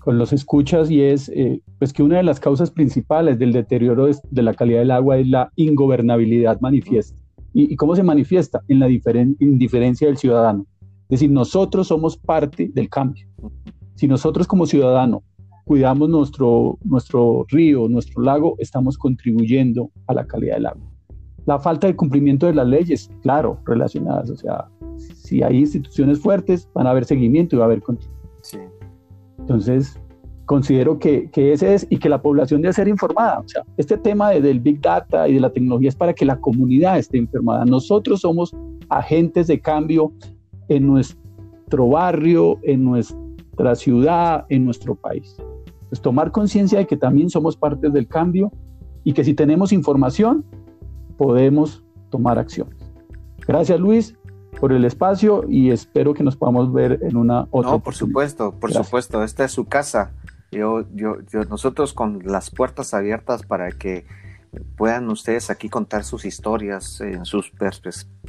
con 0.00 0.18
los 0.18 0.32
escuchas 0.32 0.90
y 0.90 1.00
es 1.00 1.30
eh, 1.30 1.62
pues 1.78 1.94
que 1.94 2.02
una 2.02 2.18
de 2.18 2.22
las 2.22 2.38
causas 2.38 2.70
principales 2.70 3.38
del 3.38 3.52
deterioro 3.52 4.06
de, 4.06 4.42
la 4.42 4.52
calidad 4.52 4.80
del 4.80 4.90
agua 4.90 5.16
es 5.16 5.28
la 5.28 5.50
ingobernabilidad 5.56 6.60
manifiesta. 6.60 7.18
¿Y, 7.54 7.74
cómo 7.76 7.96
se 7.96 8.02
manifiesta? 8.02 8.60
En 8.68 8.78
la 8.78 8.88
indiferencia 8.88 10.06
del 10.06 10.18
ciudadano. 10.18 10.66
Es 11.08 11.20
decir, 11.20 11.30
nosotros 11.30 11.88
somos 11.88 12.16
parte 12.16 12.70
del 12.72 12.88
cambio. 12.88 13.26
Si 13.96 14.06
nosotros 14.06 14.46
como 14.46 14.66
ciudadano 14.66 15.24
cuidamos 15.64 16.08
nuestro, 16.08 16.78
nuestro 16.84 17.46
río, 17.48 17.88
nuestro 17.88 18.22
lago, 18.22 18.54
estamos 18.58 18.98
contribuyendo 18.98 19.90
a 20.06 20.14
la 20.14 20.26
calidad 20.26 20.56
del 20.56 20.66
agua 20.66 20.89
la 21.46 21.58
falta 21.58 21.86
de 21.86 21.96
cumplimiento 21.96 22.46
de 22.46 22.54
las 22.54 22.66
leyes, 22.66 23.10
claro, 23.22 23.58
relacionadas. 23.64 24.30
O 24.30 24.36
sea, 24.36 24.68
si 24.96 25.42
hay 25.42 25.58
instituciones 25.58 26.20
fuertes, 26.20 26.68
van 26.74 26.86
a 26.86 26.90
haber 26.90 27.04
seguimiento 27.04 27.56
y 27.56 27.58
va 27.58 27.64
a 27.64 27.66
haber 27.66 27.82
control. 27.82 28.10
Sí. 28.42 28.58
Entonces, 29.38 29.98
considero 30.46 30.98
que, 30.98 31.30
que, 31.30 31.52
ese 31.52 31.74
es 31.74 31.86
y 31.90 31.98
que 31.98 32.08
la 32.08 32.20
población 32.20 32.60
debe 32.62 32.72
ser 32.72 32.88
informada. 32.88 33.38
O 33.38 33.48
sea, 33.48 33.62
este 33.76 33.96
tema 33.96 34.30
de, 34.30 34.40
del 34.40 34.60
Big 34.60 34.80
Data 34.80 35.28
y 35.28 35.34
de 35.34 35.40
la 35.40 35.50
tecnología 35.50 35.88
es 35.88 35.96
para 35.96 36.12
que 36.12 36.24
la 36.24 36.40
comunidad 36.40 36.98
esté 36.98 37.18
informada. 37.18 37.64
Nosotros 37.64 38.20
somos 38.20 38.54
agentes 38.88 39.46
de 39.46 39.60
cambio 39.60 40.12
en 40.68 40.86
nuestro 40.86 41.88
barrio, 41.88 42.58
en 42.62 42.84
nuestra 42.84 43.74
ciudad, 43.76 44.44
en 44.48 44.64
nuestro 44.64 44.94
país. 44.94 45.36
Pues 45.88 46.00
tomar 46.00 46.30
conciencia 46.32 46.78
de 46.78 46.86
que 46.86 46.96
también 46.96 47.30
somos 47.30 47.56
parte 47.56 47.88
del 47.88 48.06
cambio 48.06 48.52
y 49.04 49.12
que 49.12 49.24
si 49.24 49.34
tenemos 49.34 49.72
información, 49.72 50.44
podemos 51.20 51.84
tomar 52.08 52.38
acciones. 52.38 52.74
Gracias 53.46 53.78
Luis 53.78 54.16
por 54.58 54.72
el 54.72 54.86
espacio 54.86 55.44
y 55.46 55.70
espero 55.70 56.14
que 56.14 56.22
nos 56.22 56.34
podamos 56.34 56.72
ver 56.72 56.98
en 57.02 57.14
una 57.18 57.46
otra. 57.50 57.72
No, 57.72 57.80
por 57.80 57.94
supuesto, 57.94 58.52
por 58.52 58.72
supuesto, 58.72 59.22
esta 59.22 59.44
es 59.44 59.52
su 59.52 59.66
casa. 59.66 60.12
Yo, 60.50 60.86
yo, 60.94 61.16
yo, 61.30 61.44
nosotros 61.44 61.92
con 61.92 62.20
las 62.24 62.50
puertas 62.50 62.94
abiertas 62.94 63.42
para 63.42 63.70
que 63.70 64.06
puedan 64.78 65.10
ustedes 65.10 65.50
aquí 65.50 65.68
contar 65.68 66.04
sus 66.04 66.24
historias, 66.24 67.02
en 67.02 67.26
sus 67.26 67.52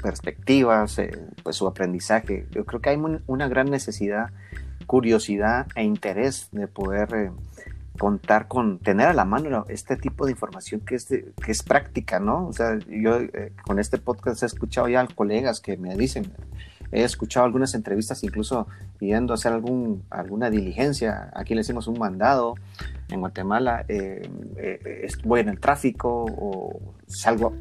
perspectivas, 0.02 0.98
pues 1.44 1.56
su 1.56 1.68
aprendizaje. 1.68 2.46
Yo 2.52 2.66
creo 2.66 2.82
que 2.82 2.90
hay 2.90 3.02
una 3.26 3.48
gran 3.48 3.70
necesidad, 3.70 4.32
curiosidad 4.86 5.66
e 5.76 5.86
interés 5.86 6.50
de 6.52 6.68
poder 6.68 7.08
eh, 7.16 7.32
contar 8.02 8.48
con, 8.48 8.80
tener 8.80 9.10
a 9.10 9.14
la 9.14 9.26
mano 9.26 9.68
este 9.70 9.96
tipo 9.96 10.26
de 10.26 10.32
información 10.32 10.82
que 10.82 10.96
es, 10.96 11.06
que 11.06 11.52
es 11.52 11.62
práctica, 11.62 12.20
¿no? 12.20 12.48
O 12.48 12.52
sea, 12.52 12.80
yo 12.90 13.18
eh, 13.18 13.54
con 13.64 13.78
este 13.78 14.00
podcast 14.00 14.42
he 14.42 14.48
escuchado 14.48 14.88
ya 14.90 15.06
colegas 15.06 15.60
que 15.60 15.78
me 15.78 15.96
dicen, 15.96 16.34
he 16.92 17.04
escuchado 17.04 17.46
algunas 17.46 17.76
entrevistas 17.76 18.24
incluso 18.24 18.62
a 18.68 19.34
hacer 19.36 19.54
algún, 19.54 20.04
alguna 20.10 20.50
diligencia, 20.50 21.30
aquí 21.36 21.54
le 21.54 21.62
hicimos 21.62 21.86
un 21.86 22.00
mandado 22.00 22.56
en 23.10 23.20
Guatemala, 23.20 23.86
eh, 23.88 24.28
eh, 24.58 25.08
voy 25.24 25.42
en 25.42 25.50
el 25.50 25.60
tráfico 25.60 26.26
o 26.28 26.80
salgo, 27.06 27.54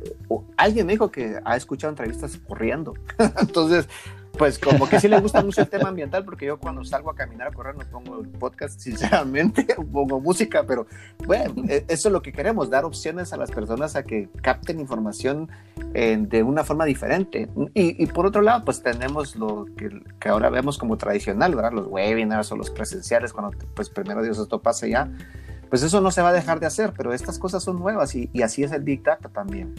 alguien 0.56 0.86
me 0.86 0.94
dijo 0.94 1.10
que 1.10 1.38
ha 1.44 1.54
escuchado 1.54 1.90
entrevistas 1.90 2.38
corriendo, 2.38 2.94
entonces 3.42 3.90
pues 4.36 4.58
como 4.58 4.88
que 4.88 5.00
sí 5.00 5.08
le 5.08 5.20
gusta 5.20 5.42
mucho 5.42 5.60
el 5.60 5.68
tema 5.68 5.88
ambiental, 5.88 6.24
porque 6.24 6.46
yo 6.46 6.58
cuando 6.58 6.84
salgo 6.84 7.10
a 7.10 7.14
caminar 7.14 7.48
a 7.48 7.52
correr 7.52 7.76
no 7.76 7.84
pongo 7.84 8.22
podcast, 8.38 8.80
sinceramente, 8.80 9.66
pongo 9.92 10.20
música, 10.20 10.64
pero 10.66 10.86
bueno, 11.26 11.54
e, 11.68 11.84
eso 11.88 12.08
es 12.08 12.12
lo 12.12 12.22
que 12.22 12.32
queremos, 12.32 12.70
dar 12.70 12.84
opciones 12.84 13.32
a 13.32 13.36
las 13.36 13.50
personas 13.50 13.96
a 13.96 14.02
que 14.02 14.28
capten 14.42 14.80
información 14.80 15.48
eh, 15.94 16.16
de 16.18 16.42
una 16.42 16.64
forma 16.64 16.84
diferente. 16.84 17.48
Y, 17.74 18.06
por 18.06 18.26
otro 18.26 18.42
lado, 18.42 18.64
pues 18.64 18.82
tenemos 18.82 19.36
lo 19.36 19.66
que, 19.76 20.02
que, 20.18 20.28
ahora 20.28 20.50
vemos 20.50 20.78
como 20.78 20.96
tradicional, 20.96 21.54
¿verdad? 21.54 21.72
Los 21.72 21.86
webinars 21.88 22.50
o 22.52 22.56
los 22.56 22.70
presenciales, 22.70 23.32
cuando 23.32 23.56
pues 23.74 23.90
primero 23.90 24.22
Dios 24.22 24.38
esto 24.38 24.62
pase 24.62 24.90
ya, 24.90 25.10
pues 25.68 25.82
eso 25.82 26.00
no 26.00 26.10
se 26.10 26.22
va 26.22 26.30
a 26.30 26.32
dejar 26.32 26.60
de 26.60 26.66
hacer, 26.66 26.92
pero 26.96 27.12
estas 27.12 27.38
cosas 27.38 27.62
son 27.62 27.78
nuevas 27.78 28.14
y, 28.14 28.30
y 28.32 28.42
así 28.42 28.62
es 28.62 28.72
el 28.72 28.82
Big 28.82 29.02
Data 29.02 29.28
también. 29.28 29.74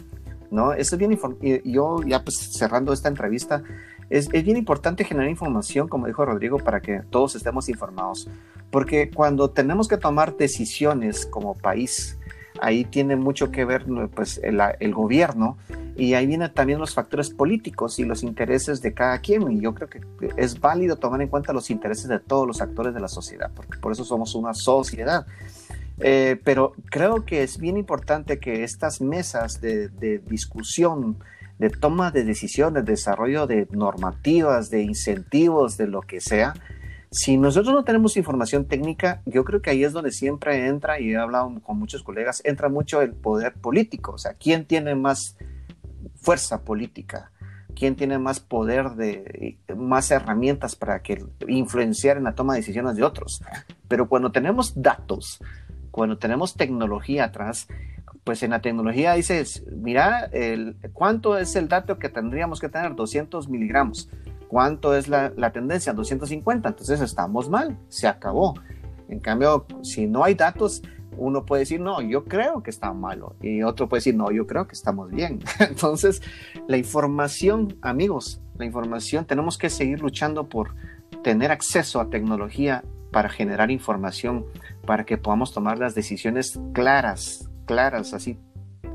¿no? 0.51 0.73
Eso 0.73 0.95
es 0.95 0.99
bien 0.99 1.17
y 1.41 1.71
yo 1.71 2.01
ya 2.05 2.23
pues 2.23 2.37
cerrando 2.37 2.93
esta 2.93 3.07
entrevista, 3.07 3.63
es, 4.11 4.29
es, 4.31 4.43
bien 4.43 4.57
importante 4.57 5.03
generar 5.03 5.29
información, 5.29 5.87
como 5.87 6.05
dijo 6.05 6.23
Rodrigo, 6.25 6.57
para 6.57 6.81
que 6.81 7.01
todos 7.09 7.35
estemos 7.35 7.69
informados. 7.69 8.29
Porque 8.69 9.09
cuando 9.09 9.49
tenemos 9.49 9.87
que 9.87 9.97
tomar 9.97 10.37
decisiones 10.37 11.25
como 11.25 11.57
país, 11.57 12.17
ahí 12.61 12.85
tiene 12.85 13.15
mucho 13.15 13.51
que 13.51 13.65
ver 13.65 13.85
pues, 14.13 14.39
el, 14.43 14.61
el, 14.79 14.93
gobierno 14.93 15.57
y 15.95 16.13
ahí 16.13 16.27
vienen 16.27 16.53
también 16.53 16.79
los 16.79 16.93
factores 16.93 17.29
políticos 17.29 17.99
y 17.99 18.03
los 18.05 18.23
intereses 18.23 18.81
de 18.81 18.93
cada 18.93 19.17
quien. 19.19 19.51
Y 19.51 19.61
yo 19.61 19.73
creo 19.73 19.89
que 19.89 20.01
es 20.37 20.59
válido 20.59 20.95
tomar 20.97 21.21
en 21.21 21.27
cuenta 21.27 21.53
los 21.53 21.69
intereses 21.69 22.07
de 22.07 22.19
todos 22.19 22.45
los 22.45 22.61
actores 22.61 22.93
de 22.93 22.99
la 22.99 23.07
sociedad, 23.07 23.51
porque 23.55 23.77
por 23.79 23.91
eso 23.91 24.03
somos 24.03 24.35
una 24.35 24.53
sociedad. 24.53 25.25
Eh, 25.99 26.39
pero 26.43 26.73
creo 26.89 27.25
que 27.25 27.43
es 27.43 27.57
bien 27.57 27.77
importante 27.77 28.39
que 28.39 28.63
estas 28.63 29.01
mesas 29.01 29.61
de, 29.61 29.89
de 29.89 30.19
discusión, 30.19 31.17
de 31.61 31.69
toma 31.69 32.09
de 32.09 32.23
decisiones, 32.23 32.85
desarrollo 32.85 33.45
de 33.45 33.67
normativas, 33.69 34.71
de 34.71 34.81
incentivos, 34.81 35.77
de 35.77 35.85
lo 35.85 36.01
que 36.01 36.19
sea, 36.19 36.55
si 37.11 37.37
nosotros 37.37 37.75
no 37.75 37.83
tenemos 37.83 38.17
información 38.17 38.65
técnica, 38.65 39.21
yo 39.27 39.43
creo 39.43 39.61
que 39.61 39.69
ahí 39.69 39.83
es 39.83 39.93
donde 39.93 40.11
siempre 40.11 40.65
entra, 40.67 40.99
y 40.99 41.11
he 41.11 41.17
hablado 41.17 41.53
con 41.61 41.77
muchos 41.77 42.01
colegas, 42.01 42.41
entra 42.45 42.67
mucho 42.67 43.03
el 43.03 43.13
poder 43.13 43.53
político, 43.53 44.13
o 44.13 44.17
sea, 44.17 44.33
¿quién 44.33 44.65
tiene 44.65 44.95
más 44.95 45.37
fuerza 46.15 46.63
política? 46.63 47.31
¿Quién 47.75 47.95
tiene 47.95 48.17
más 48.17 48.39
poder 48.39 48.91
de 48.95 49.59
más 49.77 50.09
herramientas 50.09 50.75
para 50.75 51.03
que 51.03 51.23
influenciar 51.47 52.17
en 52.17 52.23
la 52.23 52.33
toma 52.33 52.53
de 52.53 52.61
decisiones 52.61 52.95
de 52.95 53.03
otros? 53.03 53.43
Pero 53.87 54.09
cuando 54.09 54.31
tenemos 54.31 54.81
datos, 54.81 55.39
cuando 55.91 56.17
tenemos 56.17 56.55
tecnología 56.55 57.25
atrás, 57.25 57.67
pues 58.23 58.43
en 58.43 58.51
la 58.51 58.61
tecnología 58.61 59.13
dices, 59.13 59.63
mira, 59.71 60.25
el, 60.31 60.75
¿cuánto 60.93 61.37
es 61.37 61.55
el 61.55 61.67
dato 61.67 61.97
que 61.97 62.09
tendríamos 62.09 62.59
que 62.59 62.69
tener? 62.69 62.95
200 62.95 63.49
miligramos. 63.49 64.09
¿Cuánto 64.47 64.95
es 64.95 65.07
la, 65.07 65.31
la, 65.35 65.51
tendencia? 65.51 65.93
250. 65.93 66.69
Entonces 66.69 67.01
estamos 67.01 67.49
mal, 67.49 67.77
se 67.87 68.07
acabó. 68.07 68.53
En 69.07 69.19
cambio, 69.19 69.65
si 69.81 70.07
no 70.07 70.23
hay 70.23 70.35
datos, 70.35 70.81
uno 71.17 71.45
puede 71.45 71.61
decir, 71.61 71.79
no, 71.79 72.01
yo 72.01 72.25
creo 72.25 72.63
que 72.63 72.69
está 72.69 72.93
malo. 72.93 73.35
Y 73.41 73.63
otro 73.63 73.87
puede 73.89 73.99
decir, 73.99 74.15
no, 74.15 74.31
yo 74.31 74.47
creo 74.47 74.67
que 74.67 74.73
estamos 74.73 75.11
bien. 75.11 75.39
Entonces, 75.59 76.21
la 76.67 76.77
información, 76.77 77.77
amigos, 77.81 78.41
la 78.57 78.65
información, 78.65 79.25
tenemos 79.25 79.57
que 79.57 79.69
seguir 79.69 80.01
luchando 80.01 80.47
por 80.47 80.75
tener 81.23 81.51
acceso 81.51 81.99
a 81.99 82.09
tecnología 82.09 82.83
para 83.11 83.29
generar 83.29 83.71
información, 83.71 84.45
para 84.85 85.05
que 85.05 85.17
podamos 85.17 85.53
tomar 85.53 85.77
las 85.77 85.95
decisiones 85.95 86.59
claras, 86.73 87.50
claras, 87.65 88.13
así 88.13 88.37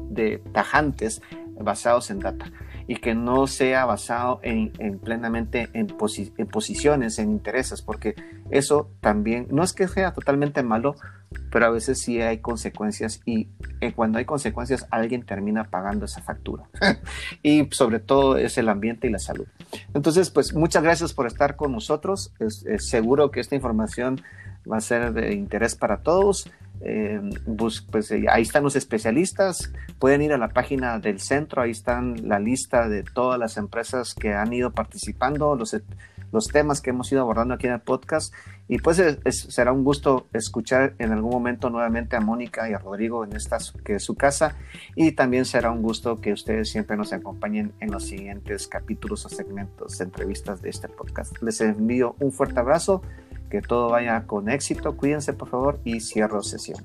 de 0.09 0.39
tajantes, 0.53 1.21
basados 1.59 2.11
en 2.11 2.21
data 2.21 2.51
y 2.89 2.97
que 2.97 3.15
no 3.15 3.47
sea 3.47 3.85
basado 3.85 4.39
en, 4.43 4.73
en 4.79 4.99
plenamente 4.99 5.69
en, 5.73 5.89
posi 5.89 6.33
en, 6.37 6.47
posiciones, 6.47 7.19
en 7.19 7.31
intereses, 7.31 7.83
porque 7.83 8.15
eso 8.51 8.91
también 9.01 9.49
no 9.51 9.65
es 9.65 9.73
que 9.73 9.89
sea 9.89 10.13
totalmente 10.13 10.63
malo, 10.63 10.95
pero 11.51 11.67
a 11.67 11.71
veces 11.71 12.01
sí 12.01 12.21
hay 12.21 12.39
consecuencias 12.39 13.21
y 13.25 13.49
eh, 13.81 13.93
cuando 13.93 14.19
hay 14.19 14.25
consecuencias 14.25 14.87
alguien 14.91 15.25
termina 15.25 15.65
pagando 15.65 16.05
esa 16.05 16.23
factura. 16.23 16.69
y 17.43 17.69
sobre 17.73 17.99
todo 17.99 18.37
es 18.37 18.57
el 18.59 18.69
ambiente 18.69 19.09
y 19.09 19.11
la 19.11 19.19
salud. 19.19 19.47
Entonces, 19.93 20.31
pues 20.31 20.55
muchas 20.55 20.83
gracias 20.83 21.13
por 21.13 21.27
estar 21.27 21.57
con 21.57 21.73
nosotros. 21.73 22.33
Es 22.39 22.65
seguro 22.89 23.31
que 23.33 23.41
esta 23.41 23.57
información 23.57 24.23
va 24.71 24.77
a 24.77 24.81
ser 24.81 25.13
de 25.13 25.35
interés 25.35 25.75
para 25.75 25.99
todos. 25.99 26.51
Eh, 26.81 27.21
pues 27.91 28.11
eh, 28.11 28.27
ahí 28.31 28.43
están 28.43 28.63
los 28.63 28.77
especialistas, 28.77 29.73
pueden 29.99 30.23
ir 30.23 30.33
a 30.33 30.39
la 30.39 30.49
página 30.49 30.99
del 30.99 31.21
centro, 31.21 31.63
ahí 31.63 31.71
están 31.71 32.29
la 32.29 32.39
lista 32.39 32.89
de 32.89 33.03
todas 33.03 33.39
las 33.39 33.57
empresas 33.57 34.15
que 34.15 34.35
han 34.35 34.53
ido 34.53 34.73
participando, 34.73 35.57
los, 35.57 35.77
los 36.33 36.49
temas 36.49 36.81
que 36.81 36.91
hemos 36.91 37.11
ido 37.11 37.23
abordando 37.23 37.55
aquí 37.55 37.67
en 37.67 37.75
el 37.75 37.81
podcast 37.81 38.35
y 38.69 38.79
pues 38.79 39.01
será 39.31 39.73
un 39.73 39.85
gusto 39.85 40.27
escuchar 40.33 40.95
en 40.99 41.13
algún 41.13 41.31
momento 41.31 41.71
nuevamente 41.71 42.17
a 42.17 42.21
Mónica 42.21 42.69
y 42.69 42.75
a 42.75 42.79
Rodrigo 42.79 43.25
en 43.25 43.35
esta 43.35 43.59
que 43.85 43.99
su 44.01 44.17
casa 44.17 44.57
y 44.97 45.13
también 45.13 45.45
será 45.45 45.71
un 45.71 45.83
gusto 45.83 46.21
que 46.21 46.33
ustedes 46.33 46.71
siempre 46.71 46.97
nos 46.97 47.13
acompañen 47.13 47.73
en 47.81 47.93
los 47.93 48.05
siguientes 48.05 48.67
capítulos 48.67 49.25
o 49.25 49.29
segmentos 49.29 50.01
entrevistas 50.01 50.63
de 50.63 50.71
este 50.71 50.89
podcast. 50.89 51.41
Les 51.43 51.61
envío 51.61 52.17
un 52.19 52.33
fuerte 52.33 52.59
abrazo 52.59 53.03
que 53.51 53.63
todo 53.63 53.89
vaya 53.89 54.27
con 54.27 54.49
éxito, 54.49 54.97
cuídense 54.97 55.33
por 55.33 55.49
favor 55.49 55.81
y 55.85 56.01
cierro 56.01 56.43
sesión. 56.43 56.85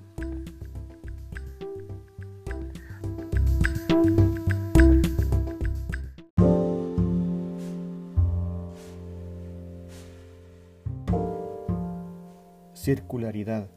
Circularidad, 12.74 13.70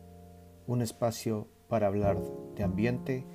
un 0.66 0.80
espacio 0.80 1.46
para 1.68 1.88
hablar 1.88 2.18
de 2.56 2.64
ambiente, 2.64 3.26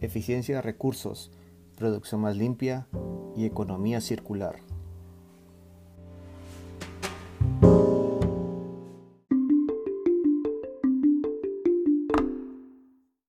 eficiencia 0.00 0.56
de 0.56 0.62
recursos, 0.62 1.32
producción 1.78 2.20
más 2.20 2.36
limpia 2.36 2.88
y 3.34 3.46
economía 3.46 4.00
circular. 4.02 4.56